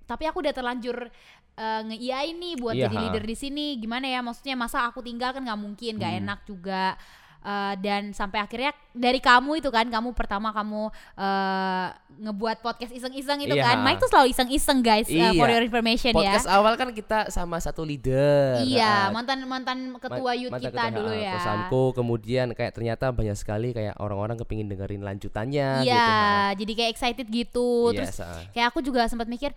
tapi 0.04 0.24
aku 0.26 0.40
udah 0.40 0.52
terlanjur 0.52 1.08
uh, 1.54 1.82
ngeiyain 1.84 2.34
nih 2.34 2.54
buat 2.56 2.74
Iya, 2.74 2.88
jadi 2.88 2.96
leader 2.98 3.24
di 3.24 3.36
sini 3.36 3.66
gimana 3.76 4.06
ya 4.06 4.20
maksudnya 4.20 4.54
masa 4.54 4.84
aku 4.84 5.00
tinggal 5.00 5.32
kan 5.32 5.42
nggak 5.42 5.60
mungkin 5.60 5.98
nggak 5.98 6.12
Hmm. 6.12 6.22
enak 6.22 6.40
juga 6.44 6.96
Uh, 7.42 7.74
dan 7.82 8.14
sampai 8.14 8.38
akhirnya 8.38 8.70
dari 8.94 9.18
kamu 9.18 9.58
itu 9.58 9.74
kan 9.74 9.90
kamu 9.90 10.14
pertama 10.14 10.54
kamu 10.54 10.94
uh, 11.18 11.88
ngebuat 12.22 12.62
podcast 12.62 12.94
iseng-iseng 12.94 13.42
itu 13.42 13.58
Iya, 13.58 13.66
kan. 13.66 13.76
Mike 13.82 13.98
tuh 13.98 14.14
selalu 14.14 14.30
iseng-iseng 14.30 14.80
guys 14.80 15.10
uh, 15.10 15.34
for 15.34 15.50
Iya. 15.50 15.58
your 15.58 15.66
information 15.66 16.14
podcast 16.14 16.46
ya 16.46 16.54
awal 16.54 16.78
kan 16.78 16.94
kita 16.94 17.34
sama 17.34 17.58
satu 17.58 17.82
leader. 17.82 18.62
iya 18.62 19.10
Ah, 19.10 19.10
mantan 19.10 19.42
mantan 19.44 19.90
ketua 19.98 20.38
youth 20.38 20.54
mantan 20.54 20.70
kita 20.70 20.84
ketua, 20.86 20.94
dulu 20.94 21.12
ya 21.18 21.34
Kosamko 21.34 21.82
kemudian 21.98 22.48
kayak 22.54 22.72
ternyata 22.72 23.10
banyak 23.10 23.34
sekali 23.34 23.74
kayak 23.74 23.98
orang-orang 23.98 24.38
kepingin 24.38 24.70
dengerin 24.70 25.02
lanjutannya 25.02 25.82
iya 25.82 26.06
gitu. 26.54 26.62
jadi 26.62 26.72
kayak 26.76 26.92
excited 26.94 27.26
gitu 27.26 27.90
terus 27.90 28.14
Yes, 28.14 28.22
ah. 28.22 28.46
kayak 28.54 28.70
aku 28.70 28.86
juga 28.86 29.10
sempat 29.10 29.26
mikir 29.26 29.50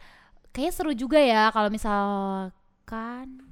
kayak 0.55 0.71
seru 0.71 0.95
juga 0.95 1.19
ya 1.19 1.51
kalau 1.51 1.67
misalkan 1.67 3.43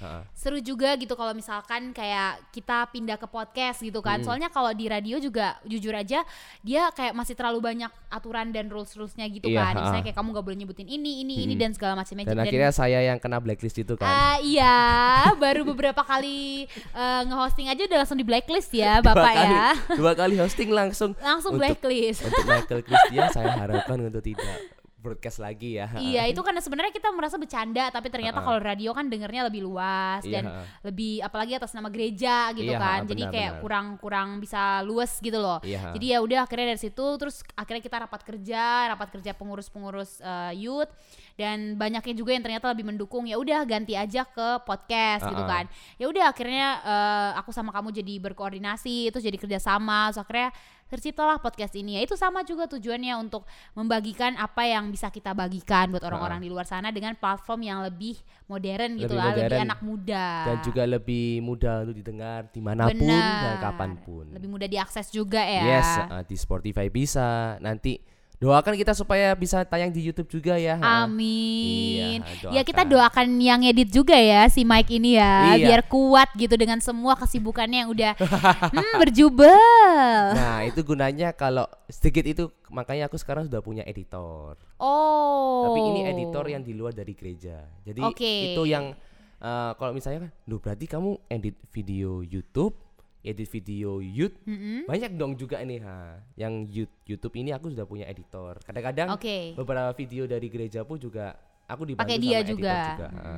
Ha-ha. 0.00 0.24
seru 0.32 0.56
juga 0.58 0.96
gitu 0.96 1.12
kalau 1.12 1.36
misalkan 1.36 1.92
kayak 1.92 2.40
kita 2.48 2.88
pindah 2.88 3.20
ke 3.20 3.28
podcast 3.28 3.84
gitu 3.84 4.00
kan. 4.00 4.24
Soalnya 4.24 4.48
kalau 4.48 4.72
di 4.72 4.88
radio 4.88 5.20
juga 5.20 5.60
jujur 5.62 5.92
aja 5.92 6.24
dia 6.64 6.82
kayak 6.88 7.12
masih 7.12 7.36
terlalu 7.36 7.60
banyak 7.60 7.92
aturan 8.08 8.48
dan 8.48 8.72
rules 8.72 8.88
rulesnya 8.96 9.28
gitu 9.28 9.52
Iya, 9.52 9.60
kan. 9.60 9.72
Misalnya 9.76 9.92
ha-ha. 9.92 10.06
kayak 10.08 10.16
kamu 10.16 10.28
gak 10.32 10.46
boleh 10.48 10.56
nyebutin 10.56 10.88
ini 10.88 11.20
ini 11.20 11.44
ini 11.44 11.52
dan 11.52 11.76
segala 11.76 12.00
macamnya. 12.00 12.24
Dan 12.24 12.40
akhirnya 12.40 12.72
saya 12.72 13.04
yang 13.04 13.20
kena 13.20 13.44
blacklist 13.44 13.76
itu 13.76 13.92
kan. 13.92 14.08
Ah, 14.08 14.36
iya, 14.40 14.80
baru 15.36 15.68
beberapa 15.68 16.00
kali 16.00 16.64
eh, 16.72 17.22
nge-hosting 17.28 17.68
aja 17.68 17.84
udah 17.84 17.98
langsung 18.00 18.16
di 18.16 18.24
blacklist 18.24 18.72
ya, 18.72 18.98
dua 19.04 19.12
Bapak 19.12 19.32
kali, 19.36 19.52
ya. 19.52 19.68
dua 20.00 20.12
kali 20.16 20.34
hosting 20.40 20.72
langsung 20.72 21.12
Langsung 21.20 21.52
untuk, 21.52 21.68
blacklist. 21.76 22.24
untuk 22.24 22.48
Michael 22.48 22.80
Christian 22.80 23.26
saya 23.36 23.52
harapkan 23.52 24.00
untuk 24.00 24.24
tidak 24.24 24.79
broadcast 25.00 25.40
lagi 25.40 25.80
ya. 25.80 25.88
Iya, 25.96 26.22
itu 26.32 26.38
karena 26.44 26.60
sebenarnya 26.60 26.92
kita 26.92 27.08
merasa 27.10 27.34
bercanda, 27.34 27.88
tapi 27.88 28.12
ternyata 28.12 28.38
kalau 28.38 28.60
radio 28.60 28.92
kan 28.92 29.08
dengernya 29.08 29.48
lebih 29.48 29.64
luas 29.64 30.20
Iya, 30.22 30.32
dan 30.36 30.44
lebih 30.84 31.24
apalagi 31.24 31.56
atas 31.56 31.72
nama 31.72 31.88
gereja 31.88 32.52
gitu 32.52 32.70
Iya, 32.70 32.78
kan. 32.78 33.00
ha, 33.02 33.08
Jadi 33.08 33.22
benar, 33.24 33.32
kayak 33.34 33.50
benar. 33.50 33.62
kurang-kurang 33.64 34.28
bisa 34.38 34.84
luas 34.84 35.16
gitu 35.18 35.40
loh. 35.40 35.58
Iya, 35.64 35.78
ha. 35.80 35.90
Jadi 35.96 36.06
ya 36.12 36.18
udah 36.20 36.38
akhirnya 36.44 36.66
dari 36.70 36.80
situ 36.80 37.06
terus 37.16 37.40
akhirnya 37.56 37.82
kita 37.82 37.96
rapat 37.98 38.20
kerja, 38.22 38.62
rapat 38.92 39.08
kerja 39.10 39.32
pengurus-pengurus 39.32 40.20
eh, 40.20 40.52
youth 40.60 40.92
dan 41.34 41.74
banyaknya 41.74 42.12
juga 42.12 42.36
yang 42.36 42.44
ternyata 42.44 42.68
lebih 42.68 42.84
mendukung. 42.84 43.24
Ya 43.24 43.40
udah 43.40 43.64
ganti 43.64 43.96
aja 43.96 44.28
ke 44.28 44.60
podcast 44.62 45.24
gitu 45.24 45.40
Ha-ha. 45.40 45.52
kan. 45.56 45.64
Ya 45.96 46.06
udah 46.06 46.28
akhirnya 46.28 46.66
eh, 46.84 47.30
aku 47.40 47.50
sama 47.50 47.72
kamu 47.72 47.88
jadi 47.90 48.14
berkoordinasi, 48.20 49.08
terus 49.08 49.24
jadi 49.24 49.40
kerjasama, 49.40 50.12
terus 50.12 50.20
akhirnya 50.20 50.50
terciptalah 50.90 51.38
podcast 51.38 51.72
ini. 51.78 51.96
Ya 51.96 52.00
itu 52.02 52.18
sama 52.18 52.42
juga 52.42 52.66
tujuannya 52.66 53.14
untuk 53.22 53.46
membagikan 53.78 54.34
apa 54.34 54.66
yang 54.66 54.90
bisa 54.90 55.08
kita 55.08 55.30
bagikan 55.32 55.88
buat 55.94 56.02
orang-orang 56.02 56.42
di 56.42 56.50
luar 56.50 56.66
sana 56.66 56.90
dengan 56.90 57.14
platform 57.14 57.62
yang 57.62 57.78
lebih 57.86 58.18
modern 58.50 58.98
gitu 58.98 59.14
Lebih 59.14 59.22
lah, 59.22 59.32
lebih 59.38 59.60
anak 59.70 59.80
muda. 59.80 60.26
Dan 60.50 60.56
juga 60.66 60.82
lebih 60.84 61.26
mudah 61.46 61.74
untuk 61.86 61.96
didengar 61.96 62.50
di 62.50 62.60
mana 62.60 62.90
pun 62.90 62.98
dan 62.98 63.06
Benar. 63.06 63.56
kapan 63.62 63.90
pun. 64.02 64.26
Lebih 64.34 64.48
mudah 64.50 64.68
diakses 64.68 65.14
juga 65.14 65.40
ya. 65.40 65.78
Yes, 65.78 65.88
uh, 66.10 66.22
di 66.26 66.34
Spotify 66.34 66.90
bisa. 66.90 67.56
Nanti 67.62 68.19
doakan 68.40 68.72
kita 68.72 68.96
supaya 68.96 69.36
bisa 69.36 69.60
tayang 69.68 69.92
di 69.92 70.00
YouTube 70.00 70.40
juga 70.40 70.56
ya. 70.56 70.80
Amin. 70.80 72.24
Iya, 72.24 72.48
ya 72.56 72.62
kita 72.64 72.88
doakan. 72.88 73.36
yang 73.36 73.60
edit 73.60 73.92
juga 73.92 74.16
ya 74.16 74.48
si 74.48 74.64
Mike 74.64 74.96
ini 74.96 75.20
ya, 75.20 75.54
Iya. 75.60 75.68
biar 75.68 75.82
kuat 75.84 76.32
gitu 76.40 76.56
dengan 76.56 76.80
semua 76.80 77.20
kesibukannya 77.20 77.84
yang 77.84 77.90
udah 77.92 78.12
hmm, 78.72 78.96
berjubel. 78.96 80.24
Nah, 80.32 80.64
itu 80.64 80.80
gunanya 80.80 81.36
kalau 81.36 81.68
sedikit 81.92 82.24
itu 82.24 82.48
makanya 82.72 83.12
aku 83.12 83.20
sekarang 83.20 83.44
sudah 83.44 83.60
punya 83.60 83.84
editor. 83.84 84.56
Oh. 84.80 85.68
Tapi 85.68 85.80
ini 85.84 86.00
editor 86.08 86.48
yang 86.48 86.64
di 86.64 86.72
luar 86.72 86.96
dari 86.96 87.12
gereja. 87.12 87.60
Jadi 87.84 88.00
Oke. 88.00 88.56
itu 88.56 88.62
yang 88.64 88.96
uh, 89.44 89.76
kalau 89.76 89.92
misalnya 89.92 90.28
kan, 90.28 90.30
duh 90.48 90.56
berarti 90.56 90.88
kamu 90.88 91.20
edit 91.28 91.60
video 91.76 92.24
YouTube, 92.24 92.72
edit 93.20 93.46
video 93.46 94.00
YouTube, 94.00 94.40
Mm-mm. 94.46 94.88
banyak 94.88 95.12
dong 95.14 95.36
juga 95.36 95.60
ini 95.60 95.76
ha. 95.78 96.16
Yang 96.34 96.52
Yout- 96.72 96.98
YouTube 97.04 97.34
ini 97.36 97.50
aku 97.50 97.68
sudah 97.68 97.84
punya 97.84 98.04
editor. 98.04 98.56
Kadang-kadang 98.60 99.12
Oke. 99.12 99.52
beberapa 99.54 99.92
video 99.92 100.24
dari 100.24 100.48
gereja 100.48 100.80
pun 100.82 100.96
juga 100.96 101.36
aku 101.64 101.84
dibantu 101.84 102.08
Pakai 102.08 102.18
dia 102.18 102.38
sama 102.38 102.42
editor 102.42 102.56
juga. 102.56 102.76
juga. 102.90 103.08
ha. 103.12 103.32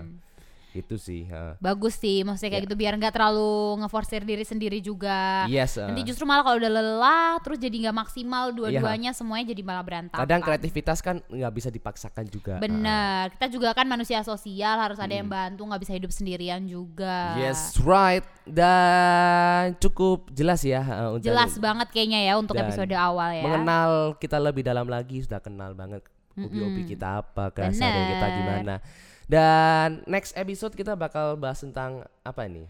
Itu 0.73 0.97
sih. 0.97 1.29
ha. 1.29 1.61
Bagus 1.61 1.97
sih, 1.97 2.25
maksudnya 2.25 2.49
kayak 2.51 2.62
Ya. 2.62 2.66
gitu 2.66 2.77
biar 2.77 2.97
nggak 2.97 3.12
terlalu 3.12 3.85
ngeforsir 3.85 4.25
diri 4.25 4.41
sendiri 4.41 4.81
juga. 4.81 5.45
Yes. 5.45 5.77
uh. 5.77 5.85
Nanti 5.85 6.03
justru 6.03 6.25
malah 6.25 6.41
kalau 6.41 6.57
udah 6.57 6.73
lelah, 6.73 7.33
terus 7.45 7.61
jadi 7.61 7.77
nggak 7.87 7.97
maksimal 7.97 8.51
dua-duanya, 8.51 9.12
semuanya 9.12 9.53
jadi 9.53 9.62
malah 9.62 9.85
berantakan. 9.85 10.16
Iya. 10.16 10.25
Kadang 10.25 10.41
kreativitas 10.41 10.99
kan 10.99 11.16
nggak 11.23 11.53
bisa 11.53 11.68
dipaksakan 11.68 12.25
juga. 12.27 12.57
ha. 12.57 12.62
Bener, 12.64 13.25
kita 13.37 13.47
juga 13.49 13.68
kan 13.73 13.85
manusia 13.85 14.25
sosial, 14.25 14.81
harus 14.81 14.97
ada 14.97 15.12
yang 15.12 15.29
bantu, 15.29 15.62
nggak 15.62 15.83
bisa 15.85 15.93
hidup 15.93 16.09
sendirian 16.09 16.64
juga. 16.64 17.37
Hmm. 17.37 17.45
Yes, 17.45 17.77
right. 17.79 18.25
Dan 18.49 19.77
cukup 19.79 20.31
jelas 20.31 20.62
ya 20.62 20.81
ha, 20.81 20.95
untuk 21.12 21.29
Jelas 21.29 21.53
banget 21.59 21.89
kayaknya 21.91 22.20
ya 22.23 22.35
untuk 22.35 22.57
Dan 22.57 22.66
episode 22.66 22.91
awal 22.93 23.31
ya. 23.33 23.45
mengenal 23.45 23.91
kita 24.16 24.37
lebih 24.37 24.64
dalam 24.64 24.89
lagi 24.89 25.23
sudah 25.23 25.39
kenal 25.39 25.73
banget 25.73 26.03
hobi-hobi 26.33 26.89
kita 26.89 27.20
apa 27.20 27.53
keseharian 27.53 28.16
kita 28.16 28.27
gimana 28.33 28.75
dan 29.27 30.03
next 30.07 30.35
episode 30.39 30.75
kita 30.75 30.95
bakal 30.95 31.35
bahas 31.39 31.62
tentang 31.62 32.07
apa 32.23 32.47
nih 32.47 32.66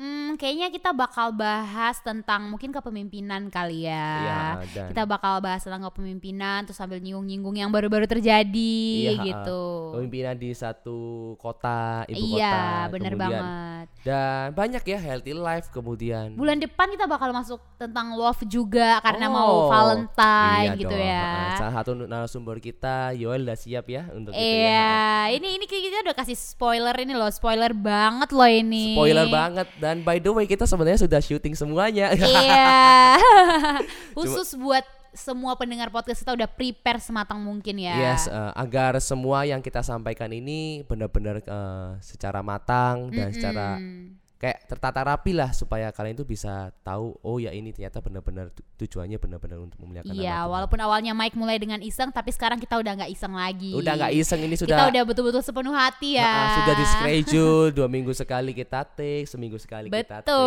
Hmm, 0.00 0.32
kayaknya 0.34 0.72
kita 0.72 0.90
bakal 0.90 1.28
bahas 1.30 2.00
tentang 2.00 2.48
mungkin 2.48 2.72
kepemimpinan 2.72 3.46
kali 3.46 3.84
ya. 3.84 4.08
Iya, 4.16 4.40
dan- 4.66 4.88
Kita 4.88 5.02
bakal 5.04 5.38
bahas 5.38 5.60
tentang 5.60 5.84
kepemimpinan 5.84 6.64
terus 6.64 6.74
sambil 6.74 6.96
nyinggung-nyinggung 6.98 7.52
yang 7.54 7.68
baru-baru 7.68 8.08
terjadi 8.08 8.80
Iya, 9.12 9.20
gitu. 9.20 9.92
pemimpinan 9.92 10.34
di 10.34 10.50
satu 10.50 10.98
kota 11.36 12.08
ibu 12.08 12.16
Iya, 12.32 12.48
kota 12.48 12.90
bener 12.90 13.12
kemudian 13.12 13.28
banget. 13.36 13.86
dan 14.00 14.46
banyak 14.50 14.82
ya 14.86 14.98
healthy 14.98 15.34
life 15.34 15.68
kemudian 15.68 16.32
Bulan 16.32 16.56
depan 16.56 16.88
kita 16.88 17.04
bakal 17.04 17.28
masuk 17.30 17.60
tentang 17.76 18.12
love 18.14 18.40
juga 18.46 18.96
karena 19.00 19.28
Oh, 19.28 19.34
mau 19.34 19.52
Valentine 19.68 20.64
iya 20.66 20.72
gitu 20.74 20.88
dong, 20.90 21.04
ya. 21.06 21.28
salah 21.54 21.74
satu 21.76 21.90
narasumber 21.98 22.56
kita 22.58 23.12
Yoel 23.12 23.42
udah 23.42 23.52
siap 23.54 23.84
ya 23.86 24.08
untuk 24.10 24.32
itu 24.32 24.40
ya 24.40 24.48
Iya, 24.48 24.96
ini 25.36 25.48
ini 25.54 25.64
kita 25.66 26.00
udah 26.02 26.16
kasih 26.16 26.32
spoiler 26.34 26.96
ini 26.96 27.12
loh, 27.12 27.28
spoiler 27.28 27.72
banget 27.72 28.30
loh 28.30 28.48
ini. 28.48 28.96
spoiler 28.96 29.28
banget 29.28 29.68
dan 29.76 29.89
by 30.00 30.16
the 30.16 30.30
way 30.30 30.46
kita 30.46 30.62
sebenarnya 30.62 31.02
sudah 31.02 31.18
syuting 31.18 31.54
semuanya 31.54 32.14
Iya. 32.14 33.18
Khusus 34.16 34.54
buat 34.54 34.82
semua 35.10 35.58
pendengar 35.58 35.90
podcast 35.90 36.22
kita 36.22 36.38
udah 36.38 36.46
prepare 36.46 37.02
sematang 37.02 37.42
mungkin 37.42 37.82
ya. 37.82 38.14
Yes, 38.14 38.30
eh, 38.30 38.52
agar 38.54 38.94
semua 39.02 39.42
yang 39.42 39.58
kita 39.58 39.82
sampaikan 39.82 40.30
ini 40.30 40.86
benar-benar 40.86 41.42
eh, 41.42 41.90
secara 41.98 42.46
matang 42.46 43.10
dan 43.10 43.34
secara 43.34 43.74
Hmm. 43.82 44.14
Kayak 44.40 44.64
tertata 44.64 45.04
rapi 45.04 45.36
lah 45.36 45.52
supaya 45.52 45.92
kalian 45.92 46.16
tuh 46.16 46.24
bisa 46.24 46.72
tahu 46.80 47.12
oh 47.20 47.36
ya 47.36 47.52
ini 47.52 47.76
ternyata 47.76 48.00
benar-benar 48.00 48.48
tu- 48.48 48.64
tujuannya 48.80 49.20
benar-benar 49.20 49.60
untuk 49.60 49.76
memuliakan 49.76 50.16
Iya, 50.16 50.48
walaupun 50.48 50.80
awalnya 50.80 51.12
Mike 51.12 51.36
mulai 51.36 51.60
dengan 51.60 51.76
iseng, 51.78 52.08
tapi 52.08 52.32
sekarang 52.32 52.56
kita 52.56 52.80
udah 52.80 52.96
nggak 52.96 53.12
iseng 53.12 53.36
lagi. 53.36 53.76
Udah 53.76 54.00
nggak 54.00 54.16
iseng 54.16 54.40
ini 54.40 54.56
Kita 54.56 54.64
sudah 54.64 54.88
udah 54.88 55.02
betul-betul 55.04 55.44
sepenuh 55.44 55.76
hati 55.76 56.16
ya. 56.16 56.24
Ah, 56.24 56.48
sudah 56.56 56.72
di 56.72 56.86
schedule 56.88 57.68
dua 57.70 57.84
minggu 57.86 58.16
sekali 58.16 58.56
kita 58.56 58.80
take, 58.86 59.28
seminggu 59.28 59.60
sekali 59.60 59.92
kita 59.92 60.24
take. 60.24 60.24
Betul, 60.24 60.40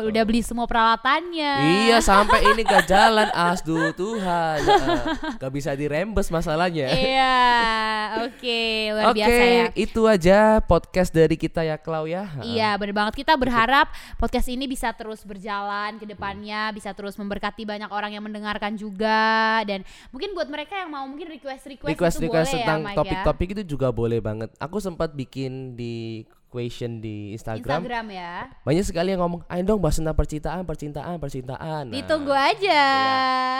gitu. 0.00 0.08
udah 0.08 0.22
beli 0.24 0.40
semua 0.40 0.64
peralatannya. 0.64 1.52
Iya 1.92 2.00
sampai 2.00 2.40
ini 2.48 2.64
gak 2.64 2.88
jalan 2.96 3.28
asdu 3.30 3.92
Tuhan 3.92 4.58
Eh, 4.64 5.36
gak 5.36 5.52
bisa 5.52 5.76
dirembes 5.76 6.32
masalahnya. 6.32 6.88
Iya, 6.88 7.36
oke, 8.24 8.60
luar 8.90 9.04
Oke 9.12 9.16
biasa 9.20 9.42
ya. 9.44 9.64
itu 9.76 10.00
aja 10.08 10.38
podcast 10.64 11.12
dari 11.12 11.36
kita 11.36 11.60
ya 11.60 11.76
Klau 11.76 12.08
ya. 12.08 12.24
Iya 12.40 12.74
bener 12.74 12.96
banget 12.96 13.09
kita 13.12 13.36
berharap 13.36 13.90
podcast 14.16 14.48
ini 14.48 14.66
bisa 14.66 14.90
terus 14.94 15.22
berjalan 15.22 15.98
ke 16.00 16.06
depannya 16.08 16.70
bisa 16.74 16.90
terus 16.94 17.14
memberkati 17.18 17.62
banyak 17.66 17.90
orang 17.90 18.14
yang 18.14 18.24
mendengarkan 18.24 18.74
juga 18.74 19.60
dan 19.66 19.84
mungkin 20.10 20.32
buat 20.32 20.48
mereka 20.48 20.78
yang 20.80 20.90
mau 20.90 21.04
mungkin 21.06 21.28
request 21.28 21.66
request, 21.68 21.92
request 21.92 22.16
itu 22.18 22.26
request 22.26 22.50
boleh 22.50 22.62
tentang 22.62 22.78
ya 22.80 22.86
Mike 22.86 22.96
ya. 22.96 22.98
topik-topik 22.98 23.48
itu 23.58 23.62
juga 23.76 23.88
boleh 23.92 24.18
banget. 24.22 24.50
Aku 24.58 24.78
sempat 24.82 25.12
bikin 25.12 25.74
di 25.76 26.24
question 26.50 26.98
di 26.98 27.30
Instagram. 27.32 27.80
Instagram 27.86 28.06
ya 28.10 28.34
Banyak 28.66 28.84
sekali 28.84 29.14
yang 29.14 29.22
ngomong, 29.22 29.46
"Ayo 29.46 29.62
dong 29.62 29.78
bahas 29.78 29.96
tentang 29.96 30.18
percintaan, 30.18 30.66
percintaan, 30.66 31.16
percintaan." 31.16 31.84
Nah, 31.88 31.94
ditunggu 31.94 32.34
aja 32.34 32.82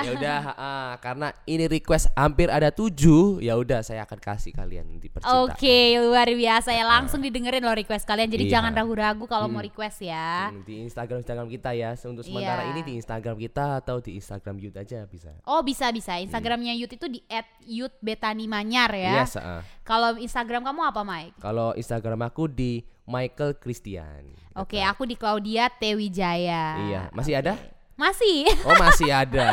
Ya 0.02 0.10
udah, 0.16 0.40
ah, 0.58 0.92
karena 0.98 1.30
ini 1.46 1.70
request 1.70 2.10
hampir 2.18 2.50
ada 2.50 2.74
tujuh, 2.74 3.38
ya 3.38 3.54
udah 3.54 3.80
saya 3.80 4.02
akan 4.02 4.18
kasih 4.18 4.50
kalian 4.50 4.98
di 4.98 5.06
percintaan. 5.06 5.54
Oke 5.54 5.94
luar 6.02 6.26
biasa 6.26 6.74
ya 6.74 6.82
langsung 6.82 7.22
didengerin 7.22 7.62
loh 7.62 7.76
request 7.76 8.04
kalian 8.04 8.26
jadi 8.26 8.44
Iya. 8.44 8.52
jangan 8.58 8.72
ragu-ragu 8.74 9.24
kalau 9.30 9.46
mau 9.46 9.62
request 9.62 10.02
ya 10.02 10.50
Hmm, 10.50 10.66
Di 10.66 10.82
Instagram 10.82 11.22
Instagram 11.22 11.46
kita 11.46 11.70
ya. 11.76 11.94
Untuk 12.02 12.26
sementara 12.26 12.66
Iya. 12.66 12.70
ini 12.74 12.80
di 12.82 12.92
Instagram 12.98 13.36
kita 13.38 13.78
atau 13.78 14.02
di 14.02 14.18
Instagram 14.18 14.56
Youth 14.58 14.74
aja 14.74 15.06
bisa. 15.06 15.30
Oh 15.46 15.62
bisa 15.62 15.92
bisa 15.94 16.18
Instagramnya 16.18 16.74
Yut 16.74 16.90
itu 16.90 17.06
di 17.06 17.20
@yutbetanimanyar 17.62 18.90
ya 18.96 19.14
Yes, 19.22 19.36
ah. 19.36 19.62
Kalau 19.90 20.14
Instagram 20.22 20.62
kamu 20.62 20.80
apa 20.86 21.02
Mike? 21.02 21.34
Kalau 21.42 21.74
Instagram 21.74 22.30
aku 22.30 22.46
di 22.46 22.86
Michael 23.10 23.58
Christian. 23.58 24.30
Oke 24.54 24.78
aku 24.78 25.02
di 25.02 25.18
Claudia 25.18 25.66
Tewijaya 25.66 26.78
Iya, 26.86 27.02
masih 27.10 27.34
ada? 27.42 27.58
Masih 28.00 28.48
Oh 28.64 28.72
masih 28.74 29.12
ada. 29.12 29.48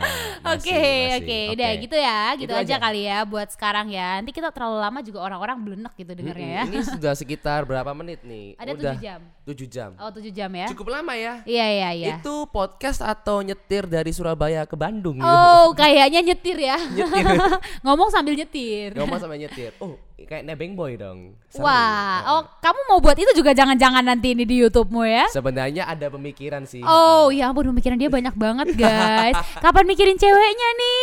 Oke 0.56 0.80
oke 1.14 1.38
udah 1.52 1.70
gitu 1.76 1.92
ya 1.94 2.20
gitu 2.32 2.48
Itu 2.48 2.56
aja, 2.56 2.74
aja. 2.74 2.76
kali 2.80 3.04
ya 3.04 3.18
buat 3.22 3.44
sekarang 3.46 3.92
ya 3.92 4.16
nanti 4.16 4.32
kita 4.32 4.48
terlalu 4.48 4.80
lama 4.80 5.00
juga 5.00 5.20
orang-orang 5.20 5.60
belenek 5.60 5.92
gitu 5.94 6.12
dengernya 6.12 6.48
ya 6.50 6.62
Ini 6.64 6.80
sudah 6.82 7.12
sekitar 7.12 7.62
berapa 7.62 7.92
menit 7.92 8.24
nih? 8.24 8.56
ada 8.56 8.72
Udah 8.72 8.96
tujuh 8.96 8.98
jam 8.98 9.20
7 9.44 9.66
jam. 9.68 9.90
oh 9.96 10.08
tujuh 10.10 10.32
jam 10.32 10.48
ya 10.48 10.66
Cukup 10.72 10.88
lama 10.90 11.12
ya. 11.12 11.44
iya 11.44 11.66
iya 11.68 11.88
iya 11.92 12.08
Itu 12.16 12.48
podcast 12.48 13.04
atau 13.04 13.44
nyetir 13.44 13.84
dari 13.84 14.10
Surabaya 14.10 14.64
ke 14.64 14.74
Bandung 14.74 15.20
gitu. 15.20 15.28
oh 15.28 15.76
kayaknya 15.76 16.24
nyetir 16.24 16.56
ya 16.56 16.80
Nyetir. 16.88 17.24
ngomong 17.84 18.08
sambil 18.08 18.32
nyetir 18.32 18.96
Ngomong 18.96 19.20
sama 19.20 19.36
nyetir. 19.36 19.76
Oh, 19.76 20.00
kayak 20.28 20.44
nebeng 20.44 20.76
boy 20.76 20.98
dong. 20.98 21.38
Wah, 21.56 22.24
oh 22.26 22.42
kamu 22.60 22.80
mau 22.90 22.98
buat 22.98 23.16
itu 23.16 23.30
juga 23.32 23.56
jangan-jangan 23.56 24.02
nanti 24.02 24.34
ini 24.34 24.44
di 24.44 24.60
YouTube-mu 24.60 25.06
ya? 25.06 25.28
Sebenarnya 25.30 25.86
ada 25.86 26.10
pemikiran 26.10 26.66
sih. 26.66 26.82
Oh, 26.84 27.30
ya 27.32 27.52
ampun 27.52 27.70
pemikiran 27.70 27.96
dia 27.96 28.10
banyak 28.10 28.34
banget, 28.36 28.74
guys. 28.76 29.36
Kapan 29.62 29.84
mikirin 29.86 30.18
ceweknya 30.18 30.68
nih? 30.76 31.02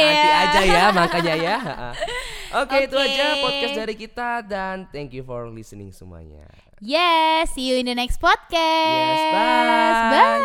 Nanti 0.00 0.28
aja 0.28 0.60
ya, 0.64 0.84
makanya 0.92 1.34
ya. 1.38 1.58
Oke, 2.50 2.66
okay, 2.66 2.80
okay, 2.82 2.90
itu 2.90 2.96
aja 2.98 3.24
podcast 3.38 3.74
dari 3.78 3.94
kita 3.94 4.30
dan 4.42 4.90
thank 4.90 5.14
you 5.14 5.22
for 5.22 5.46
listening 5.46 5.94
semuanya. 5.94 6.50
Yes, 6.82 7.52
see 7.52 7.68
you 7.68 7.76
in 7.76 7.86
the 7.86 7.94
next 7.94 8.18
podcast. 8.18 8.50
Yes, 8.50 9.22
bye. 9.30 10.40
Bye. 10.40 10.44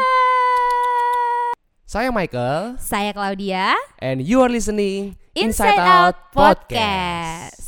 Saya 1.85 2.11
Michael. 2.11 2.75
Saya 2.75 3.15
Claudia. 3.15 3.71
And 4.03 4.19
you 4.19 4.43
are 4.43 4.51
listening 4.51 5.15
Inside, 5.31 5.79
Inside 5.79 5.79
Out 5.79 6.17
Podcast. 6.35 6.35
Out 6.35 6.59
Podcast. 6.75 7.64